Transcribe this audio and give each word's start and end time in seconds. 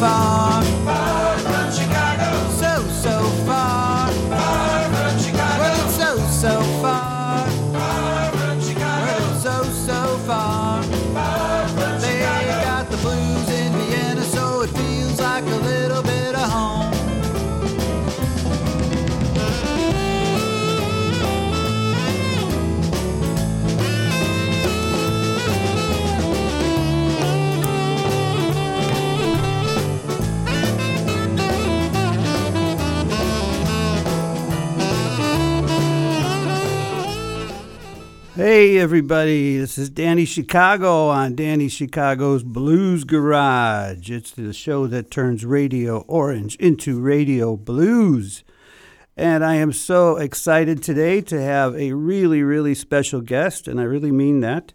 far. 0.00 0.29
Hey, 38.52 38.78
everybody, 38.78 39.58
this 39.58 39.78
is 39.78 39.90
Danny 39.90 40.24
Chicago 40.24 41.06
on 41.06 41.36
Danny 41.36 41.68
Chicago's 41.68 42.42
Blues 42.42 43.04
Garage. 43.04 44.10
It's 44.10 44.32
the 44.32 44.52
show 44.52 44.88
that 44.88 45.08
turns 45.08 45.44
Radio 45.44 46.00
Orange 46.08 46.56
into 46.56 47.00
Radio 47.00 47.56
Blues. 47.56 48.42
And 49.16 49.44
I 49.44 49.54
am 49.54 49.72
so 49.72 50.16
excited 50.16 50.82
today 50.82 51.20
to 51.20 51.40
have 51.40 51.76
a 51.76 51.92
really, 51.92 52.42
really 52.42 52.74
special 52.74 53.20
guest, 53.20 53.68
and 53.68 53.78
I 53.78 53.84
really 53.84 54.10
mean 54.10 54.40
that. 54.40 54.72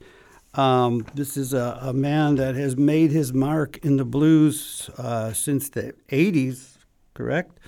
Um, 0.53 1.05
this 1.13 1.35
is 1.35 1.53
a, 1.53 1.77
a, 1.81 1.91
man 1.91 2.35
that 2.35 2.55
has 2.55 2.77
made 2.77 3.11
his 3.11 3.33
mark 3.33 3.77
in 3.79 3.97
the 3.97 4.05
blues 4.05 4.89
uh, 4.97 5.33
since 5.33 5.67
the 5.67 5.93
80s, 6.07 6.77
correct? 7.13 7.59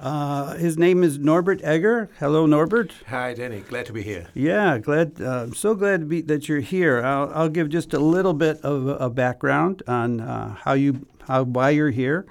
Uh, 0.00 0.54
his 0.54 0.78
name 0.78 1.04
is 1.04 1.18
Norbert 1.18 1.60
Egger. 1.62 2.08
Hello, 2.18 2.46
Norbert. 2.46 2.94
Hi, 3.08 3.34
Danny. 3.34 3.60
Glad 3.60 3.84
to 3.84 3.92
be 3.92 4.02
here. 4.02 4.28
Yeah, 4.32 4.78
glad. 4.78 5.20
Uh, 5.20 5.42
I'm 5.42 5.54
so 5.54 5.74
glad 5.74 6.00
to 6.00 6.06
be, 6.06 6.22
that 6.22 6.48
you're 6.48 6.60
here. 6.60 7.04
I'll, 7.04 7.30
I'll, 7.34 7.48
give 7.50 7.68
just 7.68 7.92
a 7.92 7.98
little 7.98 8.32
bit 8.32 8.62
of 8.62 8.88
a, 8.88 9.10
background 9.10 9.82
on 9.86 10.22
uh, 10.22 10.54
how 10.54 10.72
you, 10.72 11.06
how 11.28 11.42
why 11.42 11.70
you're 11.70 11.90
here. 11.90 12.24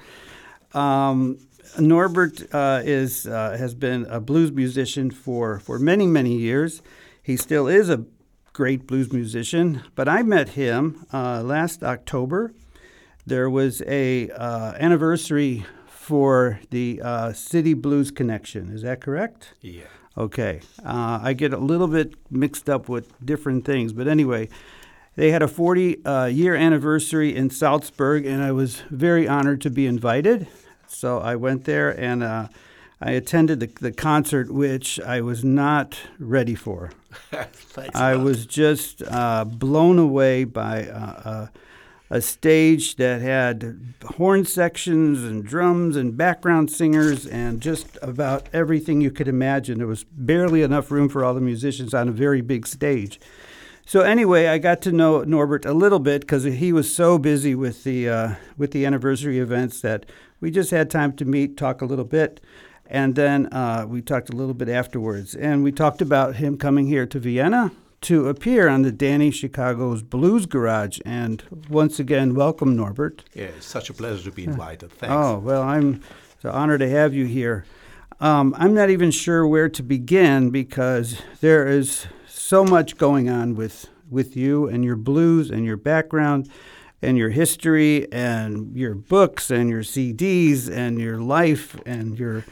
Um, 0.73 1.38
Norbert 1.78 2.52
uh, 2.52 2.81
is 2.84 3.28
uh, 3.28 3.56
has 3.59 3.76
been 3.76 4.06
a 4.06 4.20
blues 4.20 4.52
musician 4.52 5.11
for 5.11 5.59
for 5.59 5.78
many 5.78 6.08
many 6.08 6.36
years. 6.36 6.81
He 7.22 7.38
still 7.38 7.67
is 7.67 7.89
a 7.92 8.06
great 8.52 8.88
blues 8.88 9.14
musician. 9.14 9.83
But 9.94 10.09
I 10.09 10.23
met 10.23 10.50
him 10.50 11.06
uh, 11.14 11.44
last 11.44 11.83
October. 11.83 12.52
There 13.28 13.48
was 13.48 13.83
a 13.86 14.31
anniversary 14.31 15.66
for 16.10 16.60
the 16.72 17.00
uh, 17.04 17.32
City 17.34 17.76
Blues 17.76 18.10
Connection. 18.10 18.74
Is 18.74 18.82
that 18.82 19.00
correct? 19.00 19.54
Yeah. 19.62 19.84
Okay. 20.18 20.62
Uh, 20.84 21.20
I 21.22 21.34
get 21.34 21.54
a 21.54 21.60
little 21.60 21.88
bit 21.88 22.16
mixed 22.32 22.68
up 22.68 22.90
with 22.90 23.14
different 23.24 23.64
things, 23.64 23.94
but 23.94 24.08
anyway, 24.08 24.50
they 25.16 25.30
had 25.30 25.44
a 25.44 25.48
40 25.48 26.04
uh, 26.04 26.26
year 26.26 26.56
anniversary 26.56 27.36
in 27.36 27.52
Salzburg, 27.52 28.26
and 28.26 28.42
I 28.42 28.52
was 28.52 28.82
very 28.90 29.28
honored 29.28 29.62
to 29.62 29.70
be 29.70 29.86
invited. 29.86 30.48
So 30.88 31.20
I 31.20 31.36
went 31.36 31.66
there 31.66 31.92
and 31.92 32.23
uh, 32.23 32.48
I 33.00 33.12
attended 33.12 33.60
the, 33.60 33.68
the 33.68 33.92
concert, 33.92 34.52
which 34.52 35.00
I 35.00 35.22
was 35.22 35.44
not 35.44 36.00
ready 36.18 36.56
for. 36.56 36.90
I 37.94 38.16
was 38.16 38.48
just 38.48 39.04
uh, 39.04 39.46
blown 39.46 40.00
away 40.00 40.44
by 40.44 40.88
uh, 40.88 41.48
a 42.10 42.22
stage 42.22 42.96
that 42.96 43.22
had 43.22 43.94
horn 44.18 44.44
sections 44.44 45.24
and 45.24 45.46
drums 45.46 45.96
and 45.96 46.18
background 46.18 46.72
singers 46.72 47.28
and 47.28 47.62
just 47.62 47.98
about 48.02 48.50
everything 48.52 49.00
you 49.00 49.11
could 49.11 49.28
imagine. 49.28 49.78
There 49.78 49.88
was 49.88 50.06
barely 50.06 50.64
enough 50.64 50.89
room 50.89 51.08
for 51.08 51.23
all 51.23 51.36
the 51.36 51.42
musicians 51.42 51.94
on 51.94 52.10
a 52.10 52.11
very 52.11 52.42
big 52.42 52.66
stage. 52.66 53.20
So 53.86 54.02
anyway, 54.02 54.48
I 54.48 54.58
got 54.58 54.82
to 54.83 54.92
know 54.92 55.23
Norbert 55.23 55.66
a 55.66 55.73
little 55.73 56.00
bit 56.00 56.22
because 56.22 56.44
he 56.44 56.73
was 56.73 56.95
so 56.95 57.17
busy 57.17 57.56
with 57.56 57.83
the 57.83 58.08
uh, 58.08 58.36
with 58.56 58.72
the 58.72 58.86
anniversary 58.86 59.39
events 59.39 59.82
that 59.82 60.06
we 60.39 60.52
just 60.52 60.70
had 60.70 60.92
time 60.92 61.14
to 61.14 61.26
meet, 61.26 61.58
talk 61.58 61.82
a 61.82 61.86
little 61.86 62.06
bit, 62.06 62.39
and 62.86 63.16
then 63.16 63.48
uh, 63.52 63.86
we 63.88 64.04
talked 64.04 64.30
a 64.30 64.36
little 64.36 64.54
bit 64.54 64.70
afterwards. 64.70 65.33
And 65.33 65.64
we 65.64 65.72
talked 65.72 66.04
about 66.04 66.36
him 66.36 66.56
coming 66.56 66.86
here 66.86 67.08
to 67.08 67.20
Vienna 67.20 67.72
to 68.02 68.27
appear 68.27 68.67
on 68.70 68.82
the 68.82 68.92
Danny 68.92 69.32
Chicago's 69.32 70.02
Blues 70.02 70.45
Garage. 70.45 70.99
And 71.05 71.43
once 71.70 71.99
again, 71.99 72.33
welcome, 72.33 72.76
Norbert. 72.76 73.23
Yeah, 73.33 73.45
it's 73.45 73.65
such 73.65 73.89
a 73.89 73.93
pleasure 73.93 74.23
to 74.23 74.32
be 74.32 74.45
invited. 74.45 74.92
Thanks. 74.92 75.14
Oh, 75.14 75.39
well, 75.39 75.61
I'm 75.61 76.02
so 76.42 76.52
honored 76.52 76.80
to 76.80 76.89
have 76.89 77.14
you 77.14 77.26
here. 77.26 77.65
Um, 78.20 78.54
I'm 78.58 78.73
not 78.73 78.89
even 78.89 79.11
sure 79.11 79.48
where 79.48 79.70
to 79.70 79.83
begin 79.83 80.49
because 80.49 81.21
there 81.42 81.67
is 81.67 82.08
so 82.27 82.64
much 82.64 82.98
going 82.98 83.30
on 83.30 83.55
with, 83.55 83.88
with 84.09 84.36
you 84.36 84.67
and 84.67 84.83
your 84.83 84.95
blues 84.95 85.49
and 85.49 85.65
your 85.65 85.77
background 85.77 86.49
and 87.02 87.17
your 87.17 87.30
history 87.30 88.11
and 88.11 88.76
your 88.76 88.95
books 88.95 89.49
and 89.49 89.70
your 89.70 89.83
CDs 89.83 90.70
and 90.70 90.99
your 90.99 91.20
life 91.20 91.80
and 91.86 92.17
your. 92.20 92.45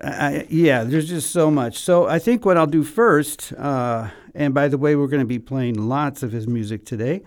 Uh, 0.00 0.42
yeah, 0.48 0.84
there's 0.84 1.08
just 1.08 1.30
so 1.30 1.50
much. 1.50 1.78
So 1.78 2.06
I 2.06 2.18
think 2.18 2.44
what 2.44 2.56
I'll 2.56 2.66
do 2.66 2.84
first, 2.84 3.52
uh, 3.54 4.08
and 4.34 4.54
by 4.54 4.68
the 4.68 4.78
way, 4.78 4.96
we're 4.96 5.06
going 5.06 5.22
to 5.22 5.26
be 5.26 5.38
playing 5.38 5.88
lots 5.88 6.22
of 6.22 6.32
his 6.32 6.46
music 6.46 6.84
today. 6.84 7.22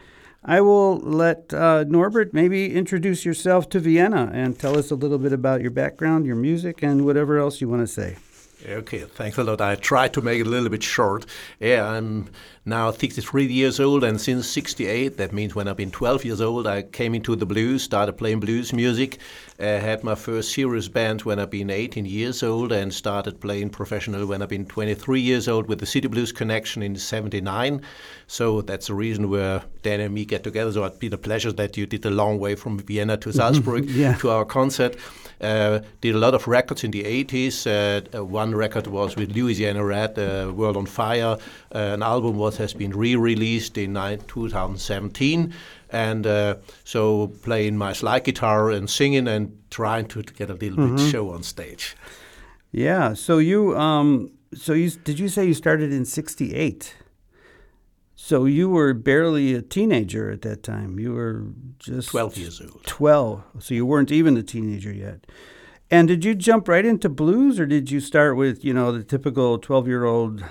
I 0.45 0.59
will 0.59 0.97
let 0.99 1.53
uh, 1.53 1.85
Norbert 1.87 2.33
maybe 2.33 2.73
introduce 2.73 3.23
yourself 3.23 3.69
to 3.69 3.79
Vienna 3.79 4.29
and 4.33 4.59
tell 4.59 4.77
us 4.77 4.91
a 4.91 4.95
little 4.95 5.17
bit 5.17 5.31
about 5.31 5.61
your 5.61 5.71
background, 5.71 6.25
your 6.25 6.35
music, 6.35 6.83
and 6.83 7.05
whatever 7.05 7.37
else 7.37 7.61
you 7.61 7.69
want 7.69 7.81
to 7.81 7.87
say. 7.87 8.17
Okay, 8.65 8.99
thanks 8.99 9.37
a 9.37 9.43
lot. 9.43 9.59
I 9.59 9.75
tried 9.75 10.13
to 10.13 10.21
make 10.21 10.39
it 10.39 10.47
a 10.47 10.49
little 10.49 10.69
bit 10.69 10.83
short. 10.83 11.25
Yeah, 11.59 11.85
I'm 11.85 12.29
now 12.65 12.91
63 12.91 13.45
years 13.45 13.79
old, 13.79 14.05
and 14.05 14.21
since 14.21 14.47
68, 14.47 15.17
that 15.17 15.33
means 15.33 15.53
when 15.53 15.67
I've 15.67 15.75
been 15.75 15.91
12 15.91 16.23
years 16.23 16.39
old, 16.39 16.65
I 16.65 16.83
came 16.83 17.13
into 17.13 17.35
the 17.35 17.45
blues, 17.45 17.83
started 17.83 18.13
playing 18.13 18.39
blues 18.39 18.71
music. 18.71 19.19
I 19.59 19.65
had 19.65 20.03
my 20.03 20.15
first 20.15 20.51
serious 20.51 20.87
band 20.87 21.21
when 21.21 21.39
I've 21.39 21.49
been 21.49 21.69
18 21.69 22.05
years 22.05 22.41
old, 22.43 22.71
and 22.71 22.93
started 22.93 23.39
playing 23.39 23.69
professional 23.69 24.25
when 24.25 24.41
I've 24.41 24.49
been 24.49 24.65
23 24.65 25.21
years 25.21 25.47
old 25.47 25.67
with 25.67 25.79
the 25.79 25.85
City 25.85 26.07
Blues 26.07 26.31
Connection 26.31 26.81
in 26.81 26.95
79. 26.95 27.81
So 28.27 28.61
that's 28.61 28.87
the 28.87 28.95
reason 28.95 29.29
where 29.29 29.63
Dan 29.83 29.99
and 29.99 30.13
me 30.13 30.25
get 30.25 30.43
together. 30.43 30.71
So 30.71 30.83
it's 30.85 30.97
been 30.97 31.13
a 31.13 31.17
pleasure 31.17 31.51
that 31.51 31.77
you 31.77 31.85
did 31.85 32.05
a 32.05 32.09
long 32.09 32.39
way 32.39 32.55
from 32.55 32.79
Vienna 32.79 33.17
to 33.17 33.31
Salzburg 33.39 33.85
yeah. 33.89 34.15
to 34.15 34.29
our 34.31 34.45
concert. 34.45 34.95
Uh, 35.41 35.81
did 35.99 36.15
a 36.15 36.17
lot 36.17 36.33
of 36.33 36.47
records 36.47 36.83
in 36.83 36.91
the 36.91 37.03
80s. 37.03 37.67
Uh, 37.67 38.23
one 38.23 38.55
record 38.55 38.87
was 38.87 39.15
with 39.15 39.35
Louisiana 39.35 39.83
Red, 39.83 40.17
uh, 40.17 40.51
World 40.53 40.77
on 40.77 40.85
Fire. 40.85 41.37
an 41.71 42.01
album 42.01 42.37
was 42.37 42.57
has 42.57 42.73
been 42.73 42.91
re-released 42.91 43.77
in 43.77 43.95
2017, 44.27 45.53
and 45.93 46.25
so 46.83 47.27
playing 47.43 47.77
my 47.77 47.93
slide 47.93 48.23
guitar 48.23 48.71
and 48.71 48.89
singing 48.89 49.27
and 49.27 49.57
trying 49.69 50.07
to 50.07 50.21
get 50.23 50.49
a 50.49 50.53
little 50.53 50.77
mm-hmm. 50.77 50.95
bit 50.95 51.11
show 51.11 51.31
on 51.31 51.43
stage. 51.43 51.95
Yeah. 52.71 53.13
So 53.13 53.37
you, 53.37 53.77
um, 53.77 54.31
so 54.53 54.73
you 54.73 54.89
did 54.89 55.19
you 55.19 55.29
say 55.29 55.45
you 55.45 55.53
started 55.53 55.93
in 55.93 56.05
'68? 56.05 56.95
So 58.25 58.45
you 58.45 58.69
were 58.69 58.93
barely 58.93 59.53
a 59.53 59.61
teenager 59.61 60.31
at 60.31 60.43
that 60.43 60.63
time. 60.63 60.97
You 60.97 61.11
were 61.11 61.43
just 61.77 62.07
12 62.07 62.37
years 62.37 62.61
old. 62.61 62.81
12. 62.85 63.43
So 63.59 63.73
you 63.73 63.85
weren't 63.85 64.13
even 64.13 64.37
a 64.37 64.43
teenager 64.43 64.93
yet. 64.93 65.27
And 65.91 66.07
did 66.07 66.23
you 66.23 66.33
jump 66.33 66.69
right 66.69 66.85
into 66.85 67.09
blues 67.09 67.59
or 67.59 67.65
did 67.65 67.91
you 67.91 67.99
start 67.99 68.37
with, 68.37 68.63
you 68.63 68.73
know, 68.73 68.93
the 68.93 69.03
typical 69.03 69.59
12-year-old 69.59 70.41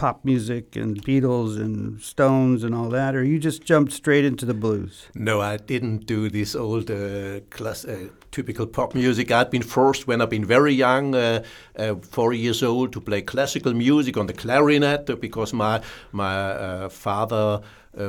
pop 0.00 0.24
music 0.24 0.76
and 0.76 1.04
Beatles 1.04 1.60
and 1.60 2.00
Stones 2.00 2.64
and 2.64 2.74
all 2.74 2.88
that, 2.88 3.14
or 3.14 3.22
you 3.22 3.38
just 3.38 3.62
jumped 3.62 3.92
straight 3.92 4.24
into 4.24 4.46
the 4.46 4.54
blues? 4.54 5.08
No, 5.14 5.42
I 5.42 5.58
didn't 5.58 6.06
do 6.06 6.30
this 6.30 6.54
old 6.54 6.90
uh, 6.90 7.40
class, 7.50 7.84
uh, 7.84 8.08
typical 8.30 8.66
pop 8.66 8.94
music. 8.94 9.30
I'd 9.30 9.50
been 9.50 9.62
forced 9.62 10.06
when 10.06 10.22
I've 10.22 10.30
been 10.30 10.46
very 10.46 10.72
young, 10.72 11.14
uh, 11.14 11.42
uh, 11.78 11.96
four 11.96 12.32
years 12.32 12.62
old, 12.62 12.94
to 12.94 13.00
play 13.00 13.20
classical 13.20 13.74
music 13.74 14.16
on 14.16 14.26
the 14.26 14.32
clarinet 14.32 15.20
because 15.20 15.52
my 15.52 15.82
my 16.12 16.34
uh, 16.34 16.88
father 16.88 17.60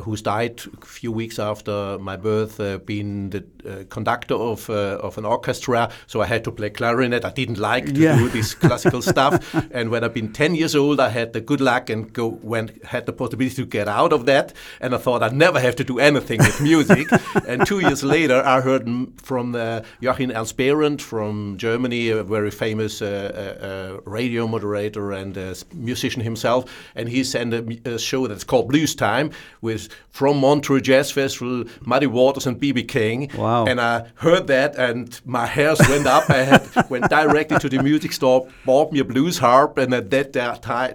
who's 0.04 0.22
died 0.22 0.62
a 0.82 0.86
few 0.86 1.12
weeks 1.12 1.40
after 1.40 1.98
my 2.00 2.16
birth, 2.16 2.60
uh, 2.60 2.78
being 2.80 3.30
the 3.30 3.44
uh, 3.68 3.84
conductor 3.90 4.36
of 4.36 4.70
of 4.70 5.18
an 5.18 5.26
orchestra. 5.26 5.90
So 6.08 6.22
I 6.22 6.26
had 6.26 6.44
to 6.44 6.52
play 6.52 6.70
clarinet. 6.70 7.26
I 7.26 7.32
didn't 7.32 7.58
like 7.58 7.86
to 7.86 8.00
yeah. 8.00 8.18
do 8.18 8.30
this 8.30 8.54
classical 8.54 9.02
stuff. 9.02 9.40
And 9.72 9.90
when 9.90 10.04
I've 10.04 10.14
been 10.14 10.34
10 10.34 10.56
years 10.56 10.76
old, 10.76 11.00
I 11.00 11.10
had 11.10 11.34
the 11.34 11.42
good 11.42 11.62
luck 11.62 11.90
and 11.90 12.12
go 12.12 12.30
when 12.30 12.72
had 12.84 13.06
the 13.06 13.14
possibility 13.14 13.56
to 13.56 13.66
get 13.66 13.88
out 13.88 14.14
of 14.14 14.26
that. 14.26 14.54
And 14.80 14.94
I 14.94 14.98
thought 14.98 15.24
I'd 15.24 15.34
never 15.34 15.60
have 15.60 15.76
to 15.78 15.84
do 15.84 16.00
anything 16.00 16.40
with 16.40 16.62
music. 16.62 17.08
and 17.48 17.66
two 17.66 17.80
years 17.80 18.04
later, 18.04 18.42
I 18.44 18.62
heard 18.62 18.88
from 19.18 19.56
uh, 19.56 19.82
Joachim 20.02 20.32
Ernst 20.32 21.02
from 21.02 21.58
Germany, 21.58 22.10
a 22.10 22.24
very 22.24 22.52
famous 22.52 23.02
uh, 23.02 23.08
uh, 23.08 23.66
uh 23.66 24.02
radio 24.06 24.48
moderator 24.48 25.12
and 25.12 25.38
musician 25.74 26.22
himself, 26.22 26.66
and 26.96 27.10
he 27.10 27.24
sent 27.24 27.54
a, 27.54 27.80
a, 27.86 28.00
show 28.00 28.28
that's 28.28 28.44
called 28.44 28.68
Blues 28.68 28.96
Time 28.96 29.32
with 29.62 29.71
from 30.10 30.40
Montreux 30.40 30.82
Jazz 30.82 31.12
Festival, 31.12 31.64
Muddy 31.82 32.08
Waters 32.08 32.46
and 32.46 32.60
BB 32.60 32.88
King. 32.88 33.30
Wow! 33.38 33.66
And 33.66 33.80
I 33.80 34.08
heard 34.16 34.48
that, 34.48 34.76
and 34.76 35.20
my 35.26 35.46
hairs 35.46 35.80
went 35.90 36.06
up. 36.06 36.30
I 36.30 36.44
had, 36.44 36.86
went 36.90 37.10
directly 37.10 37.60
to 37.60 37.70
the 37.70 37.82
music 37.82 38.12
store, 38.12 38.48
bought 38.66 38.92
me 38.92 39.00
a 39.00 39.04
blues 39.04 39.38
harp, 39.38 39.78
and 39.78 39.94
at 39.94 40.10
that 40.12 40.34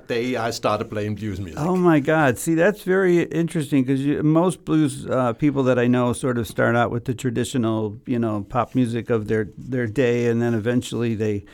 day 0.07 0.37
I 0.37 0.51
started 0.51 0.91
playing 0.91 1.17
blues 1.17 1.41
music. 1.41 1.61
Oh 1.61 1.77
my 1.77 2.01
God! 2.01 2.39
See, 2.39 2.55
that's 2.55 2.83
very 2.83 3.23
interesting 3.23 3.85
because 3.85 4.05
most 4.23 4.65
blues 4.65 5.07
uh, 5.07 5.33
people 5.33 5.63
that 5.65 5.79
I 5.79 5.87
know 5.87 6.13
sort 6.13 6.39
of 6.39 6.47
start 6.47 6.77
out 6.77 6.91
with 6.91 7.05
the 7.05 7.15
traditional, 7.15 7.97
you 8.07 8.19
know, 8.19 8.45
pop 8.49 8.75
music 8.75 9.11
of 9.11 9.29
their 9.29 9.49
their 9.57 9.87
day, 9.87 10.27
and 10.27 10.41
then 10.43 10.55
eventually 10.55 11.15
they, 11.15 11.45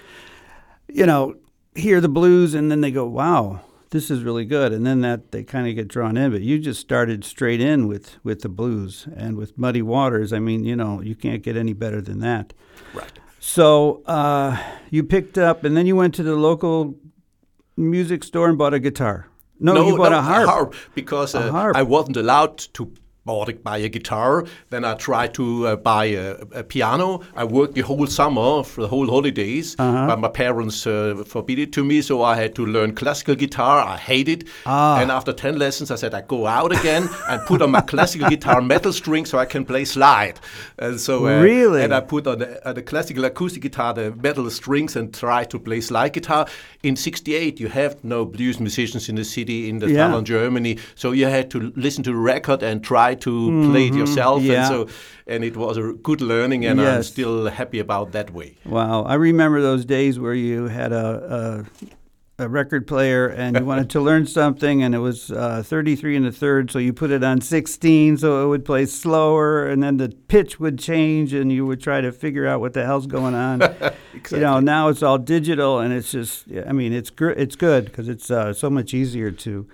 you 0.89 1.07
know, 1.07 1.35
hear 1.75 2.01
the 2.01 2.09
blues, 2.09 2.55
and 2.55 2.71
then 2.71 2.81
they 2.81 2.91
go, 2.91 3.07
"Wow." 3.07 3.61
This 3.93 4.11
is 4.11 4.23
really 4.23 4.47
good, 4.47 4.73
and 4.73 4.87
then 4.87 5.03
that 5.03 5.33
they 5.33 5.45
kind 5.45 5.69
of 5.69 5.75
get 5.75 5.87
drawn 5.87 6.17
in. 6.17 6.33
But 6.33 6.41
you 6.41 6.59
just 6.59 6.81
started 6.81 7.25
straight 7.25 7.61
in 7.61 7.87
with 7.87 8.17
with 8.25 8.41
the 8.41 8.49
blues 8.49 9.07
and 9.15 9.37
with 9.37 9.59
Muddy 9.59 9.83
Waters. 9.83 10.33
I 10.33 10.39
mean, 10.39 10.65
you 10.65 10.75
know, 10.75 11.03
you 11.03 11.15
can't 11.15 11.43
get 11.43 11.59
any 11.59 11.75
better 11.75 12.01
than 12.01 12.21
that. 12.21 12.55
Right. 12.95 13.13
So 13.39 14.03
uh, 14.07 14.57
you 14.89 15.05
picked 15.05 15.37
up, 15.37 15.63
and 15.63 15.77
then 15.77 15.87
you 15.87 15.95
went 15.95 16.15
to 16.15 16.23
the 16.23 16.37
local 16.37 16.95
music 17.77 18.25
store 18.25 18.49
and 18.49 18.57
bought 18.57 18.73
a 18.73 18.79
guitar. 18.79 19.29
No, 19.61 19.75
no 19.75 19.87
you 19.87 19.97
bought 19.99 20.13
no, 20.13 20.21
a 20.21 20.23
harp. 20.23 20.49
A 20.49 20.51
harp 20.51 20.75
because 20.95 21.35
uh, 21.35 21.51
harp. 21.51 21.77
I 21.77 21.83
wasn't 21.83 22.17
allowed 22.17 22.59
to 22.75 22.91
bought 23.25 23.63
buy 23.63 23.79
a 23.79 23.89
guitar. 23.89 24.45
Then 24.71 24.85
I 24.85 24.95
tried 24.95 25.35
to 25.35 25.67
uh, 25.67 25.77
buy 25.77 26.07
a, 26.07 26.33
a, 26.53 26.65
piano. 26.65 27.23
I 27.37 27.45
worked 27.45 27.75
the 27.75 27.83
whole 27.83 28.07
summer 28.07 28.65
for 28.65 28.81
the 28.81 28.89
whole 28.89 29.07
holidays, 29.07 29.77
uh-huh. 29.79 30.07
but 30.07 30.19
my 30.19 30.29
parents 30.29 30.87
uh, 30.87 31.23
forbid 31.27 31.59
it 31.59 31.73
to 31.75 31.85
me, 31.85 32.03
so 32.03 32.23
I 32.23 32.37
had 32.37 32.55
to 32.57 32.67
learn 32.67 32.95
classical 32.95 33.35
guitar. 33.35 33.81
I 33.87 33.97
hate 33.97 34.29
it. 34.29 34.45
Ah. 34.67 35.01
And 35.01 35.11
after 35.11 35.33
10 35.33 35.59
lessons, 35.59 35.91
I 35.91 35.97
said 35.97 36.15
I 36.15 36.23
go 36.23 36.47
out 36.47 36.73
again 36.73 37.09
and 37.29 37.41
put 37.47 37.63
on 37.63 37.71
my 37.71 37.81
classical 37.81 38.29
guitar 38.29 38.61
metal 38.61 38.93
string 38.93 39.25
so 39.25 39.39
I 39.39 39.45
can 39.45 39.65
play 39.65 39.85
slide. 39.85 40.41
And 40.79 41.01
so 41.01 41.27
uh, 41.27 41.41
really, 41.41 41.83
and 41.85 41.95
I 41.95 42.01
put 42.01 42.27
on 42.27 42.39
the, 42.39 42.67
uh, 42.67 42.73
the, 42.73 42.83
classical 42.83 43.25
acoustic 43.25 43.63
guitar 43.63 43.95
the 43.95 44.13
metal 44.17 44.51
strings 44.51 44.97
and 44.97 45.15
try 45.15 45.45
to 45.45 45.59
play 45.59 45.81
slide 45.81 46.13
guitar. 46.13 46.47
In 46.83 46.97
'68, 46.97 47.61
you 47.61 47.69
have 47.69 48.03
no 48.03 48.25
blues 48.25 48.59
musicians 48.59 49.09
in 49.09 49.15
the 49.15 49.25
city 49.25 49.69
in 49.69 49.79
the 49.79 49.91
yeah. 49.91 50.09
town 50.09 50.25
Germany, 50.25 50.79
so 50.95 51.13
you 51.13 51.27
had 51.27 51.51
to 51.53 51.73
listen 51.77 52.03
to 52.05 52.11
the 52.11 52.17
record 52.17 52.63
and 52.63 52.83
try 52.83 53.12
try 53.13 53.21
to 53.21 53.31
mm-hmm. 53.31 53.71
play 53.71 53.87
it 53.89 53.95
yourself. 53.95 54.43
Yeah. 54.43 54.61
And 54.61 54.69
so 54.69 54.95
and 55.27 55.45
it 55.45 55.57
was 55.57 55.77
a 55.77 55.93
good 55.93 56.21
learning, 56.21 56.67
and 56.67 56.81
yes. 56.81 56.97
I'm 56.97 57.03
still 57.03 57.49
happy 57.49 57.79
about 57.79 58.13
that 58.13 58.33
way. 58.33 58.57
Wow, 58.65 59.05
I 59.05 59.15
remember 59.15 59.63
those 59.63 59.85
days 59.85 60.19
where 60.19 60.35
you 60.35 60.69
had 60.69 60.93
a. 60.93 61.67
a, 61.69 61.89
a 62.39 62.49
record 62.49 62.89
player 62.89 63.29
and 63.29 63.57
you 63.57 63.65
wanted 63.65 63.89
to 63.91 64.01
learn 64.09 64.27
something 64.27 64.83
and 64.83 64.95
it 64.95 64.99
was 64.99 65.31
uh, 65.31 65.63
33 65.65 66.17
and 66.17 66.27
a 66.27 66.33
third 66.33 66.71
so 66.73 66.79
you 66.79 66.93
put 66.93 67.11
it 67.13 67.23
on 67.23 67.41
16 67.41 68.17
so 68.17 68.45
it 68.45 68.49
would 68.49 68.65
play 68.65 68.85
slower 68.87 69.69
and 69.69 69.81
then 69.81 69.99
the 69.99 70.09
pitch 70.27 70.59
would 70.59 70.77
change 70.77 71.35
and 71.35 71.53
you 71.53 71.65
would 71.65 71.81
try 71.81 72.01
to 72.01 72.11
figure 72.11 72.47
out 72.47 72.59
what 72.59 72.73
the 72.73 72.85
hell's 72.85 73.07
going 73.07 73.35
on 73.35 73.63
exactly. 73.63 74.31
you 74.39 74.41
know 74.41 74.59
now 74.59 74.89
it's 74.89 75.05
all 75.05 75.19
digital 75.19 75.79
and 75.79 75.93
it's 75.93 76.11
just 76.11 76.47
i 76.67 76.73
mean 76.73 76.93
it's 76.93 77.11
gr- 77.11 77.31
it's 77.31 77.55
good 77.55 77.85
because 77.85 78.09
it's 78.09 78.29
uh, 78.29 78.53
so 78.53 78.69
much 78.69 78.93
easier 78.93 79.31
to 79.31 79.69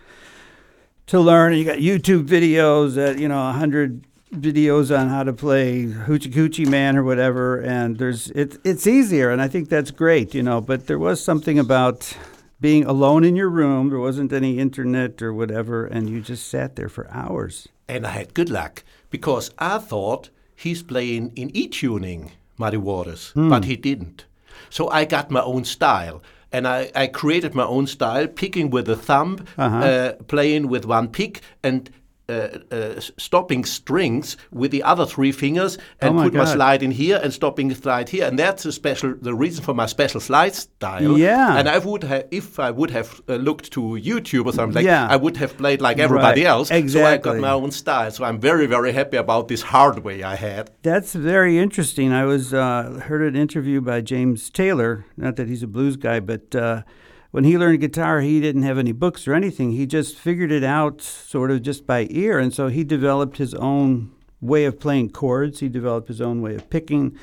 to 1.09 1.21
learn. 1.21 1.53
And 1.53 1.59
You 1.61 1.65
got 1.65 1.79
YouTube 1.79 2.27
videos 2.27 2.95
that 2.95 3.19
you 3.19 3.29
know 3.29 3.49
a 3.49 3.53
hundred 3.53 4.05
videos 4.33 4.97
on 4.97 5.09
how 5.09 5.23
to 5.23 5.33
play 5.33 5.87
Hoochie 5.87 6.33
Coochie 6.33 6.69
Man 6.69 6.97
or 6.97 7.03
whatever, 7.03 7.61
and 7.61 7.99
there's 7.99 8.31
it's 8.31 8.59
it's 8.65 8.87
easier, 8.87 9.31
and 9.31 9.43
I 9.43 9.49
think 9.49 9.69
that's 9.69 9.91
great, 9.91 10.35
you 10.35 10.43
know. 10.43 10.61
But 10.61 10.87
there 10.87 10.99
was 10.99 11.23
something 11.23 11.59
about 11.59 12.17
being 12.61 12.85
alone 12.85 13.25
in 13.25 13.37
your 13.37 13.49
room. 13.49 13.91
There 13.91 13.99
wasn't 13.99 14.33
any 14.33 14.59
internet 14.59 15.21
or 15.23 15.33
whatever, 15.33 15.87
and 15.87 16.09
you 16.09 16.21
just 16.21 16.49
sat 16.49 16.77
there 16.77 16.89
for 16.89 17.11
hours. 17.11 17.69
And 17.89 18.07
I 18.07 18.11
had 18.11 18.35
good 18.35 18.51
luck 18.51 18.85
because 19.11 19.51
I 19.59 19.79
thought 19.79 20.31
he's 20.55 20.83
playing 20.83 21.33
in 21.37 21.55
E 21.57 21.69
tuning, 21.69 22.33
Muddy 22.59 22.77
Waters, 22.77 23.31
hmm. 23.31 23.49
but 23.49 23.65
he 23.65 23.77
didn't. 23.77 24.27
So 24.71 24.91
I 24.91 25.07
got 25.07 25.31
my 25.31 25.41
own 25.41 25.65
style 25.65 26.23
and 26.53 26.67
I, 26.67 26.91
I 26.95 27.07
created 27.07 27.55
my 27.55 27.65
own 27.65 27.87
style, 27.87 28.27
picking 28.27 28.71
with 28.71 28.87
the 28.87 28.97
thumb, 28.97 29.45
uh-huh. 29.57 29.77
uh, 29.77 30.13
playing 30.25 30.69
with 30.69 30.87
one 30.87 31.09
pick, 31.09 31.43
and 31.63 31.91
uh, 32.29 32.59
uh, 32.71 33.01
stopping 33.17 33.65
strings 33.65 34.37
with 34.51 34.71
the 34.71 34.83
other 34.83 35.07
three 35.07 35.33
fingers 35.33 35.79
and 36.01 36.11
oh 36.11 36.13
my 36.13 36.25
put 36.25 36.35
God. 36.35 36.41
my 36.41 36.53
slide 36.53 36.83
in 36.83 36.91
here 36.91 37.19
and 37.23 37.33
stopping 37.33 37.75
slide 37.75 38.09
here 38.11 38.27
and 38.27 38.39
that's 38.39 38.67
a 38.67 38.73
special 38.73 39.15
the 39.21 39.35
reason 39.35 39.65
for 39.65 39.73
my 39.73 39.87
special 39.87 40.21
slide 40.21 40.55
style 40.55 41.17
yeah 41.17 41.57
and 41.57 41.69
i 41.69 41.79
would 41.79 42.05
have 42.05 42.27
if 42.31 42.61
i 42.61 42.71
would 42.71 42.91
have 42.91 43.21
uh, 43.29 43.37
looked 43.37 43.73
to 43.73 43.81
youtube 43.81 44.45
or 44.45 44.53
something 44.53 44.85
yeah. 44.85 45.07
i 45.09 45.17
would 45.17 45.39
have 45.39 45.57
played 45.57 45.81
like 45.81 45.99
everybody 45.99 46.43
right. 46.43 46.51
else 46.51 46.71
exactly. 46.71 47.31
so 47.31 47.31
i 47.31 47.35
got 47.35 47.41
my 47.41 47.51
own 47.51 47.71
style 47.71 48.11
so 48.11 48.25
i'm 48.25 48.39
very 48.39 48.67
very 48.67 48.93
happy 48.93 49.17
about 49.17 49.49
this 49.49 49.63
hard 49.63 50.01
way 50.01 50.23
i 50.23 50.35
had 50.35 50.71
that's 50.83 51.15
very 51.15 51.59
interesting 51.59 52.13
i 52.13 52.25
was 52.25 52.53
uh, 52.53 53.01
heard 53.05 53.23
an 53.23 53.37
interview 53.41 53.81
by 53.81 54.03
james 54.03 54.51
taylor 54.51 55.07
not 55.17 55.37
that 55.37 55.49
he's 55.49 55.63
a 55.63 55.67
blues 55.67 55.97
guy 55.97 56.21
but 56.21 56.55
uh, 56.55 56.83
when 57.31 57.45
he 57.45 57.59
learned 57.59 57.81
guitar, 57.81 58.21
he 58.21 58.41
didn't 58.41 58.63
have 58.63 58.79
any 58.79 58.93
books 58.93 59.29
or 59.29 59.35
anything. 59.35 59.73
He 59.73 59.87
just 59.87 60.17
figured 60.17 60.51
it 60.51 60.65
out 60.65 61.03
sort 61.03 61.51
of 61.51 61.63
just 61.63 61.87
by 61.87 62.07
ear. 62.11 62.39
And 62.39 62.55
so 62.55 62.69
he 62.69 62.85
developed 62.85 63.37
his 63.37 63.55
own 63.55 64.13
way 64.41 64.65
of 64.65 64.81
playing 64.81 65.11
chords. 65.11 65.61
He 65.61 65.69
developed 65.69 66.09
his 66.09 66.21
own 66.21 66.41
way 66.41 66.55
of 66.55 66.71
picking. 66.71 67.19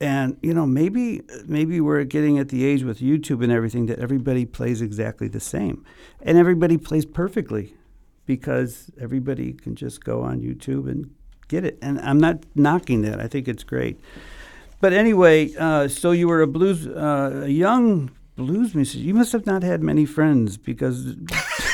And 0.00 0.36
you 0.42 0.52
know, 0.52 0.66
maybe 0.66 1.22
maybe 1.46 1.80
we're 1.80 2.02
getting 2.02 2.36
at 2.38 2.48
the 2.48 2.64
age 2.64 2.82
with 2.82 2.98
YouTube 2.98 3.44
and 3.44 3.52
everything 3.52 3.86
that 3.86 4.00
everybody 4.00 4.44
plays 4.44 4.82
exactly 4.82 5.28
the 5.28 5.38
same, 5.38 5.84
and 6.20 6.36
everybody 6.36 6.76
plays 6.76 7.06
perfectly, 7.06 7.76
because 8.26 8.90
everybody 9.00 9.52
can 9.52 9.76
just 9.76 10.02
go 10.02 10.22
on 10.22 10.40
YouTube 10.40 10.90
and 10.90 11.14
get 11.46 11.64
it. 11.64 11.78
And 11.80 12.00
I'm 12.00 12.18
not 12.18 12.44
knocking 12.56 13.02
that. 13.02 13.20
I 13.20 13.28
think 13.28 13.46
it's 13.46 13.62
great. 13.62 14.00
But 14.80 14.92
anyway, 14.92 15.54
uh, 15.54 15.86
so 15.86 16.10
you 16.10 16.26
were 16.26 16.42
a 16.42 16.48
blues, 16.48 16.88
uh, 16.88 17.42
a 17.44 17.48
young 17.48 18.10
blues 18.36 18.74
musician. 18.74 19.06
You 19.06 19.14
must 19.14 19.32
have 19.32 19.46
not 19.46 19.62
had 19.62 19.82
many 19.82 20.04
friends 20.04 20.56
because 20.56 21.16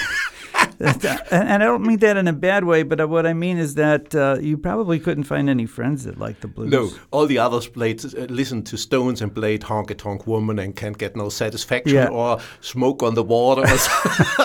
and 0.80 1.62
I 1.62 1.66
don't 1.66 1.82
mean 1.82 1.98
that 1.98 2.16
in 2.16 2.28
a 2.28 2.32
bad 2.32 2.64
way, 2.64 2.84
but 2.84 3.08
what 3.08 3.26
I 3.26 3.32
mean 3.32 3.58
is 3.58 3.74
that 3.74 4.14
uh, 4.14 4.38
you 4.40 4.56
probably 4.56 5.00
couldn't 5.00 5.24
find 5.24 5.50
any 5.50 5.66
friends 5.66 6.04
that 6.04 6.18
liked 6.18 6.42
the 6.42 6.48
blues. 6.48 6.70
No, 6.70 6.90
all 7.10 7.26
the 7.26 7.38
others 7.38 7.66
played, 7.66 8.04
uh, 8.04 8.26
listened 8.26 8.66
to 8.66 8.76
Stones 8.76 9.20
and 9.20 9.34
played 9.34 9.62
Honky 9.62 9.96
Tonk 9.96 10.26
Woman 10.26 10.58
and 10.60 10.76
can't 10.76 10.96
get 10.96 11.16
no 11.16 11.30
satisfaction 11.30 11.96
yeah. 11.96 12.08
or 12.08 12.38
Smoke 12.60 13.02
on 13.02 13.14
the 13.14 13.24
Water. 13.24 13.62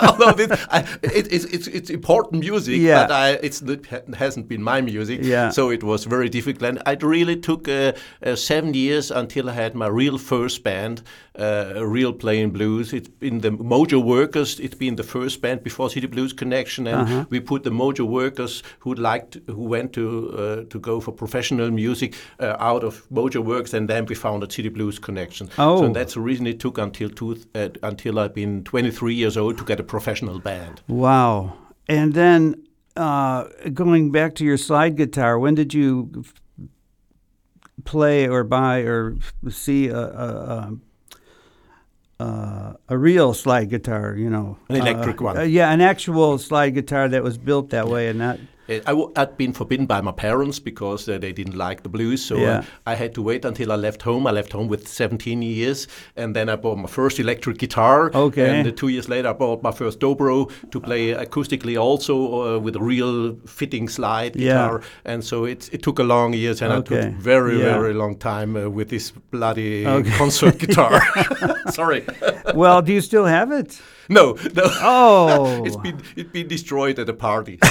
Although 0.02 0.42
it, 0.42 0.50
I, 0.70 0.80
it, 1.02 1.32
it's, 1.32 1.44
it's, 1.44 1.66
it's 1.68 1.90
important 1.90 2.40
music, 2.40 2.80
yeah. 2.80 3.06
but 3.06 3.12
I, 3.12 3.30
it's, 3.34 3.62
it 3.62 3.86
hasn't 4.16 4.48
been 4.48 4.62
my 4.62 4.80
music. 4.80 5.20
Yeah. 5.22 5.50
So 5.50 5.70
it 5.70 5.84
was 5.84 6.04
very 6.04 6.28
difficult. 6.28 6.64
And 6.64 6.82
it 6.84 7.02
really 7.04 7.36
took 7.36 7.68
uh, 7.68 7.92
uh, 8.24 8.34
seven 8.34 8.74
years 8.74 9.12
until 9.12 9.48
I 9.48 9.52
had 9.52 9.76
my 9.76 9.86
real 9.86 10.18
first 10.18 10.64
band, 10.64 11.02
uh, 11.38 11.84
real 11.84 12.12
playing 12.12 12.50
blues. 12.50 12.92
It's 12.92 13.08
been 13.08 13.40
the 13.40 13.50
Mojo 13.50 14.02
Workers. 14.02 14.60
It's 14.60 14.74
been 14.74 14.96
the 14.96 15.02
first 15.02 15.40
band 15.40 15.62
before 15.62 15.90
City 15.90 16.06
Blues 16.06 16.32
connection, 16.32 16.86
and 16.86 17.02
uh-huh. 17.02 17.24
we 17.30 17.40
put 17.40 17.64
the 17.64 17.70
Mojo 17.70 18.06
workers 18.06 18.62
who 18.80 18.94
liked 18.94 19.38
who 19.46 19.62
went 19.62 19.92
to 19.94 20.30
uh, 20.30 20.70
to 20.70 20.78
go 20.78 21.00
for 21.00 21.12
professional 21.12 21.70
music 21.70 22.14
uh, 22.40 22.56
out 22.58 22.84
of 22.84 23.08
Mojo 23.10 23.44
Works, 23.44 23.74
and 23.74 23.88
then 23.88 24.06
we 24.06 24.14
found 24.14 24.42
a 24.42 24.50
City 24.50 24.68
Blues 24.68 24.98
connection. 24.98 25.48
Oh, 25.58 25.82
so 25.82 25.92
that's 25.92 26.14
the 26.14 26.20
reason 26.20 26.46
it 26.46 26.60
took 26.60 26.78
until 26.78 27.10
two, 27.10 27.38
uh, 27.54 27.68
until 27.82 28.18
I've 28.18 28.34
been 28.34 28.64
23 28.64 29.14
years 29.14 29.36
old 29.36 29.58
to 29.58 29.64
get 29.64 29.80
a 29.80 29.84
professional 29.84 30.38
band. 30.38 30.82
Wow! 30.88 31.54
And 31.88 32.14
then 32.14 32.64
uh, 32.96 33.44
going 33.72 34.12
back 34.12 34.34
to 34.36 34.44
your 34.44 34.56
slide 34.56 34.96
guitar, 34.96 35.38
when 35.38 35.54
did 35.54 35.74
you 35.74 36.24
play 37.84 38.28
or 38.28 38.44
buy 38.44 38.78
or 38.80 39.16
see 39.50 39.88
a, 39.88 39.98
a, 39.98 40.28
a 40.28 40.72
uh, 42.20 42.74
a 42.88 42.96
real 42.96 43.34
slide 43.34 43.70
guitar, 43.70 44.14
you 44.16 44.30
know, 44.30 44.58
an 44.68 44.76
electric 44.76 45.20
uh, 45.20 45.24
one. 45.24 45.36
Uh, 45.38 45.42
yeah, 45.42 45.72
an 45.72 45.80
actual 45.80 46.38
slide 46.38 46.70
guitar 46.70 47.08
that 47.08 47.22
was 47.22 47.38
built 47.38 47.70
that 47.70 47.88
way, 47.88 48.08
and 48.08 48.18
not 48.18 48.38
I 48.68 48.80
w- 48.80 49.12
I'd 49.16 49.36
been 49.36 49.52
forbidden 49.52 49.86
by 49.86 50.00
my 50.00 50.12
parents 50.12 50.58
because 50.58 51.08
uh, 51.08 51.18
they 51.18 51.32
didn't 51.32 51.56
like 51.56 51.82
the 51.82 51.88
blues. 51.88 52.24
So 52.24 52.36
uh, 52.36 52.40
yeah. 52.40 52.58
uh, 52.58 52.64
I 52.86 52.94
had 52.94 53.14
to 53.14 53.22
wait 53.22 53.44
until 53.44 53.72
I 53.72 53.76
left 53.76 54.02
home. 54.02 54.26
I 54.26 54.30
left 54.30 54.52
home 54.52 54.68
with 54.68 54.88
17 54.88 55.42
years, 55.42 55.86
and 56.16 56.34
then 56.34 56.48
I 56.48 56.56
bought 56.56 56.78
my 56.78 56.86
first 56.88 57.18
electric 57.18 57.58
guitar. 57.58 58.10
Okay. 58.14 58.58
And 58.58 58.68
uh, 58.68 58.72
two 58.72 58.88
years 58.88 59.08
later, 59.08 59.28
I 59.28 59.32
bought 59.32 59.62
my 59.62 59.72
first 59.72 60.00
dobro 60.00 60.50
to 60.70 60.80
play 60.80 61.08
acoustically, 61.08 61.80
also 61.80 62.56
uh, 62.56 62.58
with 62.58 62.76
a 62.76 62.82
real 62.82 63.36
fitting 63.46 63.88
slide 63.88 64.36
yeah. 64.36 64.52
guitar. 64.52 64.82
And 65.04 65.22
so 65.22 65.44
it, 65.44 65.72
it 65.72 65.82
took 65.82 65.98
a 65.98 66.04
long 66.04 66.32
years, 66.32 66.62
and 66.62 66.72
okay. 66.72 66.98
I 66.98 67.02
took 67.02 67.12
very 67.14 67.58
yeah. 67.58 67.78
very 67.78 67.94
long 67.94 68.16
time 68.16 68.56
uh, 68.56 68.68
with 68.68 68.88
this 68.88 69.10
bloody 69.10 69.86
okay. 69.86 70.10
concert 70.16 70.58
guitar. 70.58 71.02
Sorry. 71.70 72.04
well, 72.54 72.82
do 72.82 72.92
you 72.92 73.00
still 73.00 73.26
have 73.26 73.52
it? 73.52 73.80
No, 74.08 74.32
no. 74.54 74.62
Oh. 74.64 75.64
it's 75.66 75.76
been 75.76 76.00
it's 76.16 76.30
been 76.30 76.48
destroyed 76.48 76.98
at 76.98 77.08
a 77.08 77.14
party. 77.14 77.58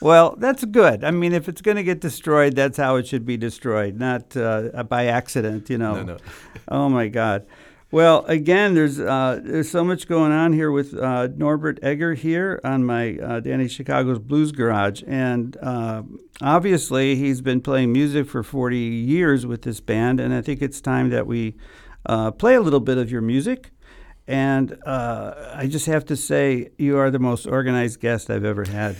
Well, 0.00 0.34
that's 0.38 0.64
good. 0.64 1.04
I 1.04 1.10
mean, 1.10 1.34
if 1.34 1.46
it's 1.46 1.60
going 1.60 1.76
to 1.76 1.82
get 1.82 2.00
destroyed, 2.00 2.56
that's 2.56 2.78
how 2.78 2.96
it 2.96 3.06
should 3.06 3.26
be 3.26 3.36
destroyed, 3.36 3.98
not 3.98 4.34
uh, 4.34 4.82
by 4.84 5.06
accident, 5.06 5.68
you 5.68 5.76
know. 5.76 5.94
No, 5.96 6.02
no. 6.02 6.16
Oh 6.68 6.88
my 6.88 7.08
God. 7.08 7.46
Well, 7.90 8.24
again, 8.26 8.74
there's 8.74 9.00
uh, 9.00 9.40
there's 9.42 9.68
so 9.68 9.82
much 9.82 10.06
going 10.06 10.30
on 10.30 10.52
here 10.52 10.70
with 10.70 10.96
uh, 10.96 11.28
Norbert 11.34 11.80
Egger 11.82 12.14
here 12.14 12.60
on 12.62 12.84
my 12.84 13.18
uh, 13.18 13.40
Danny 13.40 13.66
Chicago's 13.66 14.20
Blues 14.20 14.52
Garage, 14.52 15.02
and 15.08 15.56
uh, 15.60 16.04
obviously 16.40 17.16
he's 17.16 17.40
been 17.40 17.60
playing 17.60 17.92
music 17.92 18.28
for 18.28 18.44
40 18.44 18.78
years 18.78 19.44
with 19.44 19.62
this 19.62 19.80
band, 19.80 20.20
and 20.20 20.32
I 20.32 20.40
think 20.40 20.62
it's 20.62 20.80
time 20.80 21.10
that 21.10 21.26
we 21.26 21.56
uh, 22.06 22.30
play 22.30 22.54
a 22.54 22.60
little 22.60 22.78
bit 22.78 22.96
of 22.96 23.10
your 23.10 23.22
music. 23.22 23.72
And 24.30 24.78
uh, 24.86 25.54
I 25.56 25.66
just 25.66 25.86
have 25.86 26.04
to 26.04 26.14
say, 26.14 26.70
you 26.78 26.98
are 26.98 27.10
the 27.10 27.18
most 27.18 27.48
organized 27.48 27.98
guest 27.98 28.30
I've 28.30 28.44
ever 28.44 28.64
had. 28.64 28.94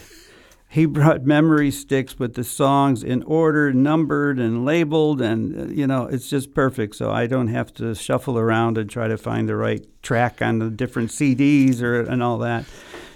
He 0.69 0.87
brought 0.87 1.25
memory 1.25 1.71
sticks 1.71 2.19
with 2.19 2.35
the 2.35 2.43
songs 2.43 3.05
in 3.05 3.23
order, 3.23 3.73
numbered 3.73 4.41
and 4.41 4.65
labeled, 4.65 5.21
and 5.21 5.61
uh, 5.61 5.65
you 5.73 5.87
know 5.87 6.07
it's 6.07 6.29
just 6.29 6.53
perfect. 6.53 6.97
So 6.97 7.13
I 7.13 7.29
don't 7.29 7.47
have 7.47 7.73
to 7.75 7.95
shuffle 7.95 8.39
around 8.39 8.77
and 8.77 8.91
try 8.91 9.07
to 9.07 9.17
find 9.17 9.49
the 9.49 9.55
right 9.55 9.85
track 10.03 10.43
on 10.43 10.59
the 10.59 10.69
different 10.69 11.11
CDs 11.11 11.81
or 11.81 12.01
and 12.01 12.25
all 12.25 12.39
that. 12.39 12.65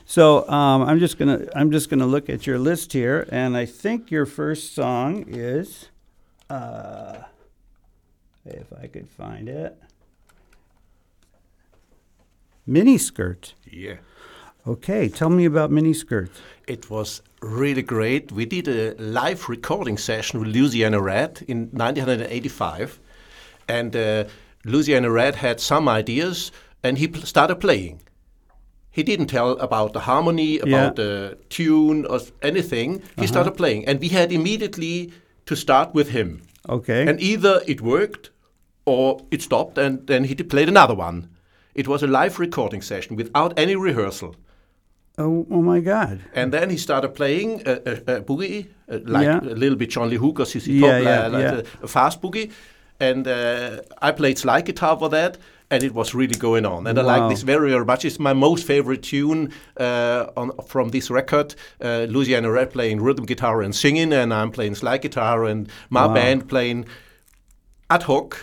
So 0.04 0.48
um, 0.48 0.82
I'm 0.82 1.00
just 1.00 1.18
gonna 1.18 1.46
I'm 1.56 1.72
just 1.72 1.90
gonna 1.90 2.06
look 2.06 2.28
at 2.28 2.46
your 2.46 2.60
list 2.60 2.92
here, 2.92 3.26
and 3.32 3.56
I 3.56 3.66
think 3.66 4.12
your 4.12 4.26
first 4.26 4.72
song 4.72 5.24
is, 5.26 5.88
uh, 6.48 7.22
if 8.44 8.72
I 8.72 8.86
could 8.86 9.08
find 9.08 9.48
it, 9.48 9.80
miniskirt. 12.66 13.54
yeah. 13.70 13.96
Okay, 14.66 15.10
tell 15.10 15.28
me 15.28 15.44
about 15.44 15.70
miniskirt. 15.70 16.30
It 16.66 16.88
was 16.88 17.20
really 17.42 17.82
great. 17.82 18.32
We 18.32 18.46
did 18.46 18.66
a 18.66 18.94
live 18.98 19.46
recording 19.50 19.98
session 19.98 20.40
with 20.40 20.48
Louisiana 20.48 21.02
Red 21.02 21.44
in 21.46 21.68
1985, 21.72 22.98
and 23.68 23.94
uh, 23.94 24.24
Louisiana 24.64 25.10
Red 25.10 25.34
had 25.34 25.60
some 25.60 25.86
ideas, 25.86 26.50
and 26.82 26.96
he 26.96 27.08
pl- 27.08 27.26
started 27.26 27.56
playing. 27.56 28.00
He 28.90 29.02
didn't 29.02 29.26
tell 29.26 29.50
about 29.58 29.92
the 29.92 30.00
harmony, 30.00 30.58
about 30.60 30.70
Yeah. 30.70 31.04
the 31.04 31.38
tune, 31.50 32.06
or 32.06 32.20
anything. 32.40 33.02
He 33.18 33.26
started 33.26 33.56
playing, 33.56 33.86
and 33.86 34.00
we 34.00 34.08
had 34.08 34.32
immediately 34.32 35.12
to 35.44 35.54
start 35.56 35.92
with 35.94 36.08
him. 36.10 36.40
Okay. 36.70 37.06
And 37.06 37.20
either 37.20 37.60
it 37.66 37.82
worked 37.82 38.30
or 38.86 39.20
it 39.30 39.42
stopped, 39.42 39.76
and 39.76 40.06
then 40.06 40.24
he 40.24 40.34
played 40.36 40.68
another 40.70 40.94
one. 40.94 41.28
It 41.74 41.88
was 41.88 42.02
a 42.02 42.06
live 42.06 42.38
recording 42.38 42.82
session 42.82 43.16
without 43.16 43.52
any 43.58 43.76
rehearsal. 43.76 44.36
oh, 45.18 45.46
oh 45.50 45.62
my 45.62 45.80
God. 45.80 46.20
And 46.34 46.52
then 46.52 46.70
he 46.70 46.76
started 46.76 47.14
playing 47.14 47.62
a, 47.66 47.72
a, 47.72 48.16
a 48.16 48.20
boogie, 48.22 48.66
uh, 48.90 48.98
like 49.04 49.24
Yeah. 49.26 49.40
a 49.40 49.54
little 49.62 49.76
bit 49.78 49.90
John 49.90 50.08
Lee 50.10 50.16
Hooker, 50.18 50.44
ZZ 50.44 50.66
Yeah, 50.66 50.80
Top, 50.80 51.02
yeah, 51.04 51.26
like 51.28 51.42
yeah. 51.42 51.60
A, 51.82 51.84
a 51.84 51.88
fast 51.88 52.20
boogie. 52.20 52.50
And 53.00 53.26
uh, 53.26 53.80
I 54.02 54.12
played 54.12 54.38
slide 54.38 54.64
guitar 54.66 54.96
for 54.98 55.08
that, 55.10 55.36
and 55.70 55.82
it 55.82 55.92
was 55.94 56.14
really 56.14 56.38
going 56.38 56.64
on. 56.66 56.86
And 56.86 56.96
I 56.98 57.02
like 57.02 57.28
this 57.28 57.42
very, 57.42 57.70
very 57.70 57.84
much. 57.84 58.04
It's 58.04 58.18
my 58.20 58.32
most 58.32 58.64
favorite 58.66 59.02
tune 59.02 59.52
uh, 59.80 60.26
on, 60.36 60.52
from 60.68 60.90
this 60.90 61.10
record. 61.10 61.54
Uh, 61.80 62.06
Louisiana 62.08 62.50
Red 62.52 62.70
playing 62.72 63.00
rhythm 63.02 63.26
guitar 63.26 63.62
and 63.62 63.74
singing, 63.74 64.12
and 64.12 64.32
I'm 64.32 64.50
playing 64.52 64.76
slide 64.76 65.02
guitar, 65.02 65.44
and 65.44 65.68
my 65.90 66.06
Wow. 66.06 66.14
band 66.14 66.48
playing 66.48 66.86
ad 67.90 68.04
hoc 68.04 68.36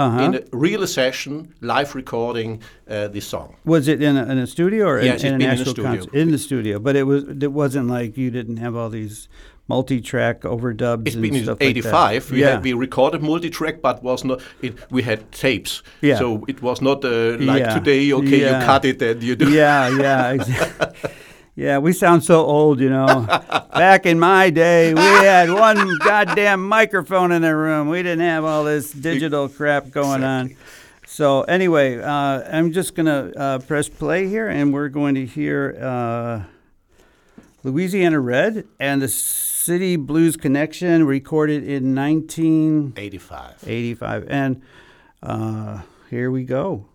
Uh-huh. 0.00 0.22
in 0.24 0.34
a 0.36 0.42
real 0.66 0.86
session, 0.86 1.32
live 1.60 1.94
recording 1.94 2.50
uh, 2.88 3.08
this 3.08 3.26
song. 3.26 3.48
Was 3.64 3.86
it 3.92 4.00
in 4.08 4.16
a, 4.16 4.24
in 4.32 4.38
a 4.38 4.46
studio 4.46 4.86
or 4.86 4.98
in, 4.98 5.04
Yes, 5.06 5.14
it's 5.16 5.24
in 5.24 5.32
an 5.34 5.38
been 5.40 5.50
in 5.50 5.56
the 5.56 5.60
actual 5.60 5.72
studio. 5.72 5.90
concert? 5.92 6.14
In 6.22 6.30
the 6.30 6.38
studio, 6.38 6.78
but 6.86 6.94
it 6.96 7.04
was 7.12 7.22
it 7.48 7.52
wasn't 7.52 7.88
like 7.88 8.16
you 8.22 8.30
didn't 8.30 8.56
have 8.58 8.74
all 8.80 8.88
these 9.00 9.28
multi-track 9.68 10.40
overdubs 10.54 11.06
It's 11.06 11.14
and 11.14 11.22
been 11.22 11.36
in 11.36 11.44
stuff 11.44 11.58
like 11.60 11.74
that. 11.74 11.88
'85. 11.92 12.30
we 12.30 12.40
yeah. 12.40 12.50
had 12.50 12.62
we 12.64 12.72
recorded 12.72 13.20
multi-track, 13.22 13.76
but 13.82 14.02
was 14.02 14.24
not. 14.24 14.40
It, 14.62 14.72
we 14.90 15.02
had 15.02 15.20
tapes, 15.32 15.82
Yeah. 16.00 16.18
so 16.18 16.44
it 16.48 16.58
was 16.62 16.80
not 16.80 17.04
uh, 17.04 17.36
like 17.52 17.60
Yeah. 17.64 17.74
today. 17.78 18.12
Okay, 18.20 18.40
Yeah. 18.40 18.60
you 18.60 18.66
cut 18.66 18.84
it 18.84 19.02
and 19.02 19.22
you 19.22 19.36
do. 19.36 19.48
yeah, 19.50 19.88
yeah, 20.06 20.32
exactly. 20.32 21.10
Yeah, 21.56 21.78
we 21.78 21.92
sound 21.92 22.24
so 22.24 22.44
old, 22.44 22.80
you 22.80 22.88
know. 22.88 23.26
Back 23.74 24.06
in 24.06 24.18
my 24.18 24.50
day, 24.50 24.94
we 24.94 25.00
had 25.00 25.50
one 25.50 25.96
goddamn 25.98 26.66
microphone 26.66 27.32
in 27.32 27.42
the 27.42 27.54
room. 27.54 27.88
We 27.88 28.02
didn't 28.02 28.24
have 28.24 28.44
all 28.44 28.64
this 28.64 28.92
digital 28.92 29.48
crap 29.48 29.90
going 29.90 30.24
on. 30.24 30.56
So 31.06 31.42
anyway, 31.42 31.98
uh, 32.00 32.08
I'm 32.50 32.72
just 32.72 32.94
gonna 32.94 33.32
uh, 33.36 33.58
press 33.58 33.88
play 33.88 34.28
here, 34.28 34.48
and 34.48 34.72
we're 34.72 34.88
going 34.88 35.16
to 35.16 35.26
hear 35.26 35.76
uh, 35.80 36.44
Louisiana 37.62 38.20
Red 38.20 38.66
and 38.78 39.02
the 39.02 39.08
City 39.08 39.96
Blues 39.96 40.36
Connection, 40.36 41.04
recorded 41.04 41.62
in 41.62 41.94
1985. 41.94 43.64
85. 43.66 44.26
And 44.28 44.62
uh, 45.22 45.82
here 46.08 46.30
we 46.30 46.44
go. 46.44 46.86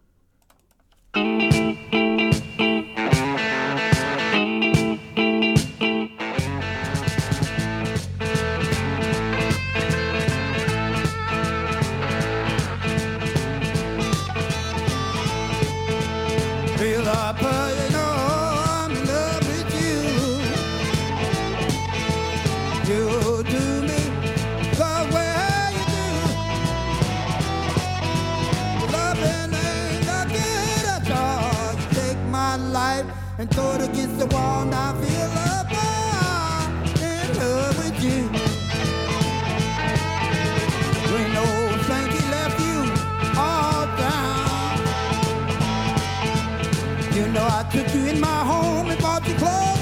Know 47.36 47.46
I 47.46 47.64
took 47.70 47.94
you 47.94 48.06
in 48.06 48.20
my 48.20 48.40
home 48.46 48.90
and 48.90 49.02
bought 49.02 49.28
your 49.28 49.38
clothes 49.38 49.75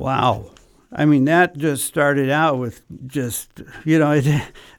Wow. 0.00 0.46
I 0.92 1.04
mean, 1.04 1.26
that 1.26 1.58
just 1.58 1.84
started 1.84 2.30
out 2.30 2.58
with 2.58 2.82
just, 3.06 3.60
you 3.84 3.98
know, 3.98 4.12
it, 4.16 4.24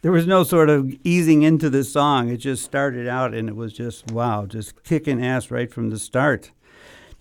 there 0.01 0.11
was 0.11 0.25
no 0.25 0.43
sort 0.43 0.69
of 0.69 0.91
easing 1.03 1.43
into 1.43 1.69
the 1.69 1.83
song. 1.83 2.29
It 2.29 2.37
just 2.37 2.63
started 2.63 3.07
out 3.07 3.33
and 3.35 3.47
it 3.47 3.55
was 3.55 3.71
just, 3.71 4.11
wow, 4.11 4.47
just 4.47 4.83
kicking 4.83 5.23
ass 5.23 5.51
right 5.51 5.71
from 5.71 5.91
the 5.91 5.99
start. 5.99 6.51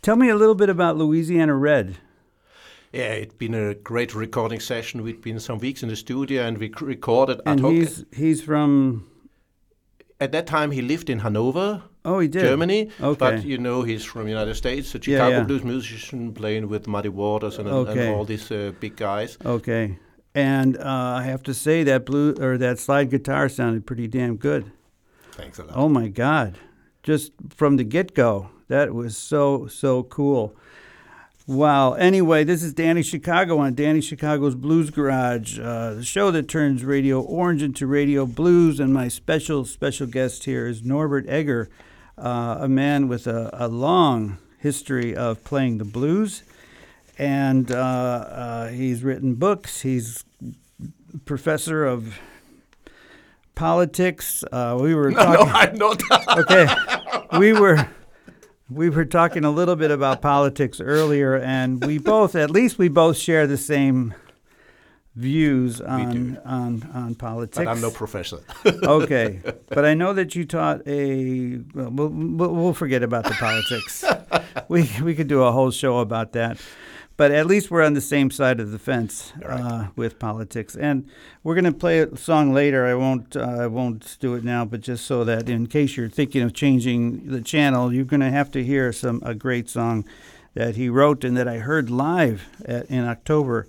Tell 0.01 0.17
me 0.17 0.31
a 0.31 0.35
little 0.35 0.55
bit 0.55 0.71
about 0.71 0.97
Louisiana 0.97 1.55
Red. 1.55 1.99
Yeah, 2.93 3.13
it's 3.13 3.35
been 3.35 3.55
a 3.55 3.75
great 3.75 4.15
recording 4.15 4.61
session. 4.61 5.03
We'd 5.03 5.23
been 5.23 5.39
some 5.39 5.59
weeks 5.59 5.83
in 5.83 5.89
the 5.89 5.97
studio 5.97 6.43
and 6.47 6.59
we 6.59 6.73
recorded 6.81 7.39
ad 7.47 7.53
And 7.53 7.61
hoc. 7.61 7.73
he's 7.73 8.05
he's 8.13 8.43
from 8.43 9.07
At 10.21 10.33
that 10.33 10.47
time, 10.47 10.71
he 10.73 10.83
lived 10.83 11.09
in 11.09 11.21
Hanover, 11.21 11.83
oh 12.05 12.19
he 12.21 12.29
did 12.29 12.43
Germany. 12.43 12.91
Okay. 13.01 13.19
But 13.19 13.45
you 13.45 13.59
know, 13.59 13.83
he's 13.83 14.05
from 14.05 14.27
United 14.29 14.55
States, 14.57 14.95
a 14.95 14.99
Yeah, 14.99 15.03
Chicago 15.03 15.37
yeah. 15.37 15.45
blues 15.45 15.65
musician 15.65 16.33
playing 16.35 16.69
with 16.69 16.87
Muddy 16.89 17.09
Waters 17.11 17.59
and, 17.59 17.69
Okay. 17.69 18.07
and 18.09 18.15
all 18.17 18.25
these 18.25 18.51
uh, 18.51 18.73
big 18.81 18.97
guys. 18.97 19.39
Okay, 19.45 19.99
and 20.35 20.77
uh, 20.77 21.21
I 21.21 21.23
have 21.23 21.43
to 21.45 21.55
say 21.55 21.85
that 21.85 22.05
blue 22.05 22.35
or 22.41 22.59
that 22.59 22.79
slide 22.79 23.11
guitar 23.11 23.49
sounded 23.49 23.87
pretty 23.87 24.09
damn 24.09 24.37
good. 24.37 24.65
Thanks 25.33 25.59
a 25.61 25.63
lot. 25.65 25.77
Oh 25.77 25.89
my 25.89 26.09
God! 26.09 26.59
Just 27.03 27.33
from 27.57 27.77
the 27.77 27.85
get 27.85 28.15
go, 28.15 28.51
that 28.69 28.93
was 28.93 29.17
so 29.17 29.69
so 29.69 30.03
cool. 30.03 30.53
Wow. 31.55 31.95
Anyway, 31.95 32.45
this 32.45 32.63
is 32.63 32.73
Danny 32.73 33.03
Chicago 33.03 33.59
on 33.59 33.75
Danny 33.75 34.01
Chicago's 34.01 34.55
Blues 34.55 34.91
Garage, 34.91 35.59
uh, 35.59 35.95
the 35.95 36.05
show 36.05 36.31
that 36.31 36.47
turns 36.47 36.85
Radio 36.85 37.21
Orange 37.21 37.61
into 37.61 37.89
Radio 37.89 38.25
Blues. 38.25 38.79
And 38.79 38.95
my 38.95 39.09
special 39.09 39.65
special 39.65 40.07
guest 40.07 40.45
here 40.45 40.69
is 40.69 40.85
Norbert 40.85 41.29
Egger, 41.29 41.69
uh, 42.17 42.59
a 42.61 42.69
man 42.69 43.09
with 43.09 43.27
a, 43.27 43.51
a 43.53 43.67
long 43.67 44.39
history 44.59 45.13
of 45.17 45.43
playing 45.43 45.79
the 45.79 45.85
blues, 45.85 46.45
and 47.19 47.73
uh, 47.73 47.75
uh, 47.75 48.69
he's 48.69 49.03
written 49.03 49.35
books. 49.35 49.81
He's 49.81 50.25
professor 51.25 51.85
of 51.85 52.17
politics. 53.57 54.45
Uh, 54.53 54.79
we 54.81 54.95
were 54.95 55.11
No, 55.11 55.17
talking. 55.17 55.53
I'm 55.53 55.77
not. 55.79 56.01
okay 56.39 56.69
we 57.41 57.53
were 57.53 57.89
we 58.71 58.89
were 58.89 59.05
talking 59.05 59.45
a 59.45 59.51
little 59.51 59.77
bit 59.77 59.91
about 59.91 60.23
politics 60.23 60.81
earlier 60.81 61.37
and 61.37 61.85
we 61.85 61.99
both 61.99 62.35
at 62.35 62.51
least 62.51 62.79
we 62.79 62.89
both 62.89 63.17
share 63.17 63.47
the 63.47 63.57
same 63.57 64.15
views 65.17 65.81
on 65.81 66.39
on 66.45 66.89
on 66.95 67.15
politics. 67.17 67.59
But 67.59 67.69
I'm 67.69 67.81
no 67.81 67.91
professional. 67.91 68.43
okay 68.65 69.41
but 69.69 69.85
i 69.85 69.93
know 69.93 70.13
that 70.13 70.37
you 70.37 70.45
taught 70.45 70.87
a 70.87 71.59
well, 71.75 71.91
we'll, 71.91 72.75
forget 72.75 73.03
about 73.03 73.25
the 73.25 73.35
politics. 73.35 74.05
We 74.69 74.91
we 75.03 75.15
could 75.15 75.29
do 75.29 75.43
a 75.43 75.53
whole 75.53 75.71
show 75.71 75.99
about 75.99 76.33
that 76.33 76.59
but 77.21 77.33
at 77.33 77.45
least 77.45 77.71
we're 77.71 77.83
on 77.83 77.93
the 77.93 78.01
same 78.01 78.31
side 78.31 78.61
of 78.61 78.71
the 78.71 78.79
fence 78.79 79.35
uh, 79.45 79.89
with 79.95 80.19
politics, 80.19 80.75
and 80.75 81.07
we're 81.45 81.55
going 81.55 81.67
to 81.67 81.71
play 81.71 81.99
a 81.99 82.17
song 82.17 82.55
later. 82.55 82.87
I 82.87 82.95
won't, 82.95 83.37
uh, 83.37 83.41
I 83.43 83.67
won't 83.67 84.17
do 84.21 84.37
it 84.37 84.43
now, 84.43 84.65
but 84.65 84.81
just 84.81 85.05
so 85.05 85.23
that 85.25 85.47
in 85.47 85.67
case 85.67 85.99
you're 85.99 86.09
thinking 86.09 86.41
of 86.41 86.55
changing 86.55 87.27
the 87.27 87.43
channel, 87.43 87.93
you're 87.93 88.07
going 88.07 88.23
to 88.23 88.31
have 88.31 88.51
to 88.53 88.65
hear 88.65 88.91
some 88.91 89.23
a 89.23 89.35
great 89.35 89.69
song 89.69 90.07
that 90.55 90.77
he 90.77 90.89
wrote 90.89 91.23
and 91.23 91.37
that 91.37 91.47
I 91.47 91.59
heard 91.59 91.91
live 91.91 92.49
at, 92.65 92.87
in 92.87 93.05
October, 93.05 93.67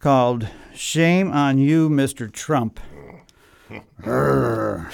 called 0.00 0.48
"Shame 0.74 1.30
on 1.30 1.58
You, 1.58 1.88
Mr. 1.88 2.28
Trump." 2.28 2.80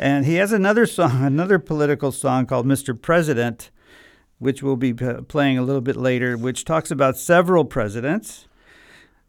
And 0.00 0.26
he 0.26 0.34
has 0.34 0.52
another 0.52 0.84
song, 0.84 1.24
another 1.24 1.60
political 1.60 2.10
song 2.10 2.46
called 2.46 2.66
"Mr. 2.66 3.00
President." 3.00 3.70
Which 4.38 4.62
we'll 4.62 4.76
be 4.76 4.94
p- 4.94 5.22
playing 5.26 5.58
a 5.58 5.62
little 5.62 5.80
bit 5.80 5.96
later, 5.96 6.36
which 6.36 6.64
talks 6.64 6.90
about 6.90 7.16
several 7.16 7.64
presidents. 7.64 8.46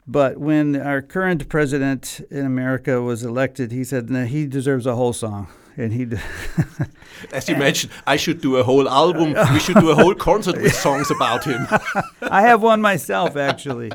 But 0.08 0.38
when 0.38 0.76
our 0.76 1.02
current 1.02 1.50
president 1.50 2.22
in 2.32 2.46
America 2.46 3.02
was 3.02 3.24
elected, 3.24 3.72
he 3.72 3.84
said 3.84 4.10
nah, 4.10 4.24
he 4.24 4.46
deserves 4.48 4.86
a 4.86 4.96
whole 4.96 5.14
song. 5.14 5.48
And 5.78 5.94
he, 5.94 6.08
As 7.32 7.48
you 7.48 7.56
mentioned, 7.56 7.94
I 8.06 8.18
should 8.18 8.42
do 8.42 8.58
a 8.58 8.64
whole 8.64 8.90
album. 8.90 9.34
We 9.54 9.60
should 9.60 9.78
do 9.78 9.92
a 9.92 9.96
whole 9.96 10.16
concert 10.16 10.62
with 10.62 10.74
songs 10.88 11.10
about 11.10 11.46
him. 11.46 11.68
I 12.22 12.42
have 12.42 12.62
one 12.62 12.82
myself 12.82 13.38
actually. 13.38 13.92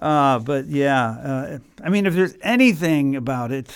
Uh, 0.00 0.38
but 0.40 0.66
yeah, 0.66 1.08
uh, 1.08 1.58
I 1.84 1.90
mean, 1.90 2.06
if 2.06 2.14
there's 2.14 2.34
anything 2.42 3.14
about 3.14 3.52
it, 3.52 3.72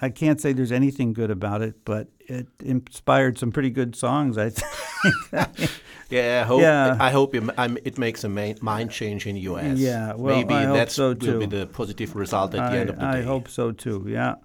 I 0.00 0.08
can't 0.08 0.40
say 0.40 0.52
there's 0.52 0.72
anything 0.72 1.12
good 1.12 1.30
about 1.30 1.62
it, 1.62 1.84
but 1.84 2.08
it 2.20 2.48
inspired 2.60 3.38
some 3.38 3.52
pretty 3.52 3.70
good 3.70 3.94
songs. 3.94 4.36
I 4.36 4.50
think. 4.50 5.70
Yeah, 6.10 6.42
I 6.44 6.46
hope. 6.46 6.60
Yeah. 6.60 6.96
I 7.00 7.10
hope 7.10 7.34
it, 7.34 7.98
makes 7.98 8.24
a 8.24 8.28
main, 8.28 8.56
mind 8.60 8.90
change 8.90 9.26
in 9.26 9.36
US. 9.36 9.78
Yeah, 9.78 10.14
well, 10.14 10.36
maybe 10.36 10.54
I 10.54 10.66
that's 10.66 10.94
so, 10.94 11.14
will 11.14 11.38
be 11.38 11.46
the 11.46 11.66
positive 11.66 12.14
result 12.14 12.54
at 12.54 12.70
the 12.70 12.76
end 12.78 12.90
of 12.90 12.98
the 12.98 13.04
I 13.04 13.12
day. 13.12 13.18
I 13.20 13.22
hope 13.22 13.48
so 13.48 13.72
too. 13.72 14.04
Yeah. 14.08 14.36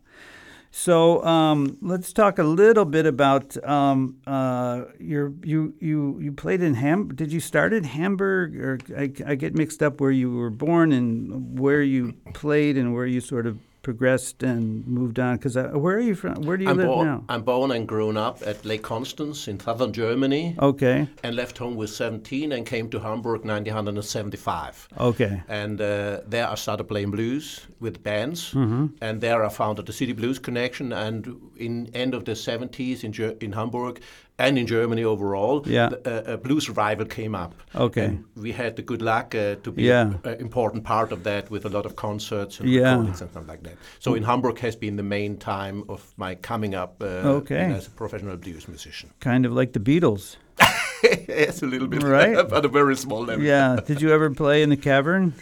So 0.72 1.24
um, 1.26 1.78
let's 1.82 2.14
talk 2.14 2.38
a 2.38 2.44
little 2.44 2.86
bit 2.86 3.08
about 3.08 3.58
um, 3.68 4.18
uh, 4.28 4.84
your 5.00 5.34
you 5.44 5.74
you 5.80 6.20
you 6.22 6.32
played 6.32 6.62
in 6.62 6.76
Ham. 6.76 7.10
Did 7.16 7.34
you 7.34 7.40
start 7.40 7.74
in 7.74 7.84
Hamburg, 7.84 8.56
or 8.56 8.80
I, 8.96 9.12
I 9.26 9.36
get 9.36 9.56
mixed 9.56 9.82
up 9.82 10.00
where 10.00 10.12
you 10.12 10.32
were 10.32 10.52
born 10.52 10.92
and 10.92 11.60
where 11.60 11.82
you 11.82 12.14
played 12.34 12.78
and 12.78 12.94
where 12.94 13.08
you 13.08 13.20
sort 13.20 13.48
of 13.48 13.58
progressed 13.82 14.44
and 14.44 14.86
moved 14.88 15.20
on? 15.20 15.38
Because 15.38 15.56
where 15.56 15.96
are 15.96 16.00
you 16.02 16.16
from? 16.16 16.36
Where 16.44 16.58
do 16.58 16.64
you 16.64 16.70
I'm 16.70 16.78
live 16.78 16.88
born. 16.88 17.08
now? 17.08 17.24
I'm 17.30 17.42
born 17.44 17.72
and 17.72 17.88
grown 17.88 18.18
up 18.18 18.42
at 18.46 18.64
Lake 18.66 18.82
Constance 18.84 19.48
in 19.48 19.60
southern 19.60 19.94
Germany, 19.94 20.56
Okay. 20.60 21.08
and 21.24 21.36
left 21.36 21.58
home 21.58 21.76
with 21.76 21.90
17 21.90 22.52
and 22.52 22.66
came 22.66 22.90
to 22.90 23.00
Hamburg 23.00 23.46
1975. 23.46 24.88
Okay. 25.00 25.42
And 25.48 25.80
uh, 25.82 26.22
there 26.28 26.48
I 26.50 26.56
started 26.56 26.86
playing 26.86 27.12
blues 27.12 27.62
with 27.80 28.04
bands, 28.04 28.52
Mm-hmm. 28.54 28.88
and 29.02 29.22
there 29.22 29.44
I 29.46 29.50
founded 29.50 29.86
the 29.86 29.94
City 29.94 30.14
Blues 30.14 30.40
Connection. 30.40 30.94
And 30.94 31.40
in 31.58 31.90
end 31.94 32.14
of 32.14 32.26
the 32.26 32.34
70s 32.34 33.04
in 33.04 33.14
in 33.42 33.52
Hamburg 33.54 34.02
and 34.40 34.58
in 34.58 34.66
Germany 34.68 35.04
overall, 35.04 35.62
Yeah. 35.66 35.90
the- 35.90 36.32
uh, 36.32 36.34
a 36.34 36.38
blues 36.38 36.68
revival 36.70 37.06
came 37.06 37.36
up. 37.44 37.54
Okay. 37.76 38.06
And 38.06 38.24
we 38.36 38.52
had 38.54 38.76
the 38.76 38.82
good 38.82 39.02
luck 39.02 39.36
uh, 39.36 39.56
to 39.64 39.72
be 39.72 39.84
Yeah. 39.84 40.14
an 40.24 40.40
important 40.40 40.84
part 40.84 41.12
of 41.12 41.24
that 41.24 41.50
with 41.52 41.66
a 41.66 41.70
lot 41.70 41.86
of 41.86 41.96
concerts 41.96 42.60
and 42.60 42.70
Yeah. 42.70 42.92
recordings 42.92 43.22
and 43.22 43.30
stuff 43.32 43.48
like 43.48 43.64
that. 43.64 43.76
So 44.00 44.16
in 44.16 44.24
Hamburg 44.24 44.60
has 44.60 44.76
been 44.76 44.96
the 44.96 45.04
main 45.18 45.38
time 45.38 45.84
of 45.90 46.14
my 46.18 46.36
coming 46.36 46.74
up 46.76 47.02
uh, 47.04 47.38
Okay. 47.40 47.74
as 47.78 47.88
a 47.88 47.92
professional 47.92 48.38
blues 48.38 48.68
musician. 48.68 49.10
Kind 49.20 49.46
of 49.46 49.52
like 49.54 49.72
the 49.74 49.80
Beatles. 49.80 50.38
yes, 51.28 51.62
a 51.62 51.66
little 51.66 51.88
bit, 51.88 52.04
Right. 52.04 52.36
but 52.50 52.66
a 52.66 52.70
very 52.70 52.96
small 52.96 53.26
level. 53.26 53.46
Yeah. 53.46 53.80
Did 53.86 54.02
you 54.02 54.12
ever 54.14 54.30
play 54.32 54.64
in 54.64 54.70
the 54.70 54.78
Cavern? 54.78 55.34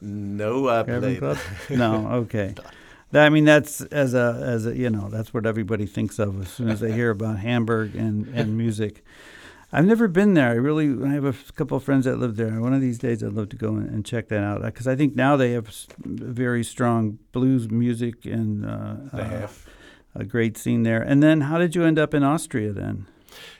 No, 0.00 0.68
I 0.68 0.82
Cavern 0.84 1.00
played. 1.00 1.18
Club? 1.18 1.38
No, 1.70 2.08
okay. 2.24 2.54
I 3.22 3.28
mean, 3.28 3.44
that's 3.44 3.80
as 3.82 4.14
a 4.14 4.40
as 4.42 4.66
a 4.66 4.76
you 4.76 4.90
know 4.90 5.08
that's 5.08 5.32
what 5.32 5.46
everybody 5.46 5.86
thinks 5.86 6.18
of 6.18 6.40
as 6.40 6.48
soon 6.48 6.68
as 6.68 6.80
they 6.80 6.92
hear 6.92 7.10
about 7.10 7.38
Hamburg 7.38 7.94
and 7.94 8.26
and 8.28 8.56
music. 8.56 9.04
I've 9.72 9.86
never 9.86 10.06
been 10.06 10.34
there. 10.34 10.50
I 10.50 10.54
really 10.54 11.04
I 11.04 11.12
have 11.12 11.24
a 11.24 11.34
couple 11.54 11.76
of 11.76 11.82
friends 11.82 12.04
that 12.04 12.18
live 12.18 12.36
there. 12.36 12.60
One 12.60 12.72
of 12.72 12.80
these 12.80 12.98
days, 12.98 13.22
I'd 13.22 13.32
love 13.32 13.48
to 13.48 13.56
go 13.56 13.70
and, 13.70 13.88
and 13.88 14.04
check 14.04 14.28
that 14.28 14.42
out 14.42 14.62
because 14.62 14.86
I 14.86 14.94
think 14.94 15.16
now 15.16 15.36
they 15.36 15.52
have 15.52 15.68
very 15.98 16.62
strong 16.62 17.18
blues 17.32 17.70
music 17.70 18.24
and 18.24 18.64
uh, 18.64 18.96
They 19.12 19.22
uh, 19.22 19.48
a 20.14 20.24
great 20.24 20.56
scene 20.56 20.84
there. 20.84 21.02
And 21.02 21.22
then, 21.22 21.42
how 21.42 21.58
did 21.58 21.74
you 21.74 21.84
end 21.84 21.98
up 21.98 22.14
in 22.14 22.22
Austria 22.22 22.72
then? 22.72 23.06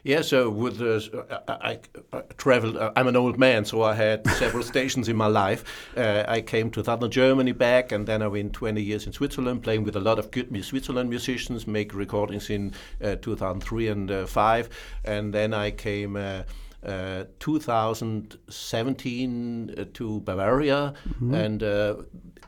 Yeah, 0.03 0.23
so 0.23 0.51
with 0.51 0.79
the, 0.79 1.27
I, 1.49 1.71
I, 1.71 1.79
I 2.13 2.21
traveled. 2.37 2.77
Uh, 2.77 2.93
I'm 2.97 3.09
an 3.09 3.17
old 3.17 3.39
man, 3.39 3.65
so 3.65 3.83
I 3.83 3.95
had 3.95 4.27
several 4.39 4.63
stations 4.63 5.09
in 5.09 5.17
my 5.17 5.27
life. 5.27 5.65
Uh, 5.97 6.25
I 6.27 6.41
came 6.41 6.71
to 6.73 6.85
southern 6.85 7.11
Germany 7.11 7.53
back, 7.53 7.93
and 7.93 8.07
then 8.07 8.23
I 8.23 8.29
went 8.29 8.53
20 8.53 8.83
years 8.83 9.07
in 9.07 9.13
Switzerland, 9.13 9.63
playing 9.63 9.85
with 9.85 9.97
a 9.97 10.01
lot 10.01 10.19
of 10.19 10.31
good 10.31 10.65
Switzerland 10.65 11.11
musicians, 11.11 11.67
make 11.67 11.95
recordings 11.95 12.51
in 12.51 12.73
uh, 13.03 13.17
2003 13.17 13.89
and 13.89 14.11
uh, 14.11 14.27
five, 14.27 14.69
and 15.05 15.33
then 15.33 15.55
I 15.55 15.71
came. 15.71 16.17
Uh, 16.17 16.43
uh, 16.85 17.25
2017 17.41 19.75
uh, 19.79 19.85
to 19.95 20.21
Bavaria 20.21 20.93
and 21.33 21.63
uh, 21.63 21.97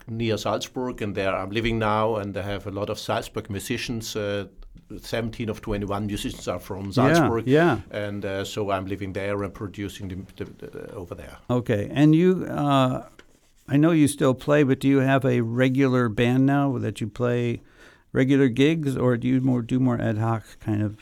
near 0.08 0.36
Salzburg, 0.36 1.00
and 1.00 1.14
there 1.14 1.34
I'm 1.34 1.48
living 1.48 1.78
now, 1.78 2.16
and 2.16 2.36
I 2.36 2.42
have 2.42 2.66
a 2.66 2.70
lot 2.70 2.90
of 2.90 2.98
Salzburg 2.98 3.48
musicians. 3.48 4.14
Uh, 4.94 4.98
17 4.98 5.48
of 5.48 5.60
21 5.60 6.06
musicians 6.06 6.48
are 6.48 6.60
from 6.60 6.92
Salzburg, 6.92 7.46
yeah. 7.46 7.80
and 7.90 8.24
uh, 8.24 8.44
so 8.44 8.70
I'm 8.70 8.86
living 8.86 9.12
there 9.12 9.42
and 9.42 9.52
producing 9.52 10.08
the, 10.08 10.44
the, 10.44 10.66
the, 10.66 10.92
over 10.94 11.14
there. 11.14 11.38
Okay, 11.50 11.90
and 11.92 12.14
you, 12.14 12.46
uh, 12.48 13.06
I 13.68 13.76
know 13.76 13.90
you 13.90 14.08
still 14.08 14.34
play, 14.34 14.62
but 14.62 14.80
do 14.80 14.88
you 14.88 15.00
have 15.00 15.24
a 15.24 15.40
regular 15.40 16.08
band 16.08 16.46
now 16.46 16.78
that 16.78 17.00
you 17.00 17.08
play 17.08 17.62
regular 18.12 18.48
gigs, 18.48 18.96
or 18.96 19.16
do 19.16 19.28
you 19.28 19.40
more 19.40 19.62
do 19.62 19.80
more 19.80 20.00
ad 20.00 20.18
hoc 20.18 20.44
kind 20.60 20.82
of? 20.82 20.98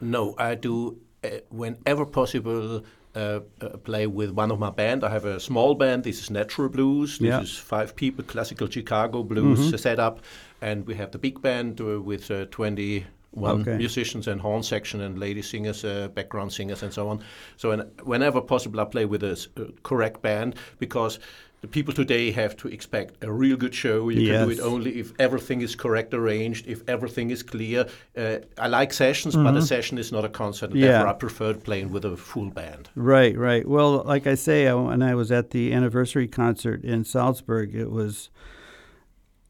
No, 0.00 0.34
I 0.38 0.54
do 0.54 0.98
uh, 1.24 1.28
whenever 1.50 2.06
possible. 2.06 2.84
Uh, 3.14 3.40
uh, 3.62 3.68
play 3.78 4.06
with 4.06 4.30
one 4.30 4.50
of 4.52 4.58
my 4.58 4.70
band. 4.70 5.02
I 5.02 5.08
have 5.08 5.24
a 5.24 5.40
small 5.40 5.74
band. 5.74 6.04
This 6.04 6.20
is 6.20 6.30
Natural 6.30 6.68
Blues. 6.68 7.18
This 7.18 7.26
Yeah. 7.28 7.40
is 7.40 7.56
five 7.56 7.96
people, 7.96 8.22
classical 8.24 8.68
Chicago 8.68 9.22
blues 9.22 9.80
setup, 9.80 10.20
and 10.60 10.86
we 10.86 10.94
have 10.94 11.10
the 11.10 11.18
big 11.18 11.40
band 11.40 11.80
uh, 11.80 12.00
with 12.02 12.30
uh, 12.30 12.44
20 12.50 13.06
one 13.30 13.60
Okay. 13.60 13.76
musicians 13.76 14.26
and 14.28 14.40
horn 14.40 14.62
section 14.62 15.00
and 15.00 15.18
lady 15.18 15.42
singers, 15.42 15.84
uh, 15.84 16.08
background 16.14 16.52
singers, 16.52 16.82
and 16.82 16.92
so 16.92 17.08
on. 17.08 17.20
So 17.56 17.76
whenever 18.04 18.40
possible, 18.40 18.80
I 18.80 18.84
play 18.84 19.04
with 19.06 19.22
a 19.22 19.32
uh, 19.56 19.64
correct 19.82 20.22
band 20.22 20.54
because 20.78 21.18
the 21.60 21.68
people 21.68 21.92
today 21.92 22.30
have 22.30 22.56
to 22.58 22.68
expect 22.68 23.24
a 23.24 23.32
real 23.32 23.56
good 23.56 23.74
show. 23.74 24.08
You 24.08 24.30
can 24.30 24.46
do 24.46 24.52
it 24.52 24.60
only 24.60 25.00
if 25.00 25.12
everything 25.18 25.60
is 25.60 25.74
correct 25.74 26.14
arranged, 26.14 26.68
if 26.68 26.82
everything 26.88 27.30
is 27.30 27.42
clear. 27.42 27.86
Uh, 28.16 28.38
I 28.56 28.68
like 28.68 28.92
sessions, 28.92 29.34
but 29.34 29.56
a 29.56 29.62
session 29.62 29.98
is 29.98 30.12
not 30.12 30.24
a 30.24 30.28
concert. 30.28 30.66
and 30.66 30.74
Mm-hmm. 30.74 30.84
Yeah. 30.84 30.92
Therefore, 30.92 31.08
I 31.08 31.12
preferred 31.14 31.64
playing 31.64 31.90
with 31.90 32.04
a 32.04 32.16
full 32.16 32.50
band. 32.50 32.90
Right, 32.94 33.36
right. 33.36 33.66
Well, 33.66 34.04
like 34.04 34.26
I 34.26 34.36
say, 34.36 34.68
I, 34.68 34.74
when 34.74 35.02
I 35.02 35.14
was 35.16 35.32
at 35.32 35.50
the 35.50 35.72
anniversary 35.72 36.28
concert 36.28 36.84
in 36.84 37.04
Salzburg, 37.04 37.74
it 37.74 37.90
was. 37.90 38.30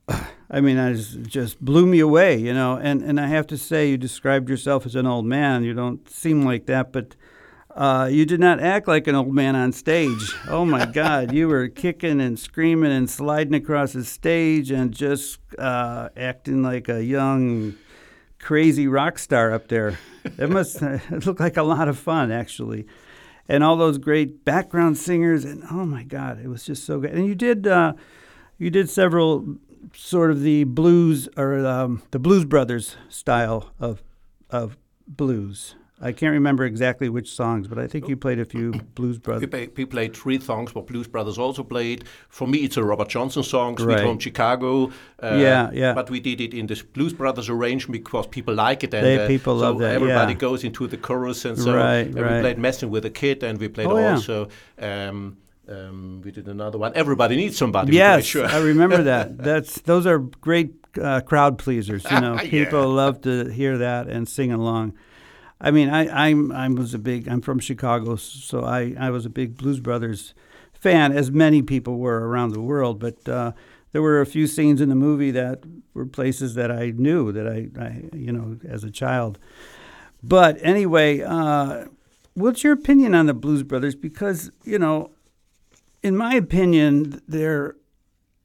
I 0.50 0.62
mean, 0.62 0.78
I 0.78 0.94
just, 0.94 1.20
just 1.24 1.62
blew 1.62 1.84
me 1.84 2.00
away, 2.00 2.38
you 2.38 2.54
know. 2.54 2.78
And 2.80 3.02
and 3.02 3.20
I 3.20 3.26
have 3.26 3.46
to 3.48 3.58
say, 3.58 3.90
you 3.90 3.98
described 3.98 4.48
yourself 4.48 4.86
as 4.86 4.94
an 4.94 5.06
old 5.06 5.26
man. 5.26 5.62
You 5.62 5.74
don't 5.74 6.08
seem 6.08 6.42
like 6.42 6.64
that, 6.66 6.90
but 6.90 7.16
uh, 7.70 8.08
you 8.10 8.24
did 8.24 8.40
not 8.40 8.60
act 8.60 8.88
like 8.88 9.06
an 9.06 9.14
old 9.14 9.32
man 9.32 9.54
on 9.54 9.72
stage. 9.72 10.34
Oh 10.48 10.64
my 10.64 10.86
God, 10.92 11.32
you 11.32 11.48
were 11.48 11.68
kicking 11.68 12.20
and 12.20 12.38
screaming 12.38 12.92
and 12.92 13.08
sliding 13.08 13.54
across 13.54 13.92
the 13.92 14.04
stage 14.04 14.70
and 14.70 14.92
just 14.94 15.38
uh, 15.58 16.08
acting 16.16 16.62
like 16.62 16.88
a 16.88 17.04
young, 17.04 17.74
crazy 18.38 18.88
rock 18.88 19.18
star 19.18 19.52
up 19.52 19.68
there. 19.68 19.98
It 20.38 20.50
must 20.50 20.82
it 20.82 21.26
looked 21.26 21.40
like 21.40 21.56
a 21.56 21.62
lot 21.62 21.88
of 21.88 21.98
fun, 21.98 22.32
actually 22.32 22.86
and 23.48 23.64
all 23.64 23.76
those 23.76 23.98
great 23.98 24.44
background 24.44 24.98
singers 24.98 25.44
and 25.44 25.64
oh 25.70 25.86
my 25.86 26.02
god 26.02 26.38
it 26.38 26.48
was 26.48 26.64
just 26.64 26.84
so 26.84 27.00
good 27.00 27.10
and 27.10 27.26
you 27.26 27.34
did 27.34 27.66
uh, 27.66 27.94
you 28.58 28.70
did 28.70 28.90
several 28.90 29.56
sort 29.94 30.30
of 30.30 30.42
the 30.42 30.64
blues 30.64 31.28
or 31.36 31.64
um, 31.66 32.02
the 32.10 32.18
blues 32.18 32.44
brothers 32.44 32.96
style 33.08 33.72
of 33.80 34.02
of 34.50 34.76
blues 35.06 35.74
i 36.00 36.12
can't 36.12 36.32
remember 36.32 36.64
exactly 36.64 37.08
which 37.08 37.30
songs 37.30 37.66
but 37.68 37.78
i 37.78 37.86
think 37.86 38.08
you 38.08 38.16
played 38.16 38.38
a 38.38 38.44
few 38.44 38.70
blues 38.94 39.16
We, 39.16 39.20
brothers 39.20 39.48
play, 39.50 39.68
we 39.76 39.84
played 39.84 40.14
three 40.16 40.38
songs, 40.40 40.72
but 40.72 40.86
Blues 40.86 41.08
Brothers 41.08 41.38
also 41.38 41.62
played. 41.64 42.04
For 42.28 42.46
me, 42.46 42.58
it's 42.58 42.76
a 42.76 42.84
Robert 42.84 43.08
Johnson 43.08 43.42
song, 43.42 43.76
Sweet 43.76 43.86
Right. 43.94 44.04
Home 44.04 44.18
Chicago. 44.18 44.90
Uh, 45.22 45.36
Yeah, 45.46 45.70
yeah. 45.72 45.92
But 45.94 46.08
we 46.10 46.20
did 46.20 46.40
it 46.40 46.54
in 46.54 46.66
this 46.66 46.82
Blues 46.82 47.12
Brothers 47.12 47.48
arrangement 47.48 48.02
because 48.04 48.26
people 48.26 48.54
like 48.54 48.84
it. 48.84 48.94
And 48.94 49.04
They- 49.04 49.18
uh, 49.24 49.26
people 49.26 49.54
so 49.58 49.64
love 49.66 49.78
that, 49.80 49.94
Everybody 49.94 50.32
yeah. 50.34 50.38
goes 50.38 50.62
into 50.64 50.86
the 50.86 50.96
chorus. 50.96 51.44
And 51.44 51.58
so 51.58 51.74
Right, 51.74 52.06
and 52.06 52.14
right. 52.14 52.34
we 52.36 52.40
played 52.40 52.58
Messing 52.58 52.90
with 52.90 53.04
a 53.04 53.10
Kid, 53.10 53.42
and 53.42 53.58
we 53.58 53.68
played 53.68 53.88
Oh, 53.88 53.98
yeah. 53.98 54.12
also. 54.14 54.48
Um, 54.80 55.36
um, 55.68 56.22
we 56.24 56.30
did 56.30 56.46
another 56.48 56.78
one. 56.78 56.92
Everybody 56.94 57.36
needs 57.36 57.56
somebody. 57.58 57.90
we 57.90 57.96
yes 57.98 58.24
sure. 58.24 58.46
i 58.46 58.58
remember 58.58 59.02
that 59.02 59.36
that's 59.48 59.80
those 59.82 60.06
are 60.06 60.18
great 60.40 60.70
uh, 61.02 61.20
crowd 61.20 61.58
pleasers 61.58 62.04
you 62.10 62.20
know 62.24 62.34
Yeah. 62.36 62.50
people 62.50 62.88
love 62.88 63.20
to 63.22 63.32
hear 63.50 63.76
that 63.78 64.06
and 64.08 64.26
sing 64.28 64.50
along 64.52 64.94
I 65.60 65.70
mean, 65.70 65.88
I 65.88 66.26
I'm 66.26 66.52
I 66.52 66.68
was 66.68 66.94
a 66.94 66.98
big 66.98 67.28
I'm 67.28 67.40
from 67.40 67.58
Chicago, 67.58 68.16
so 68.16 68.64
I 68.64 68.94
I 68.98 69.10
was 69.10 69.26
a 69.26 69.30
big 69.30 69.56
Blues 69.56 69.80
Brothers 69.80 70.34
fan, 70.72 71.12
as 71.12 71.30
many 71.30 71.62
people 71.62 71.98
were 71.98 72.28
around 72.28 72.52
the 72.52 72.60
world. 72.60 72.98
But 73.00 73.28
uh, 73.28 73.52
there 73.92 74.02
were 74.02 74.20
a 74.20 74.26
few 74.26 74.46
scenes 74.46 74.80
in 74.80 74.88
the 74.88 74.94
movie 74.94 75.30
that 75.32 75.64
were 75.94 76.06
places 76.06 76.54
that 76.54 76.70
I 76.70 76.90
knew 76.90 77.32
that 77.32 77.48
I, 77.48 77.68
I 77.80 78.04
you 78.14 78.32
know 78.32 78.58
as 78.68 78.84
a 78.84 78.90
child. 78.90 79.38
But 80.22 80.58
anyway, 80.62 81.22
uh, 81.22 81.86
what's 82.34 82.62
your 82.62 82.72
opinion 82.72 83.14
on 83.14 83.26
the 83.26 83.34
Blues 83.34 83.62
Brothers? 83.62 83.96
Because 83.96 84.50
you 84.64 84.78
know, 84.78 85.10
in 86.02 86.16
my 86.16 86.34
opinion, 86.34 87.20
they're 87.26 87.76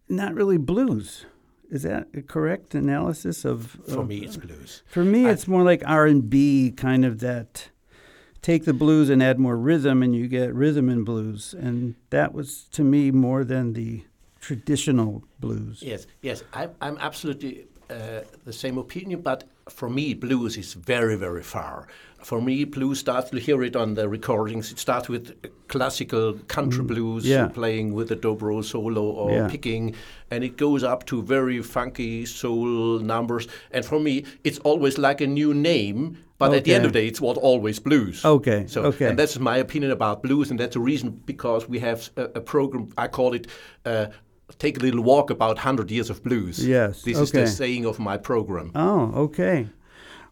not 0.09 0.33
really 0.33 0.57
blues. 0.57 1.25
Is 1.73 1.81
that 1.81 2.07
a 2.13 2.21
correct 2.21 2.75
analysis 2.75 3.43
of? 3.45 3.79
For 3.87 4.01
of- 4.01 4.07
me, 4.07 4.19
it's 4.19 4.37
blues. 4.37 4.83
for 4.85 5.03
me, 5.03 5.25
I- 5.25 5.31
it's 5.31 5.47
more 5.47 5.63
like 5.63 5.81
R 5.87 6.05
and 6.05 6.29
B 6.29 6.71
kind 6.71 7.03
of 7.03 7.19
that. 7.21 7.69
Take 8.43 8.65
the 8.65 8.73
blues 8.73 9.09
and 9.09 9.23
add 9.23 9.39
more 9.39 9.57
rhythm, 9.57 10.03
and 10.03 10.15
you 10.15 10.27
get 10.27 10.53
rhythm 10.53 10.87
and 10.89 11.03
blues, 11.03 11.55
and 11.57 11.95
that 12.11 12.31
was 12.33 12.65
to 12.73 12.83
me 12.83 13.09
more 13.09 13.43
than 13.43 13.73
the 13.73 14.03
traditional 14.39 15.23
blues. 15.39 15.81
Yes, 15.81 16.05
yes, 16.21 16.43
I, 16.53 16.69
I'm 16.79 16.97
absolutely 16.99 17.65
uh, 17.89 18.21
the 18.45 18.53
same 18.53 18.77
opinion. 18.77 19.21
But 19.21 19.45
for 19.69 19.89
me, 19.89 20.13
blues 20.13 20.57
is 20.57 20.73
very, 20.73 21.15
very 21.15 21.41
far. 21.41 21.87
For 22.23 22.41
me, 22.41 22.63
blues 22.63 22.99
starts. 22.99 23.31
You 23.33 23.39
hear 23.39 23.63
it 23.63 23.75
on 23.75 23.95
the 23.95 24.07
recordings. 24.07 24.71
It 24.71 24.79
starts 24.79 25.09
with 25.09 25.33
classical 25.67 26.33
country 26.47 26.83
blues, 26.83 27.23
Mm, 27.25 27.29
yeah. 27.29 27.47
playing 27.47 27.93
with 27.93 28.11
a 28.11 28.15
dobro 28.15 28.63
solo 28.63 29.03
or 29.03 29.31
Yeah. 29.31 29.47
picking, 29.49 29.93
and 30.31 30.43
it 30.43 30.55
goes 30.57 30.83
up 30.83 31.05
to 31.07 31.21
very 31.21 31.61
funky 31.61 32.25
soul 32.25 32.99
numbers. 32.99 33.47
And 33.71 33.83
for 33.85 33.99
me, 33.99 34.23
it's 34.43 34.59
always 34.59 34.97
like 34.97 35.19
a 35.23 35.27
new 35.27 35.53
name. 35.53 36.17
But 36.39 36.53
at 36.53 36.63
the 36.65 36.73
end 36.75 36.85
of 36.85 36.91
the 36.93 36.99
day, 36.99 37.07
it's 37.07 37.21
what 37.21 37.37
always 37.37 37.79
blues. 37.79 38.25
Okay, 38.25 38.65
So, 38.67 38.83
okay. 38.83 39.05
and 39.09 39.17
that's 39.17 39.39
my 39.39 39.57
opinion 39.57 39.91
about 39.91 40.21
blues, 40.23 40.51
and 40.51 40.59
that's 40.59 40.73
the 40.73 40.81
reason 40.81 41.21
because 41.25 41.69
we 41.69 41.79
have 41.79 42.09
a, 42.17 42.23
a 42.35 42.41
program. 42.41 42.89
I 42.97 43.07
call 43.07 43.33
it 43.33 43.47
uh, 43.85 44.07
"Take 44.59 44.77
a 44.77 44.81
Little 44.81 45.03
Walk 45.03 45.29
About 45.29 45.59
Hundred 45.59 45.89
Years 45.89 46.09
of 46.09 46.21
Blues." 46.21 46.59
Yes, 46.59 47.01
this 47.03 47.17
is 47.17 47.31
the 47.31 47.47
saying 47.47 47.85
of 47.85 47.97
my 47.97 48.17
program. 48.17 48.71
Oh, 48.75 49.11
okay. 49.25 49.67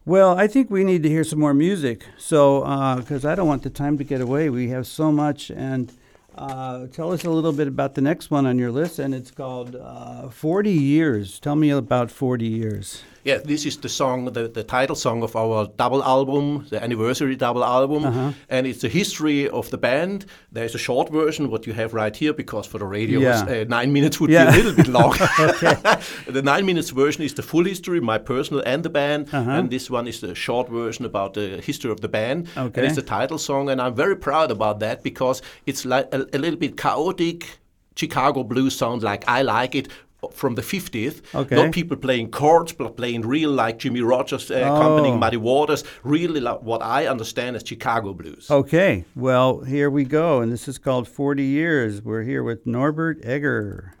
Well, 0.04 0.36
I 0.36 0.48
think 0.48 0.68
we 0.68 0.82
need 0.82 1.04
to 1.04 1.08
hear 1.08 1.22
some 1.22 1.38
more 1.38 1.54
music. 1.54 2.04
So, 2.18 2.62
because 2.96 3.24
I 3.24 3.36
don't 3.36 3.46
want 3.46 3.62
the 3.62 3.70
time 3.70 3.98
to 3.98 4.04
get 4.04 4.20
away, 4.20 4.50
we 4.50 4.68
have 4.70 4.88
so 4.88 5.12
much. 5.12 5.48
And 5.48 5.92
uh, 6.34 6.88
tell 6.88 7.12
us 7.12 7.24
a 7.24 7.30
little 7.30 7.52
bit 7.52 7.68
about 7.68 7.94
the 7.94 8.00
next 8.00 8.28
one 8.28 8.44
on 8.44 8.58
your 8.58 8.72
list, 8.72 8.98
and 8.98 9.14
it's 9.14 9.30
called 9.30 9.76
uh, 9.76 10.28
40 10.28 10.72
Years. 10.72 11.38
Tell 11.38 11.54
me 11.54 11.70
about 11.70 12.10
40 12.10 12.46
Years. 12.46 13.02
Yeah, 13.24 13.38
this 13.44 13.64
is 13.66 13.76
the 13.76 13.88
song, 13.88 14.24
the, 14.32 14.48
the 14.48 14.64
title 14.64 14.96
song 14.96 15.22
of 15.22 15.36
our 15.36 15.66
double 15.76 16.02
album, 16.02 16.66
the 16.70 16.82
anniversary 16.82 17.36
double 17.36 17.62
album, 17.64 18.04
Uh-huh. 18.04 18.32
and 18.48 18.66
it's 18.66 18.80
the 18.80 18.88
history 18.88 19.48
of 19.48 19.70
the 19.70 19.78
band. 19.78 20.26
There's 20.50 20.74
a 20.74 20.78
short 20.78 21.08
version, 21.12 21.48
what 21.50 21.64
you 21.66 21.72
have 21.72 21.94
right 21.94 22.16
here, 22.16 22.32
because 22.32 22.66
for 22.66 22.78
the 22.78 22.84
radio, 22.84 23.20
Yeah. 23.20 23.44
uh, 23.44 23.64
nine 23.68 23.92
minutes 23.92 24.18
would 24.20 24.30
Yeah. 24.30 24.50
be 24.50 24.60
a 24.60 24.62
little 24.64 24.74
bit 24.74 24.88
long. 24.88 25.12
the 26.26 26.42
nine 26.42 26.66
minutes 26.66 26.90
version 26.90 27.22
is 27.24 27.34
the 27.34 27.42
full 27.42 27.64
history, 27.64 28.00
my 28.00 28.18
personal 28.18 28.62
and 28.66 28.82
the 28.82 28.90
band, 28.90 29.28
Uh-huh. 29.32 29.50
and 29.50 29.70
this 29.70 29.88
one 29.90 30.08
is 30.08 30.20
the 30.20 30.34
short 30.34 30.68
version 30.68 31.04
about 31.04 31.34
the 31.34 31.60
history 31.64 31.90
of 31.92 32.00
the 32.00 32.08
band. 32.08 32.48
Okay. 32.56 32.80
And 32.80 32.86
it's 32.86 32.96
the 32.96 33.02
title 33.18 33.38
song, 33.38 33.68
and 33.70 33.80
I'm 33.80 33.94
very 33.94 34.16
proud 34.16 34.50
about 34.50 34.80
that 34.80 35.02
because 35.02 35.42
it's 35.66 35.84
like 35.84 36.08
a, 36.12 36.26
a 36.32 36.38
little 36.38 36.58
bit 36.58 36.76
chaotic. 36.76 37.58
Chicago 37.94 38.42
blues 38.42 38.74
sound 38.74 39.02
like 39.02 39.22
I 39.28 39.42
like 39.42 39.74
it 39.74 39.88
from 40.30 40.54
the 40.54 40.62
50th. 40.62 41.20
Okay. 41.34 41.56
Not 41.56 41.72
people 41.72 41.96
playing 41.96 42.30
chords, 42.30 42.72
but 42.72 42.96
playing 42.96 43.22
real 43.22 43.50
like 43.50 43.78
Jimmy 43.78 44.00
Rogers 44.02 44.50
uh, 44.50 44.54
accompanying 44.54 45.14
Oh. 45.14 45.18
Muddy 45.18 45.36
Waters. 45.36 45.82
Really 46.04 46.40
like 46.40 46.62
what 46.62 46.82
I 46.82 47.06
understand 47.06 47.56
as 47.56 47.62
Chicago 47.66 48.14
blues. 48.14 48.50
Okay, 48.50 49.04
well, 49.16 49.60
here 49.62 49.90
we 49.90 50.04
go. 50.04 50.40
And 50.40 50.52
this 50.52 50.68
is 50.68 50.78
called 50.78 51.08
40 51.08 51.42
Years. 51.42 52.02
We're 52.02 52.22
here 52.22 52.42
with 52.42 52.66
Norbert 52.66 53.24
Egger. 53.24 53.94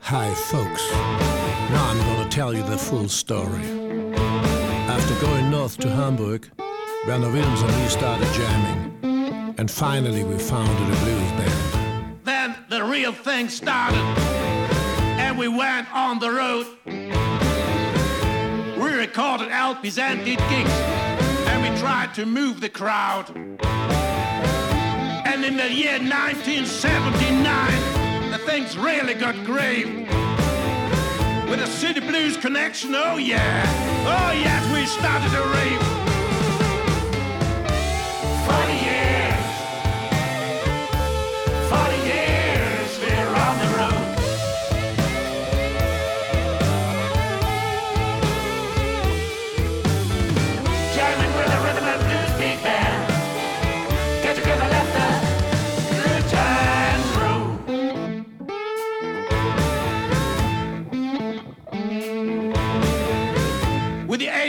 Hi, 0.00 0.32
folks. 0.34 0.90
Now 1.70 1.88
I'm 1.90 1.98
going 1.98 2.28
to 2.28 2.34
tell 2.34 2.54
you 2.54 2.62
the 2.62 2.78
full 2.78 3.08
story. 3.08 3.62
After 4.88 5.14
going 5.26 5.50
north 5.50 5.78
to 5.78 5.88
Hamburg, 5.90 6.48
Werner 7.06 7.28
Wilms 7.28 7.62
and 7.62 7.82
me 7.82 7.88
started 7.88 8.28
jamming. 8.34 9.54
And 9.58 9.70
finally, 9.70 10.22
we 10.24 10.38
founded 10.38 10.76
a 10.76 11.00
blues 11.00 11.32
band. 11.32 11.75
Real 12.96 13.12
thing 13.12 13.48
started, 13.50 14.00
and 15.20 15.36
we 15.36 15.48
went 15.48 15.86
on 15.94 16.18
the 16.18 16.30
road. 16.30 16.66
We 16.86 18.94
recorded 18.94 19.50
LPs 19.50 19.98
and 19.98 20.24
did 20.24 20.38
gigs, 20.48 20.70
and 21.46 21.62
we 21.62 21.68
tried 21.78 22.14
to 22.14 22.24
move 22.24 22.62
the 22.62 22.70
crowd. 22.70 23.30
And 25.26 25.44
in 25.44 25.58
the 25.58 25.70
year 25.70 25.98
1979, 25.98 28.30
the 28.30 28.38
things 28.38 28.78
really 28.78 29.12
got 29.12 29.34
grave. 29.44 30.08
With 31.50 31.60
a 31.60 31.66
city 31.66 32.00
blues 32.00 32.38
connection, 32.38 32.94
oh 32.94 33.18
yeah, 33.18 33.66
oh 34.06 34.32
yes, 34.32 34.64
we 34.72 34.86
started 34.86 35.34
a 35.34 35.42
rave. 35.52 36.05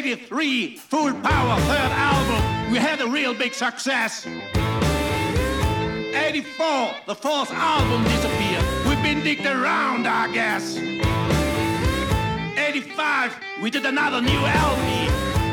83 0.08 0.78
Full 0.78 1.14
Power 1.16 1.60
third 1.60 1.92
album. 1.92 2.72
We 2.72 2.78
had 2.78 3.02
a 3.02 3.08
real 3.08 3.34
big 3.34 3.54
success. 3.54 4.26
84 6.16 6.96
the 7.08 7.14
fourth 7.14 7.52
album 7.52 8.06
disappeared. 8.06 8.64
We've 8.88 9.04
been 9.04 9.22
digged 9.22 9.46
around, 9.46 10.08
I 10.08 10.32
guess. 10.32 10.78
85 12.58 13.38
we 13.62 13.70
did 13.70 13.86
another 13.86 14.22
new 14.22 14.40
LP, 14.46 15.10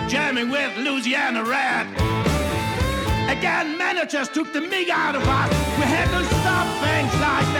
jamming 0.09 0.51
with 0.51 0.77
Louisiana 0.79 1.43
Red. 1.43 1.89
Again, 3.29 3.77
managers 3.77 4.29
took 4.29 4.53
the 4.53 4.61
mig 4.61 4.89
out 4.89 5.17
of 5.17 5.23
us. 5.27 5.51
We 5.79 5.85
had 5.85 6.07
to 6.15 6.25
stop 6.27 6.69
things 6.79 7.13
like 7.21 7.54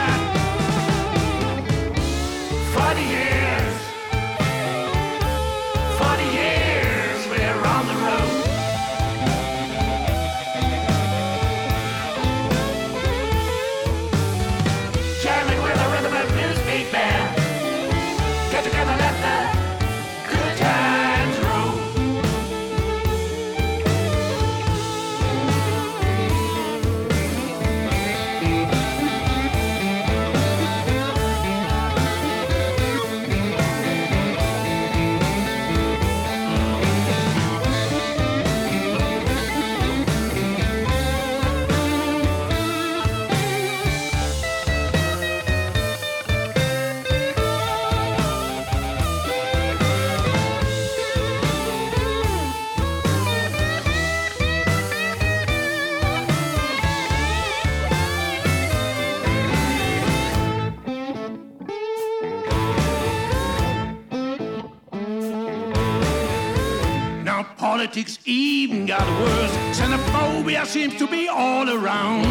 politics 67.95 68.19
even 68.25 68.85
got 68.85 69.07
worse. 69.21 69.51
Xenophobia 69.77 70.65
seems 70.65 70.95
to 70.95 71.07
be 71.07 71.29
all 71.29 71.69
around. 71.69 72.25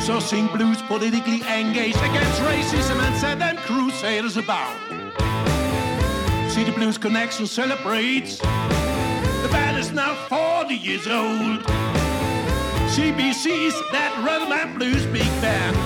So 0.00 0.18
sing 0.18 0.48
blues 0.48 0.82
politically 0.82 1.42
engaged 1.42 1.98
against 1.98 2.40
racism 2.40 2.98
and 3.06 3.16
set 3.20 3.38
them 3.38 3.56
crusaders 3.58 4.36
about. 4.36 4.76
City 6.50 6.72
Blues 6.72 6.98
Connection 6.98 7.46
celebrates. 7.46 8.38
The 8.38 9.48
band 9.52 9.78
is 9.78 9.92
now 9.92 10.16
40 10.28 10.74
years 10.74 11.06
old. 11.06 11.62
CBC's 12.94 13.76
that 13.92 14.12
rhythm 14.26 14.50
and 14.50 14.76
blues 14.76 15.06
big 15.06 15.30
band, 15.40 15.76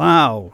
Wow. 0.00 0.52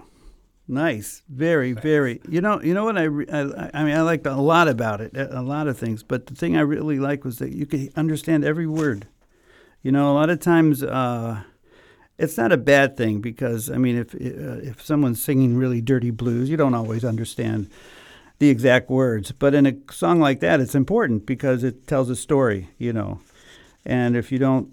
Nice. 0.67 1.23
Very, 1.29 1.73
very. 1.73 2.21
You 2.29 2.41
know, 2.41 2.61
you 2.61 2.75
know 2.75 2.85
what 2.85 2.99
I, 2.99 3.05
re- 3.05 3.29
I, 3.31 3.71
I 3.73 3.85
mean, 3.85 3.97
I 3.97 4.01
liked 4.01 4.27
a 4.27 4.35
lot 4.35 4.67
about 4.67 5.01
it, 5.01 5.17
a 5.17 5.39
a 5.39 5.43
lot 5.43 5.69
of 5.69 5.79
things. 5.79 6.03
But 6.03 6.27
the 6.27 6.35
thing 6.35 6.57
I 6.57 6.63
really 6.63 6.99
like 6.99 7.25
was 7.25 7.39
that 7.39 7.53
you 7.53 7.65
could 7.65 7.93
understand 7.95 8.45
every 8.45 8.67
word. 8.67 9.07
You 9.85 9.93
know, 9.93 10.11
a 10.11 10.15
lot 10.15 10.31
of 10.31 10.41
times 10.41 10.83
uh, 10.83 11.45
it's 12.19 12.37
not 12.37 12.51
a 12.51 12.57
bad 12.57 12.97
thing 12.97 13.21
because 13.21 13.71
I 13.71 13.77
mean, 13.77 13.97
if 13.97 14.17
uh, 14.17 14.69
if 14.69 14.83
someone's 14.85 15.23
singing 15.23 15.57
really 15.57 15.81
dirty 15.81 16.11
blues, 16.11 16.51
you 16.51 16.57
don't 16.57 16.75
always 16.75 17.05
understand 17.05 17.71
the 18.39 18.51
exact 18.51 18.91
words. 18.91 19.33
But 19.33 19.55
in 19.55 19.67
a 19.67 19.75
song 19.91 20.21
like 20.21 20.41
that, 20.41 20.61
it's 20.61 20.75
important 20.75 21.27
because 21.27 21.65
it 21.65 21.87
tells 21.87 22.11
a 22.11 22.17
story. 22.17 22.69
You 22.79 22.93
know, 22.93 23.21
and 23.85 24.17
if 24.17 24.31
you 24.31 24.39
don't 24.39 24.71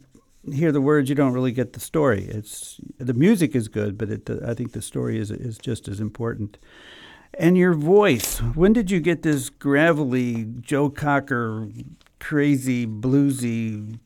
hear 0.51 0.71
the 0.71 0.81
words, 0.81 1.09
you 1.09 1.15
don't 1.15 1.33
really 1.33 1.51
get 1.51 1.73
the 1.73 1.79
story. 1.79 2.25
It's 2.25 2.79
the 2.97 3.13
music 3.13 3.55
is 3.55 3.67
good, 3.67 3.97
but 3.97 4.09
it, 4.09 4.29
I 4.45 4.53
think 4.53 4.73
the 4.73 4.81
story 4.81 5.19
is 5.19 5.31
is 5.31 5.57
just 5.57 5.87
as 5.87 5.99
important. 5.99 6.57
And 7.35 7.57
your 7.57 7.73
voice. 7.73 8.39
When 8.39 8.73
did 8.73 8.91
you 8.91 8.99
get 8.99 9.23
this 9.23 9.49
gravelly 9.49 10.45
Joe 10.61 10.89
Cocker, 10.89 11.67
crazy 12.19 12.85
bluesy 12.85 13.99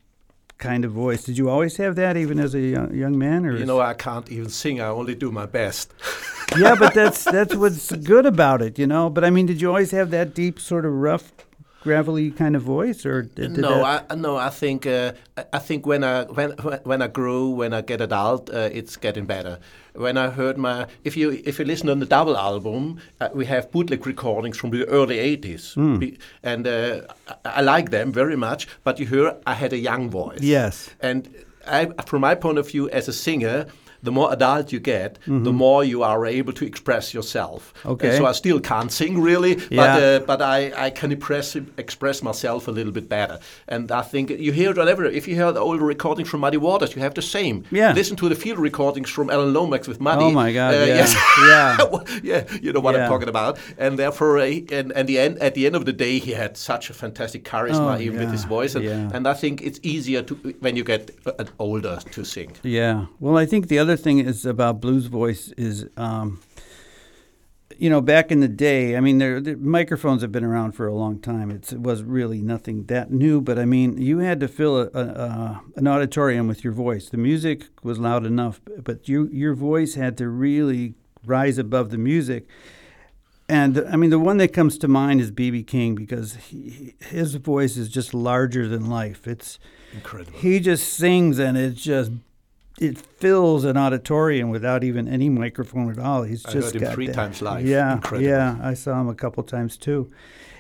kind 0.58 0.86
of 0.86 0.92
voice? 0.92 1.24
Did 1.24 1.38
you 1.38 1.50
always 1.50 1.78
have 1.78 1.96
that, 1.96 2.18
even 2.18 2.40
as 2.40 2.54
a 2.56 2.60
young, 2.60 2.94
young 2.94 3.18
man? 3.18 3.46
Or 3.46 3.56
You 3.58 3.66
know, 3.66 3.80
I 3.80 3.94
can't 3.94 4.30
even 4.32 4.50
sing. 4.50 4.82
I 4.82 4.88
only 4.88 5.16
do 5.16 5.32
my 5.32 5.46
best. 5.46 5.94
yeah, 6.58 6.76
but 6.76 6.94
that's 6.94 7.24
that's 7.38 7.56
what's 7.56 7.92
good 7.92 8.26
about 8.26 8.62
it, 8.62 8.80
you 8.80 8.88
know. 8.88 9.10
But 9.10 9.24
I 9.24 9.30
mean, 9.30 9.46
did 9.46 9.62
you 9.62 9.70
always 9.70 9.92
have 9.92 10.10
that 10.12 10.34
deep, 10.34 10.60
sort 10.60 10.86
of 10.86 10.94
rough, 10.94 11.32
gravelly 11.82 12.32
kind 12.32 12.56
of 12.56 12.62
voice, 12.64 13.06
or 13.06 13.22
did, 13.24 13.58
no, 13.58 13.80
that- 13.84 14.06
I 14.10 14.16
no, 14.16 14.36
I 14.38 14.50
think 14.50 14.86
uh, 14.86 15.12
I- 15.38 15.46
I 15.54 15.60
think 15.60 15.86
when 15.86 16.04
I 16.04 16.24
when 16.24 16.52
when 16.84 17.02
I 17.02 17.08
grow, 17.08 17.50
when 17.50 17.74
I 17.74 17.82
get 17.82 18.02
adult, 18.02 18.50
uh, 18.50 18.70
it's 18.72 18.98
getting 18.98 19.26
better. 19.26 19.60
When 19.98 20.16
I 20.18 20.30
heard 20.30 20.58
my, 20.58 20.86
if 21.04 21.18
you 21.18 21.42
if 21.46 21.58
you 21.60 21.66
listen 21.66 21.90
on 21.90 22.00
the 22.00 22.06
double 22.06 22.38
album, 22.38 22.98
uh, 23.20 23.30
we 23.34 23.46
have 23.48 23.72
bootleg 23.72 24.06
recordings 24.06 24.58
from 24.58 24.70
the 24.72 24.86
early 24.88 25.18
'80s, 25.38 25.74
Hmm. 25.74 25.98
Be- 26.00 26.18
and 26.44 26.68
uh, 26.68 27.02
I, 27.46 27.60
I 27.60 27.62
like 27.62 27.90
them 27.90 28.12
very 28.14 28.36
much. 28.38 28.68
But 28.84 29.00
you 29.00 29.08
hear 29.08 29.36
I 29.48 29.54
had 29.54 29.74
a 29.74 29.78
young 29.78 30.10
voice. 30.10 30.42
Yes. 30.42 30.90
And 31.02 31.28
I, 31.66 31.88
from 32.06 32.22
my 32.22 32.36
point 32.36 32.58
of 32.60 32.68
view, 32.72 32.90
as 32.92 33.08
a 33.08 33.14
singer. 33.14 33.66
The 34.08 34.12
more 34.20 34.30
adult 34.38 34.66
you 34.76 34.80
get, 34.96 35.12
the 35.48 35.54
more 35.64 35.82
you 35.94 36.00
are 36.12 36.22
able 36.40 36.54
to 36.60 36.66
express 36.72 37.06
yourself. 37.18 37.62
And 37.84 37.98
Mm-hmm. 37.98 38.06
Okay. 38.08 38.18
so 38.18 38.26
I 38.32 38.34
still 38.44 38.60
can't 38.72 38.92
sing 39.02 39.14
really, 39.32 39.54
but 39.80 39.92
uh, 40.04 40.20
but 40.32 40.40
I, 40.42 40.58
I 40.86 40.90
can 41.00 41.12
express 41.18 41.56
express 41.86 42.18
myself 42.30 42.68
a 42.68 42.72
little 42.78 42.94
bit 43.00 43.08
better. 43.10 43.38
And 43.74 43.92
I 43.92 44.04
think 44.12 44.30
you 44.46 44.52
hear 44.60 44.70
it 44.72 44.78
whatever. 44.78 45.04
If 45.20 45.28
you 45.28 45.36
hear 45.42 45.52
the 45.58 45.60
older 45.70 45.86
recordings 45.96 46.30
from 46.32 46.40
Muddy 46.46 46.58
Waters, 46.68 46.92
you 46.96 47.02
have 47.02 47.14
the 47.14 47.22
same. 47.22 47.56
Yeah. 47.72 47.94
Listen 48.00 48.16
to 48.18 48.30
the 48.30 48.36
field 48.44 48.60
recordings 48.60 49.10
from 49.16 49.30
Alan 49.30 49.52
Lomax 49.58 49.88
with 49.88 50.00
Muddy. 50.00 50.26
Oh 50.26 50.32
my 50.44 50.52
God, 50.54 50.72
yeah. 50.74 51.02
yes. 51.02 51.12
Yeah. 51.52 51.78
yeah. 52.32 52.42
You 52.64 52.72
know 52.74 52.80
what 52.86 52.94
Yeah. 52.96 53.04
I'm 53.04 53.10
talking 53.14 53.30
about. 53.30 53.54
And 53.78 53.98
therefore, 54.00 54.34
uh, 54.40 54.78
and, 54.78 54.88
and 54.98 55.06
the 55.12 55.18
end 55.26 55.34
at 55.48 55.54
the 55.56 55.66
end 55.68 55.76
of 55.76 55.84
the 55.86 55.94
day, 56.06 56.20
he 56.20 56.32
had 56.44 56.52
such 56.58 56.90
a 56.90 56.94
fantastic 56.94 57.42
charisma, 57.52 57.96
Oh, 57.98 58.06
even 58.06 58.20
with 58.20 58.32
his 58.32 58.44
yeah, 58.44 58.50
voice. 58.58 58.76
And, 58.78 58.86
yeah. 58.86 59.16
and 59.16 59.28
I 59.28 59.34
think 59.42 59.62
it's 59.68 59.80
easier 59.84 60.22
to 60.30 60.34
when 60.64 60.76
you 60.78 60.84
get 60.94 61.02
uh, 61.26 61.44
older 61.60 62.00
to 62.16 62.24
sing. 62.24 62.52
Yeah. 62.64 63.06
Well, 63.20 63.38
I 63.44 63.46
think 63.46 63.68
the 63.68 63.80
other 63.80 63.97
thing 63.98 64.20
is 64.20 64.46
about 64.46 64.80
blues 64.82 65.08
voice 65.08 65.52
is, 65.58 65.88
um, 65.98 66.40
you 67.78 67.90
know, 67.90 68.02
back 68.02 68.32
in 68.32 68.40
the 68.40 68.48
day, 68.48 68.96
I 68.98 69.00
mean, 69.02 69.18
there, 69.20 69.40
the 69.40 69.56
microphones 69.56 70.22
have 70.22 70.32
been 70.32 70.44
around 70.44 70.72
for 70.72 70.88
a 70.88 70.94
long 70.94 71.20
time. 71.20 71.52
It's, 71.52 71.72
it 71.72 71.82
was 71.82 72.02
really 72.04 72.42
nothing 72.42 72.86
that 72.86 73.12
new, 73.12 73.42
but 73.42 73.60
I 73.60 73.66
mean, 73.66 74.02
you 74.02 74.20
had 74.20 74.40
to 74.40 74.48
fill 74.48 74.78
a, 74.78 74.90
a, 74.94 75.00
a, 75.00 75.62
an 75.76 75.88
auditorium 75.88 76.48
with 76.48 76.64
your 76.64 76.74
voice. 76.74 77.10
The 77.10 77.18
music 77.18 77.68
was 77.84 78.00
loud 78.00 78.26
enough, 78.26 78.62
but 78.84 79.08
you, 79.08 79.28
your 79.32 79.54
voice 79.54 79.96
had 79.96 80.18
to 80.18 80.28
really 80.30 80.96
rise 81.26 81.58
above 81.58 81.90
the 81.92 81.98
music. 81.98 82.48
And 83.50 83.80
I 83.90 83.96
mean, 83.96 84.10
the 84.10 84.20
one 84.20 84.38
that 84.38 84.52
comes 84.54 84.78
to 84.80 84.88
mind 84.88 85.22
is 85.22 85.32
BB 85.32 85.68
King 85.68 85.96
because 85.96 86.36
he, 86.36 86.96
his 87.00 87.36
voice 87.36 87.78
is 87.78 87.90
just 87.90 88.14
larger 88.14 88.68
than 88.68 88.90
life. 88.90 89.26
It's 89.28 89.58
Incredible. 89.94 90.38
he 90.40 90.60
just 90.60 90.94
sings 90.94 91.40
and 91.40 91.58
it's 91.58 91.82
just 91.82 92.12
it 92.80 92.98
fills 92.98 93.64
an 93.64 93.78
auditorium 93.78 94.50
without 94.50 94.84
even 94.84 95.08
any 95.08 95.30
microphone 95.30 95.90
at 95.92 96.00
all. 96.00 96.24
He's 96.24 96.46
I 96.46 96.54
just 96.54 96.68
heard 96.68 96.76
him 96.76 96.82
got 96.82 96.94
three 96.94 97.08
that- 97.08 97.16
times 97.16 97.42
live. 97.42 97.66
Yeah, 97.66 97.94
Incredible. 97.94 98.30
yeah, 98.30 98.58
I 98.62 98.74
saw 98.74 99.00
him 99.02 99.10
a 99.10 99.16
couple 99.16 99.44
times 99.44 99.78
too, 99.78 100.12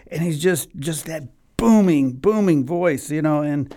and 0.10 0.22
he's 0.22 0.40
just 0.42 0.70
just 0.78 1.06
that 1.06 1.24
booming, 1.58 2.14
booming 2.14 2.66
voice, 2.66 3.12
you 3.12 3.22
know. 3.22 3.42
And 3.42 3.74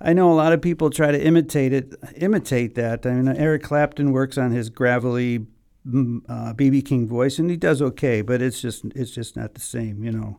I 0.00 0.12
know 0.12 0.32
a 0.32 0.34
lot 0.34 0.52
of 0.52 0.60
people 0.60 0.90
try 0.90 1.10
to 1.10 1.22
imitate 1.22 1.72
it, 1.72 1.94
imitate 2.16 2.74
that. 2.76 3.06
I 3.06 3.12
mean, 3.14 3.28
Eric 3.36 3.62
Clapton 3.62 4.12
works 4.12 4.36
on 4.38 4.50
his 4.50 4.68
gravelly 4.70 5.46
mm, 5.86 6.20
uh, 6.28 6.52
BB 6.54 6.84
King 6.84 7.06
voice, 7.08 7.38
and 7.38 7.50
he 7.50 7.56
does 7.56 7.80
okay, 7.80 8.22
but 8.22 8.42
it's 8.42 8.60
just 8.60 8.84
it's 8.94 9.10
just 9.10 9.36
not 9.36 9.54
the 9.54 9.60
same, 9.60 10.02
you 10.04 10.12
know 10.12 10.38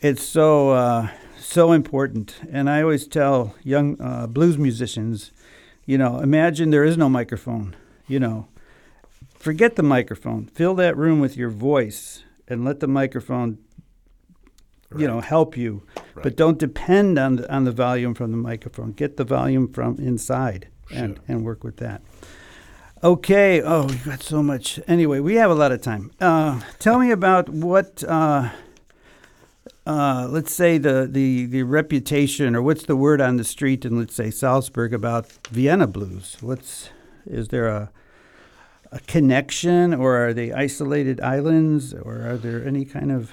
it's 0.00 0.22
so 0.22 0.70
uh, 0.70 1.08
so 1.38 1.72
important. 1.72 2.36
And 2.50 2.68
I 2.68 2.82
always 2.82 3.06
tell 3.08 3.54
young 3.62 3.98
uh, 4.00 4.26
blues 4.26 4.58
musicians 4.58 5.32
You 5.86 5.98
know, 5.98 6.20
imagine 6.20 6.70
there 6.70 6.84
is 6.84 6.96
no 6.96 7.08
microphone. 7.08 7.76
You 8.06 8.20
know, 8.20 8.48
forget 9.38 9.76
the 9.76 9.82
microphone. 9.82 10.46
Fill 10.46 10.74
that 10.76 10.96
room 10.96 11.20
with 11.20 11.36
your 11.36 11.50
voice 11.50 12.22
and 12.48 12.64
let 12.64 12.80
the 12.80 12.86
microphone, 12.86 13.58
you 14.96 15.06
know, 15.06 15.20
help 15.20 15.56
you. 15.56 15.82
But 16.14 16.36
don't 16.36 16.58
depend 16.58 17.18
on 17.18 17.36
the, 17.36 17.52
on 17.52 17.64
the 17.64 17.72
volume 17.72 18.14
from 18.14 18.30
the 18.30 18.36
microphone. 18.36 18.92
Get 18.92 19.16
the 19.16 19.24
volume 19.24 19.72
from 19.72 19.96
inside 19.98 20.68
and, 20.90 21.16
Sure. 21.16 21.24
and 21.28 21.44
work 21.44 21.64
with 21.64 21.78
that. 21.78 22.02
Okay. 23.02 23.60
Oh, 23.62 23.86
we 23.86 23.96
got 23.96 24.22
so 24.22 24.42
much. 24.42 24.80
Anyway, 24.86 25.20
we 25.20 25.34
have 25.34 25.50
a 25.50 25.54
lot 25.54 25.72
of 25.72 25.82
time. 25.82 26.10
Uh, 26.20 26.60
tell 26.78 26.98
me 26.98 27.10
about 27.10 27.48
what. 27.48 28.02
Uh, 28.04 28.50
uh, 29.86 30.26
let's 30.30 30.52
say 30.52 30.78
the, 30.78 31.08
the, 31.10 31.46
the 31.46 31.62
reputation, 31.62 32.56
or 32.56 32.62
what's 32.62 32.84
the 32.86 32.96
word 32.96 33.20
on 33.20 33.36
the 33.36 33.44
street 33.44 33.84
in, 33.84 33.98
let's 33.98 34.14
say, 34.14 34.30
Salzburg 34.30 34.94
about 34.94 35.30
Vienna 35.50 35.86
blues? 35.86 36.36
What's 36.40 36.90
is 37.26 37.48
there 37.48 37.68
a 37.68 37.90
a 38.92 39.00
connection, 39.08 39.92
or 39.92 40.24
are 40.24 40.32
they 40.32 40.52
isolated 40.52 41.20
islands, 41.20 41.92
or 41.92 42.22
are 42.22 42.36
there 42.36 42.64
any 42.64 42.84
kind 42.84 43.10
of 43.10 43.32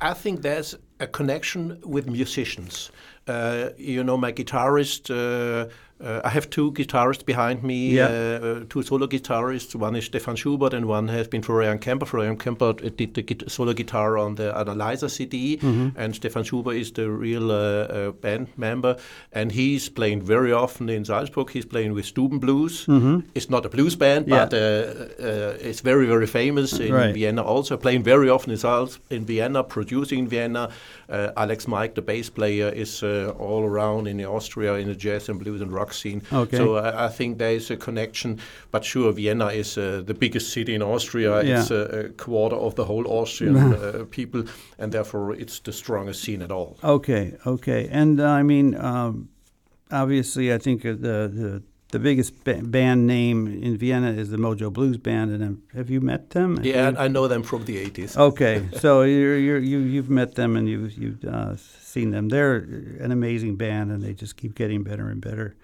I- 0.00 0.14
think 0.14 0.42
there's 0.42 0.74
a 0.98 1.06
connection 1.06 1.80
with 1.84 2.08
musicians. 2.08 2.90
Uh, 3.28 3.68
you 3.76 4.02
know, 4.02 4.16
my 4.16 4.32
guitarist. 4.32 5.10
Uh, 5.10 5.68
uh, 6.00 6.20
I 6.24 6.28
have 6.30 6.48
two 6.50 6.72
guitarists 6.72 7.24
behind 7.24 7.62
me, 7.62 7.90
Yeah. 7.90 8.06
uh, 8.06 8.60
two 8.68 8.82
solo 8.82 9.06
guitarists. 9.06 9.74
One 9.74 9.96
is 9.96 10.04
Stefan 10.04 10.36
Schubert, 10.36 10.72
and 10.74 10.86
one 10.86 11.08
has 11.08 11.26
been 11.28 11.42
Florian 11.42 11.78
Kemper. 11.78 12.06
Florian 12.06 12.36
Kemper 12.36 12.72
did 12.74 13.14
the 13.14 13.22
git- 13.22 13.50
solo 13.50 13.72
guitar 13.72 14.16
on 14.18 14.34
the 14.36 14.56
Analyzer 14.56 15.08
CD, 15.08 15.56
Mm-hmm. 15.56 15.98
and 15.98 16.14
Stefan 16.14 16.44
Schubert 16.44 16.76
is 16.76 16.92
the 16.92 17.10
real 17.10 17.50
uh, 17.50 17.54
uh, 17.56 18.10
band 18.12 18.48
member. 18.56 18.96
And 19.32 19.52
he's 19.52 19.88
playing 19.88 20.22
very 20.22 20.52
often 20.52 20.88
in 20.88 21.04
Salzburg. 21.04 21.50
He's 21.50 21.66
playing 21.66 21.94
with 21.94 22.04
Stuben 22.06 22.38
Blues. 22.40 22.86
It's 23.34 23.50
not 23.50 23.66
a 23.66 23.68
blues 23.68 23.96
band, 23.96 24.26
Mm-hmm. 24.26 24.32
Yeah. 24.34 24.44
but 24.46 24.54
uh, 24.54 25.24
uh, 25.24 25.68
it's 25.68 25.80
very, 25.80 26.06
very 26.06 26.26
famous 26.26 26.78
in 26.78 26.92
Right. 26.92 27.14
Vienna. 27.14 27.42
Also 27.42 27.76
playing 27.76 28.02
very 28.04 28.28
often 28.30 28.50
in, 28.52 28.58
Salz- 28.58 28.98
in 29.10 29.24
Vienna, 29.24 29.62
producing 29.64 30.18
in 30.20 30.28
Vienna. 30.28 30.70
Uh, 31.08 31.30
Alex 31.36 31.66
Mike, 31.66 31.94
the 31.94 32.02
bass 32.02 32.28
player, 32.30 32.68
is 32.68 33.02
uh, 33.02 33.32
all 33.38 33.62
around 33.64 34.06
in 34.06 34.20
Austria 34.24 34.74
in 34.74 34.86
the 34.88 34.94
jazz 34.94 35.28
and 35.28 35.38
blues 35.40 35.60
and 35.60 35.72
rock 35.72 35.87
scene. 35.92 36.22
Okay. 36.32 36.56
So 36.56 36.76
I, 36.76 37.06
I 37.06 37.08
think 37.08 37.38
there 37.38 37.52
is 37.52 37.70
a 37.70 37.76
connection. 37.76 38.40
But 38.70 38.84
sure, 38.84 39.12
Vienna 39.12 39.46
is 39.46 39.78
uh, 39.78 40.02
the 40.04 40.14
biggest 40.14 40.52
city 40.52 40.74
in 40.74 40.82
Austria. 40.82 41.42
Yeah. 41.42 41.60
It's 41.60 41.70
a, 41.70 42.06
a 42.06 42.08
quarter 42.10 42.56
of 42.56 42.74
the 42.74 42.84
whole 42.84 43.06
Austrian 43.06 43.56
uh, 43.74 44.04
people, 44.10 44.44
and 44.78 44.92
therefore 44.92 45.34
it's 45.34 45.60
the 45.60 45.72
strongest 45.72 46.22
scene 46.22 46.42
at 46.42 46.50
all. 46.50 46.76
Okay, 46.82 47.36
okay, 47.46 47.88
and 47.90 48.20
uh, 48.20 48.26
I 48.26 48.42
mean, 48.42 48.74
um, 48.74 49.28
obviously, 49.90 50.52
I 50.52 50.58
think 50.58 50.84
uh, 50.84 50.92
the 50.92 51.28
the 51.28 51.62
the 51.90 51.98
biggest 51.98 52.44
ba- 52.44 52.60
band 52.62 53.06
name 53.06 53.46
in 53.46 53.76
Vienna 53.78 54.10
is 54.10 54.30
the 54.30 54.36
Mojo 54.36 54.72
Blues 54.72 54.96
Band, 54.98 55.30
and 55.30 55.42
um, 55.42 55.62
have 55.74 55.88
you 55.90 56.00
met 56.00 56.30
them? 56.30 56.58
Yeah, 56.62 56.90
you- 56.90 56.96
I 56.98 57.08
know 57.08 57.28
them 57.28 57.42
from 57.42 57.64
the 57.64 57.76
80s. 57.90 58.16
Okay, 58.16 58.68
so 58.78 59.02
you're, 59.02 59.38
you're, 59.38 59.58
you 59.58 59.78
you've 59.78 60.10
met 60.10 60.34
them 60.34 60.56
and 60.56 60.68
you've 60.68 60.92
you've 60.98 61.24
uh, 61.24 61.56
seen 61.56 62.10
them. 62.10 62.28
They're 62.28 62.56
an 63.00 63.10
amazing 63.12 63.56
band, 63.56 63.90
and 63.90 64.02
they 64.02 64.12
just 64.14 64.36
keep 64.36 64.54
getting 64.54 64.82
better 64.82 65.08
and 65.08 65.20
better. 65.20 65.54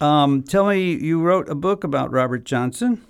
Um, 0.00 0.42
tell 0.42 0.66
me, 0.66 0.94
you 0.94 1.20
wrote 1.20 1.48
a 1.48 1.54
book 1.54 1.82
about 1.84 2.12
Robert 2.12 2.44
Johnson. 2.44 3.04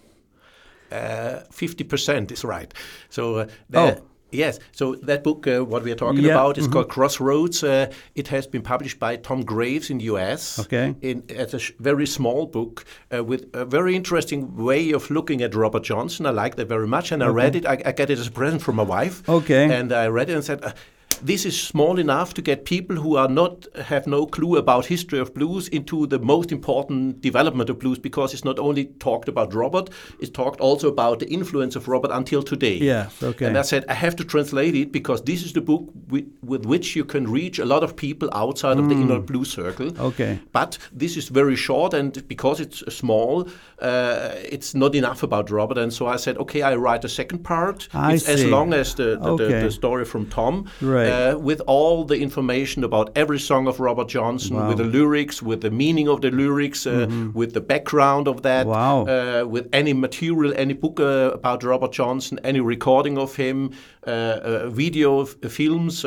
Uh, 0.90 1.40
Fifty 1.50 1.84
percent 1.84 2.32
is 2.32 2.44
right. 2.44 2.72
So 3.10 3.36
uh, 3.36 3.46
Oh. 3.74 4.00
Yes. 4.30 4.58
So 4.72 4.94
that 4.96 5.22
book, 5.24 5.46
uh, 5.46 5.64
what 5.64 5.82
we 5.82 5.90
are 5.92 5.96
talking 5.96 6.24
Yeah, 6.24 6.32
about, 6.32 6.58
is 6.58 6.66
mhm. 6.68 6.72
called 6.72 6.88
Crossroads. 6.88 7.62
Uh, 7.62 7.90
it 8.14 8.28
has 8.28 8.46
been 8.46 8.62
published 8.62 8.98
by 8.98 9.16
Tom 9.16 9.42
Graves 9.44 9.90
in 9.90 9.98
the 9.98 10.04
U.S. 10.04 10.58
Okay. 10.58 10.94
In 11.00 11.22
as 11.30 11.54
a 11.54 11.58
sh- 11.58 11.72
very 11.78 12.06
small 12.06 12.46
book 12.46 12.84
uh, 13.14 13.24
with 13.24 13.46
a 13.54 13.64
very 13.64 13.94
interesting 13.96 14.56
way 14.56 14.92
of 14.92 15.10
looking 15.10 15.42
at 15.42 15.54
Robert 15.54 15.84
Johnson. 15.84 16.26
I 16.26 16.30
like 16.30 16.56
that 16.56 16.68
very 16.68 16.86
much, 16.86 17.12
and 17.12 17.22
I 17.22 17.28
read 17.28 17.54
it. 17.56 17.66
I, 17.66 17.72
I 17.84 17.92
get 17.92 18.10
it 18.10 18.18
as 18.18 18.26
a 18.26 18.30
present 18.30 18.62
from 18.62 18.76
my 18.76 18.82
wife. 18.84 19.28
Okay. 19.28 19.64
And 19.78 19.92
I 19.92 20.06
read 20.08 20.30
it 20.30 20.34
and 20.34 20.44
said. 20.44 20.74
This 21.22 21.44
is 21.44 21.60
small 21.60 21.98
enough 21.98 22.34
to 22.34 22.42
get 22.42 22.64
people 22.64 22.96
who 22.96 23.16
are 23.16 23.28
not 23.28 23.66
have 23.76 24.06
no 24.06 24.26
clue 24.26 24.56
about 24.56 24.86
history 24.86 25.18
of 25.18 25.34
blues 25.34 25.68
into 25.68 26.06
the 26.06 26.18
most 26.18 26.52
important 26.52 27.20
development 27.20 27.70
of 27.70 27.78
blues 27.78 27.98
because 27.98 28.32
it's 28.32 28.44
not 28.44 28.58
only 28.58 28.86
talked 28.98 29.28
about 29.28 29.54
Robert, 29.54 29.90
it's 30.20 30.30
talked 30.30 30.60
also 30.60 30.88
about 30.88 31.18
the 31.18 31.28
influence 31.28 31.76
of 31.76 31.88
Robert 31.88 32.10
until 32.12 32.42
today. 32.42 32.76
Yes, 32.76 33.22
okay. 33.22 33.46
And 33.46 33.58
I 33.58 33.62
said 33.62 33.84
I 33.88 33.94
have 33.94 34.16
to 34.16 34.24
translate 34.24 34.74
it 34.74 34.92
because 34.92 35.22
this 35.22 35.44
is 35.44 35.52
the 35.52 35.60
book 35.60 35.88
with, 36.08 36.26
with 36.42 36.66
which 36.66 36.94
you 36.94 37.04
can 37.04 37.30
reach 37.30 37.58
a 37.58 37.64
lot 37.64 37.82
of 37.82 37.96
people 37.96 38.28
outside 38.32 38.78
of 38.78 38.88
the 38.88 38.94
inner 38.94 39.20
blue 39.20 39.44
circle. 39.44 39.90
Mm. 39.90 40.00
Okay. 40.00 40.38
But 40.52 40.78
this 40.92 41.16
is 41.16 41.28
very 41.28 41.56
short, 41.56 41.94
and 41.94 42.26
because 42.28 42.60
it's 42.60 42.78
small, 42.94 43.48
uh, 43.80 44.34
it's 44.54 44.74
not 44.74 44.94
enough 44.94 45.22
about 45.22 45.50
Robert. 45.50 45.78
And 45.78 45.92
so 45.92 46.06
I 46.06 46.16
said, 46.16 46.36
okay, 46.38 46.62
I 46.62 46.74
write 46.74 47.04
a 47.04 47.08
second 47.08 47.40
part. 47.44 47.88
I 47.94 48.14
it's 48.14 48.28
as 48.28 48.44
long 48.44 48.72
as 48.74 48.94
the, 48.94 49.16
the, 49.16 49.36
the, 49.36 49.44
Okay. 49.44 49.62
the 49.62 49.70
story 49.70 50.04
from 50.04 50.26
Tom, 50.26 50.64
Right. 50.80 51.08
uh, 51.08 51.38
with 51.38 51.60
all 51.66 52.04
the 52.04 52.16
information 52.20 52.84
about 52.84 53.10
every 53.16 53.38
song 53.38 53.66
of 53.68 53.78
Robert 53.80 54.08
Johnson, 54.08 54.56
Wow. 54.56 54.60
Mm-hmm. 54.62 54.68
with 54.68 54.78
the 54.78 54.84
lyrics, 54.98 55.42
with 55.42 55.60
the 55.60 55.70
meaning 55.70 56.08
of 56.08 56.20
the 56.20 56.30
lyrics, 56.30 56.86
uh, 56.86 57.06
with 57.34 57.52
the 57.54 57.60
background 57.60 58.26
of 58.28 58.42
that, 58.42 58.66
Wow. 58.66 59.06
uh, 59.06 59.44
with 59.46 59.68
any 59.72 59.92
material, 59.92 60.52
any 60.56 60.74
book 60.74 60.98
uh, 61.00 61.30
about 61.34 61.62
Robert 61.62 61.92
Johnson, 61.92 62.38
any 62.44 62.60
recording 62.60 63.18
of 63.18 63.36
him, 63.36 63.70
uh, 64.06 64.10
uh, 64.10 64.68
video 64.70 65.22
f- 65.22 65.36
films. 65.50 66.04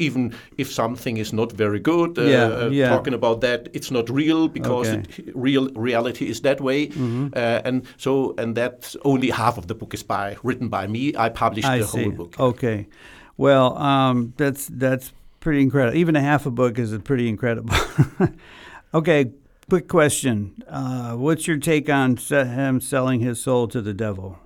Even 0.00 0.32
if 0.58 0.70
something 0.72 1.18
is 1.18 1.32
not 1.32 1.52
very 1.52 1.80
good, 1.80 2.18
uh, 2.18 2.22
Yeah, 2.22 2.46
uh, 2.46 2.68
yeah. 2.72 2.88
talking 2.88 3.14
about 3.14 3.40
that, 3.40 3.68
it's 3.72 3.90
not 3.90 4.08
real 4.10 4.48
because 4.48 4.88
Okay. 4.88 5.02
Mm-hmm. 5.02 5.28
it, 5.28 5.36
real 5.36 5.68
reality 5.74 6.28
is 6.30 6.40
that 6.40 6.60
way. 6.60 6.88
Uh, 6.90 7.60
and 7.64 7.82
so, 7.96 8.34
and 8.38 8.56
that's 8.56 8.96
only 9.04 9.30
half 9.30 9.58
of 9.58 9.66
the 9.66 9.74
book 9.74 9.94
is 9.94 10.02
by 10.02 10.36
written 10.42 10.68
by 10.68 10.86
me. 10.86 11.12
I 11.16 11.28
published 11.28 11.68
I 11.68 11.78
the 11.78 11.86
see. 11.86 12.02
whole 12.04 12.12
book. 12.12 12.40
Okay, 12.40 12.86
well, 13.36 13.76
um, 13.78 14.32
that's 14.36 14.66
that's 14.66 15.12
pretty 15.40 15.60
incredible. 15.62 15.96
Even 15.98 16.16
a 16.16 16.20
half 16.20 16.46
a 16.46 16.50
book 16.50 16.78
is 16.78 16.96
pretty 17.04 17.28
incredible. 17.28 17.74
okay, 18.94 19.32
quick 19.68 19.88
question: 19.88 20.62
uh, 20.68 21.14
What's 21.16 21.46
your 21.46 21.58
take 21.58 21.88
on 21.88 22.16
him 22.16 22.80
selling 22.80 23.20
his 23.20 23.40
soul 23.40 23.68
to 23.68 23.80
the 23.82 23.94
devil? 23.94 24.38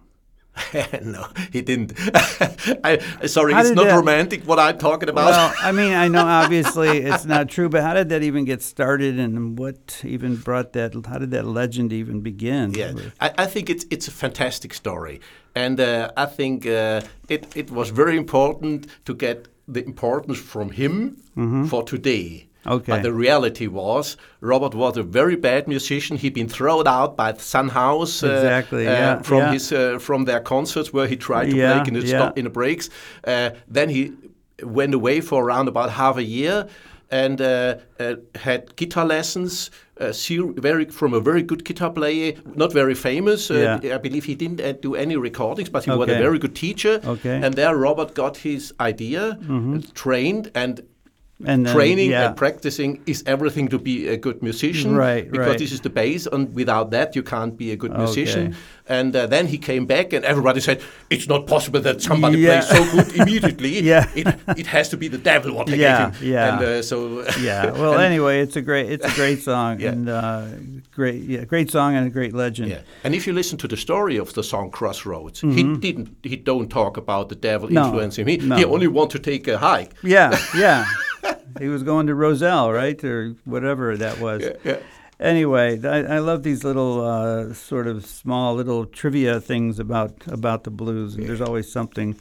no, 1.02 1.26
he 1.52 1.62
didn't. 1.62 1.92
I, 2.84 2.98
sorry, 3.26 3.52
How 3.52 3.60
it's 3.60 3.70
not 3.70 3.86
that- 3.86 3.96
romantic 3.96 4.44
what 4.44 4.58
I'm 4.58 4.78
talking 4.78 5.08
about. 5.08 5.26
Well, 5.26 5.54
I 5.60 5.72
mean, 5.72 5.92
I 5.92 6.08
know 6.08 6.24
obviously 6.42 6.98
it's 6.98 7.24
not 7.24 7.48
true, 7.48 7.68
but 7.68 7.82
how 7.82 7.94
did 7.94 8.08
that 8.10 8.22
even 8.22 8.44
get 8.44 8.62
started, 8.62 9.18
and 9.18 9.58
what 9.58 10.00
even 10.04 10.36
brought 10.36 10.72
that? 10.74 10.94
How 11.06 11.18
did 11.18 11.30
that 11.32 11.44
legend 11.46 11.92
even 11.92 12.20
begin? 12.20 12.72
Yeah, 12.74 12.92
I, 13.20 13.32
I 13.38 13.46
think 13.46 13.68
it's 13.68 13.84
it's 13.90 14.06
a 14.08 14.12
fantastic 14.12 14.74
story, 14.74 15.20
and 15.54 15.80
uh, 15.80 16.10
I 16.16 16.26
think 16.26 16.66
uh, 16.66 17.00
it 17.28 17.46
it 17.56 17.70
was 17.70 17.90
very 17.90 18.16
important 18.16 18.86
to 19.06 19.14
get 19.14 19.48
the 19.66 19.84
importance 19.84 20.38
from 20.38 20.70
him 20.70 21.16
for 21.68 21.82
today. 21.82 22.48
Okay. 22.66 22.92
But 22.92 23.02
the 23.02 23.12
reality 23.12 23.66
was, 23.66 24.16
Robert 24.40 24.74
was 24.74 24.96
a 24.96 25.02
very 25.02 25.36
bad 25.36 25.68
musician. 25.68 26.16
He'd 26.16 26.34
been 26.34 26.48
thrown 26.48 26.86
out 26.86 27.16
by 27.16 27.32
the 27.32 27.40
Son 27.40 27.68
House 27.68 28.22
uh, 28.22 28.28
Exactly, 28.28 28.86
uh, 28.86 28.92
yeah, 28.92 29.22
from 29.22 29.38
yeah. 29.38 29.52
his 29.52 29.72
uh, 29.72 29.98
from 29.98 30.24
their 30.24 30.40
concerts 30.40 30.92
where 30.92 31.06
he 31.06 31.16
tried 31.16 31.50
to 31.50 31.56
Yeah, 31.56 31.82
play 31.82 31.88
in 31.88 31.94
the 31.94 32.06
stop 32.06 32.38
in 32.38 32.44
the 32.44 32.50
breaks. 32.50 32.90
Uh, 33.24 33.50
then 33.68 33.88
he 33.88 34.12
went 34.62 34.94
away 34.94 35.20
for 35.20 35.44
around 35.44 35.68
about 35.68 35.90
half 35.90 36.16
a 36.16 36.22
year 36.22 36.68
and 37.10 37.40
uh, 37.40 37.76
uh, 38.00 38.14
had 38.34 38.74
guitar 38.76 39.04
lessons. 39.04 39.70
Uh, 40.00 40.12
very 40.56 40.86
from 40.86 41.14
a 41.14 41.20
very 41.20 41.42
good 41.42 41.64
guitar 41.64 41.90
player, 41.90 42.32
not 42.56 42.72
very 42.72 42.94
famous. 42.94 43.50
Uh. 43.50 43.78
I 43.84 43.98
believe 43.98 44.24
he 44.24 44.34
didn't 44.34 44.60
uh, 44.60 44.72
do 44.72 44.96
any 44.96 45.16
recordings, 45.16 45.68
but 45.68 45.84
he 45.84 45.90
was 45.90 46.08
a 46.08 46.18
very 46.18 46.38
good 46.38 46.56
teacher. 46.56 47.00
Okay. 47.04 47.40
And 47.44 47.54
there, 47.54 47.76
Robert 47.76 48.14
got 48.14 48.38
his 48.38 48.72
idea, 48.80 49.38
uh, 49.48 49.80
trained, 49.94 50.50
and 50.54 50.82
And 51.46 51.66
then, 51.66 51.74
training 51.74 52.10
yeah. 52.10 52.26
and 52.28 52.36
practicing 52.36 53.00
is 53.06 53.22
everything 53.26 53.68
to 53.68 53.78
be 53.78 54.08
a 54.08 54.16
good 54.16 54.42
musician. 54.42 54.94
Right, 54.96 55.30
Because 55.30 55.48
right. 55.48 55.58
this 55.58 55.72
is 55.72 55.80
the 55.80 55.90
base, 55.90 56.26
and 56.26 56.54
without 56.54 56.90
that, 56.90 57.14
you 57.16 57.22
can't 57.22 57.56
be 57.56 57.72
a 57.72 57.76
good 57.76 57.90
Okay. 57.92 58.02
musician. 58.04 58.54
And 58.86 59.16
uh, 59.16 59.26
then 59.26 59.46
he 59.46 59.56
came 59.58 59.86
back, 59.86 60.12
and 60.12 60.24
everybody 60.24 60.60
said, 60.60 60.78
"It's 61.08 61.26
not 61.26 61.46
possible 61.46 61.80
that 61.80 62.02
somebody 62.02 62.38
Yeah. 62.38 62.60
plays 62.60 62.68
so 62.68 62.84
good 62.92 63.14
immediately. 63.20 63.80
Yeah. 63.80 64.06
it, 64.14 64.26
it 64.56 64.66
has 64.66 64.88
to 64.90 64.96
be 64.96 65.08
the 65.08 65.18
devil 65.18 65.52
what 65.54 65.68
Yeah, 65.68 66.12
yeah. 66.20 66.48
And 66.58 66.64
uh, 66.64 66.82
so, 66.82 67.24
yeah. 67.40 67.70
Well, 67.80 67.98
anyway, 67.98 68.40
it's 68.42 68.56
a 68.56 68.62
great 68.62 68.90
it's 68.90 69.04
a 69.06 69.14
great 69.14 69.40
song 69.42 69.80
Yeah. 69.80 69.92
and 69.92 70.08
uh, 70.08 70.44
great 70.94 71.22
yeah 71.24 71.44
great 71.44 71.70
song 71.70 71.96
and 71.96 72.06
a 72.06 72.10
great 72.10 72.34
legend. 72.34 72.68
Yeah, 72.70 72.82
and 73.04 73.14
if 73.14 73.26
you 73.26 73.32
listen 73.34 73.56
to 73.58 73.68
the 73.68 73.76
story 73.76 74.18
of 74.20 74.32
the 74.34 74.42
song 74.42 74.70
Crossroads, 74.70 75.40
he 75.40 75.62
didn't. 75.86 76.08
He 76.22 76.36
don't 76.36 76.68
talk 76.68 76.96
about 76.96 77.28
the 77.28 77.36
devil 77.36 77.64
Mm-hmm. 77.68 77.74
No, 77.74 77.84
influencing 77.84 78.28
him. 78.28 78.40
He, 78.40 78.46
no. 78.48 78.56
he 78.56 78.64
only 78.64 78.88
want 78.88 79.10
to 79.12 79.18
take 79.18 79.48
a 79.48 79.56
hike. 79.56 79.92
Yeah, 80.02 80.36
yeah. 80.54 80.84
He 81.58 81.68
was 81.68 81.82
going 81.82 82.06
to 82.08 82.14
Rosedale, 82.14 82.72
right, 82.72 83.02
or 83.04 83.36
whatever 83.44 83.96
that 83.96 84.18
was. 84.20 84.44
yeah. 84.64 84.78
Anyway, 85.20 85.80
I, 85.84 86.16
I 86.16 86.18
love 86.18 86.42
these 86.42 86.64
little 86.64 87.00
uh, 87.00 87.54
sort 87.54 87.86
of 87.86 88.04
small 88.04 88.54
little 88.54 88.84
trivia 88.84 89.40
things 89.40 89.78
about 89.78 90.26
about 90.26 90.64
the 90.64 90.70
blues. 90.70 91.14
And 91.14 91.26
There's 91.26 91.40
always 91.40 91.70
something. 91.70 92.16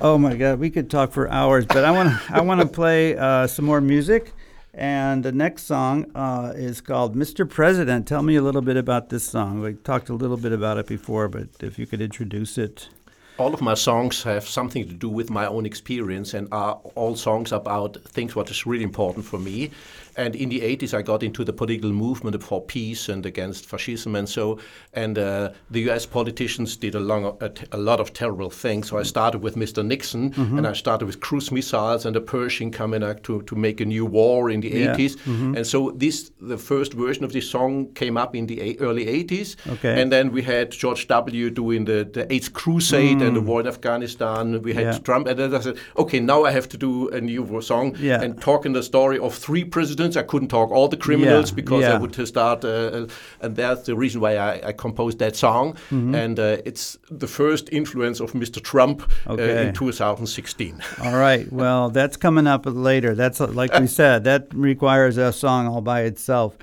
Oh 0.00 0.18
my 0.18 0.34
God, 0.34 0.58
we 0.58 0.68
could 0.70 0.90
talk 0.90 1.12
for 1.12 1.30
hours, 1.30 1.64
but 1.66 1.84
I 1.84 1.92
want 1.92 2.08
to 2.08 2.20
I 2.34 2.40
want 2.40 2.60
to 2.60 2.66
play 2.82 3.16
uh, 3.16 3.46
some 3.46 3.64
more 3.64 3.80
music. 3.80 4.32
And 4.74 5.22
the 5.22 5.32
next 5.32 5.64
song 5.64 6.10
uh, 6.14 6.52
is 6.56 6.80
called 6.80 7.14
Mr. 7.14 7.48
President. 7.48 8.08
Tell 8.08 8.22
me 8.22 8.36
a 8.36 8.42
little 8.42 8.62
bit 8.62 8.78
about 8.78 9.10
this 9.10 9.22
song. 9.22 9.60
We 9.60 9.74
talked 9.74 10.08
a 10.08 10.14
little 10.14 10.38
bit 10.38 10.50
about 10.52 10.78
it 10.78 10.86
before, 10.86 11.28
but 11.28 11.48
if 11.60 11.78
you 11.78 11.86
could 11.86 12.00
introduce 12.00 12.56
it. 12.56 12.88
All 13.38 13.54
of 13.54 13.60
my 13.60 13.74
songs 13.74 14.22
have 14.22 14.46
something 14.46 14.86
to 14.86 14.94
do 14.94 15.08
with 15.08 15.30
my 15.30 15.46
own 15.46 15.64
experience 15.64 16.34
and 16.34 16.48
are 16.52 16.74
all 16.94 17.16
songs 17.16 17.52
about 17.52 17.96
things 18.04 18.36
what 18.36 18.50
is 18.50 18.66
really 18.66 18.84
important 18.84 19.24
for 19.24 19.38
me. 19.38 19.70
And 20.16 20.34
in 20.36 20.48
the 20.48 20.60
80s, 20.60 20.94
I 20.94 21.02
got 21.02 21.22
into 21.22 21.44
the 21.44 21.52
political 21.52 21.90
movement 21.92 22.42
for 22.42 22.60
peace 22.60 23.08
and 23.08 23.24
against 23.26 23.66
fascism 23.66 24.14
and 24.16 24.28
so. 24.28 24.58
And 24.92 25.18
uh, 25.18 25.50
the 25.70 25.80
U.S. 25.82 26.06
politicians 26.06 26.76
did 26.76 26.94
a, 26.94 27.00
long, 27.00 27.36
a, 27.40 27.48
t- 27.48 27.66
a 27.72 27.78
lot 27.78 28.00
of 28.00 28.12
terrible 28.12 28.50
things. 28.50 28.88
So 28.88 28.98
I 28.98 29.02
started 29.04 29.42
with 29.42 29.56
Mr. 29.56 29.84
Nixon, 29.84 30.32
and 30.36 30.66
I 30.66 30.72
started 30.74 31.06
with 31.06 31.20
cruise 31.20 31.50
missiles 31.50 32.04
and 32.06 32.14
the 32.14 32.20
Pershing 32.20 32.70
coming 32.70 33.02
up 33.02 33.22
to, 33.24 33.42
to 33.42 33.54
make 33.56 33.80
a 33.80 33.84
new 33.84 34.04
war 34.06 34.50
in 34.50 34.60
the 34.60 34.68
Yeah. 34.70 34.94
80s. 34.96 35.16
And 35.56 35.66
so 35.66 35.92
this, 35.96 36.30
the 36.40 36.58
first 36.58 36.92
version 36.92 37.24
of 37.24 37.32
this 37.32 37.48
song 37.48 37.92
came 37.94 38.16
up 38.16 38.34
in 38.36 38.46
the 38.46 38.60
a- 38.60 38.76
early 38.80 39.06
80s. 39.06 39.56
Okay. 39.74 40.00
And 40.00 40.10
then 40.12 40.32
we 40.32 40.42
had 40.42 40.70
George 40.72 41.06
W. 41.08 41.50
doing 41.50 41.84
the, 41.86 42.08
the 42.12 42.30
Eighth 42.32 42.52
Crusade 42.52 43.22
and 43.22 43.34
the 43.36 43.40
war 43.40 43.60
in 43.60 43.66
Afghanistan. 43.66 44.60
We 44.62 44.74
had 44.74 44.82
Mm. 44.82 44.92
Yeah. 44.92 44.98
Trump, 44.98 45.28
and 45.28 45.38
then 45.38 45.54
I 45.54 45.60
said, 45.60 45.76
okay, 45.96 46.18
now 46.20 46.42
I 46.44 46.50
have 46.50 46.68
to 46.70 46.76
do 46.76 47.08
a 47.10 47.20
new 47.20 47.60
song 47.62 47.94
Yeah. 48.00 48.20
and 48.20 48.40
talking 48.40 48.72
the 48.72 48.82
story 48.82 49.18
of 49.18 49.32
three 49.34 49.64
presidents. 49.64 50.01
I 50.16 50.22
couldn't 50.22 50.48
talk 50.48 50.70
all 50.70 50.88
the 50.88 50.96
criminals 50.96 51.50
Yeah, 51.50 51.54
because 51.56 51.82
yeah. 51.82 51.94
I 51.94 51.98
would 51.98 52.14
start, 52.28 52.64
uh, 52.64 53.06
and 53.40 53.56
that's 53.56 53.82
the 53.82 53.96
reason 53.96 54.20
why 54.20 54.36
I, 54.36 54.68
I 54.68 54.72
composed 54.72 55.18
that 55.18 55.36
song. 55.36 55.74
Mm-hmm. 55.90 56.14
And 56.14 56.38
uh, 56.38 56.56
it's 56.64 56.98
the 57.10 57.26
first 57.26 57.68
influence 57.72 58.20
of 58.20 58.32
Mr. 58.32 58.62
Trump 58.62 59.10
uh, 59.28 59.34
in 59.34 59.74
2016. 59.74 60.82
All 61.04 61.16
right. 61.16 61.50
Well, 61.52 61.90
that's 61.90 62.16
coming 62.16 62.46
up 62.46 62.62
later. 62.66 63.14
That's 63.14 63.40
uh, 63.40 63.48
like 63.48 63.72
we 63.78 63.86
said, 63.86 64.24
that 64.24 64.52
requires 64.54 65.16
a 65.16 65.32
song 65.32 65.66
all 65.66 65.80
by 65.80 66.02
itself. 66.02 66.56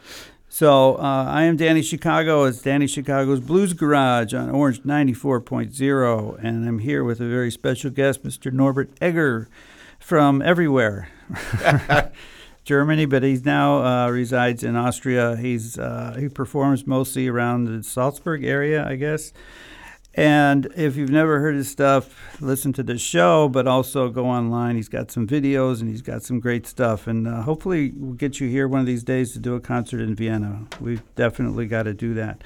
So 0.52 0.96
uh, 0.96 1.26
I 1.30 1.44
am 1.44 1.58
Danny 1.58 1.84
Chicago. 1.84 2.46
It's 2.46 2.62
Danny 2.62 2.88
Chicago's 2.88 3.40
Blues 3.40 3.74
Garage 3.74 4.34
on 4.34 4.50
Orange 4.50 4.82
94.0. 4.82 6.44
And 6.44 6.68
I'm 6.68 6.80
here 6.80 7.04
with 7.04 7.22
a 7.22 7.28
very 7.28 7.52
special 7.52 7.92
guest, 7.92 8.24
Mr. 8.24 8.52
Norbert 8.52 8.90
Egger 9.00 9.48
from 10.00 10.42
everywhere. 10.42 11.10
Germany, 12.70 13.08
but 13.08 13.24
he's 13.24 13.46
now 13.46 13.84
uh, 13.84 14.12
resides 14.12 14.64
in 14.64 14.76
Austria. 14.76 15.36
He's 15.36 15.80
uh, 15.80 16.16
he 16.20 16.30
performs 16.30 16.86
mostly 16.86 17.28
around 17.28 17.66
the 17.66 17.84
Salzburg 17.84 18.44
area, 18.44 18.88
I 18.88 18.96
guess. 18.96 19.34
And 20.14 20.68
if 20.76 20.96
you've 20.96 21.10
never 21.10 21.40
heard 21.40 21.56
his 21.56 21.68
stuff, 21.68 22.40
listen 22.40 22.72
to 22.74 22.84
the 22.84 23.00
show, 23.00 23.50
but 23.50 23.68
also 23.68 24.10
go 24.10 24.28
online. 24.28 24.76
He's 24.76 24.88
got 24.88 25.10
some 25.10 25.26
videos 25.26 25.82
and 25.82 25.90
he's 25.90 26.04
got 26.04 26.22
some 26.22 26.40
great 26.40 26.68
stuff. 26.68 27.08
And 27.08 27.28
uh, 27.28 27.42
hopefully, 27.42 27.92
we'll 27.96 28.14
get 28.14 28.40
you 28.40 28.48
here 28.48 28.68
one 28.68 28.82
of 28.82 28.86
these 28.86 29.04
days 29.04 29.34
to 29.34 29.40
do 29.40 29.56
a 29.56 29.60
concert 29.60 30.02
in 30.02 30.14
Vienna. 30.14 30.68
We've 30.80 31.02
definitely 31.16 31.66
got 31.66 31.84
to 31.84 31.96
do 31.96 32.14
that. 32.14 32.44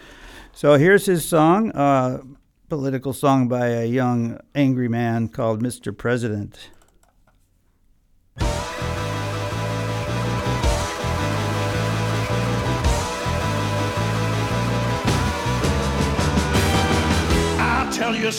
So 0.53 0.76
here's 0.76 1.05
his 1.05 1.28
song, 1.28 1.71
uh, 1.71 2.21
political 2.69 3.11
song 3.11 3.49
by 3.49 3.67
a 3.67 3.86
young 3.86 4.39
angry 4.55 4.88
man 4.88 5.28
called 5.28 5.61
Mr. 5.61 5.97
President. 5.97 6.69
I'll 18.26 18.32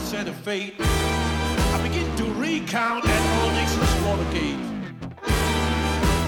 tell 0.00 0.24
you 0.24 0.30
a 0.30 0.34
fate. 0.34 0.76
I 0.80 1.80
begin 1.82 2.08
to 2.16 2.24
recount 2.40 3.04
Admiral 3.04 3.50
Nixon's 3.52 3.94
Watergate. 4.06 4.56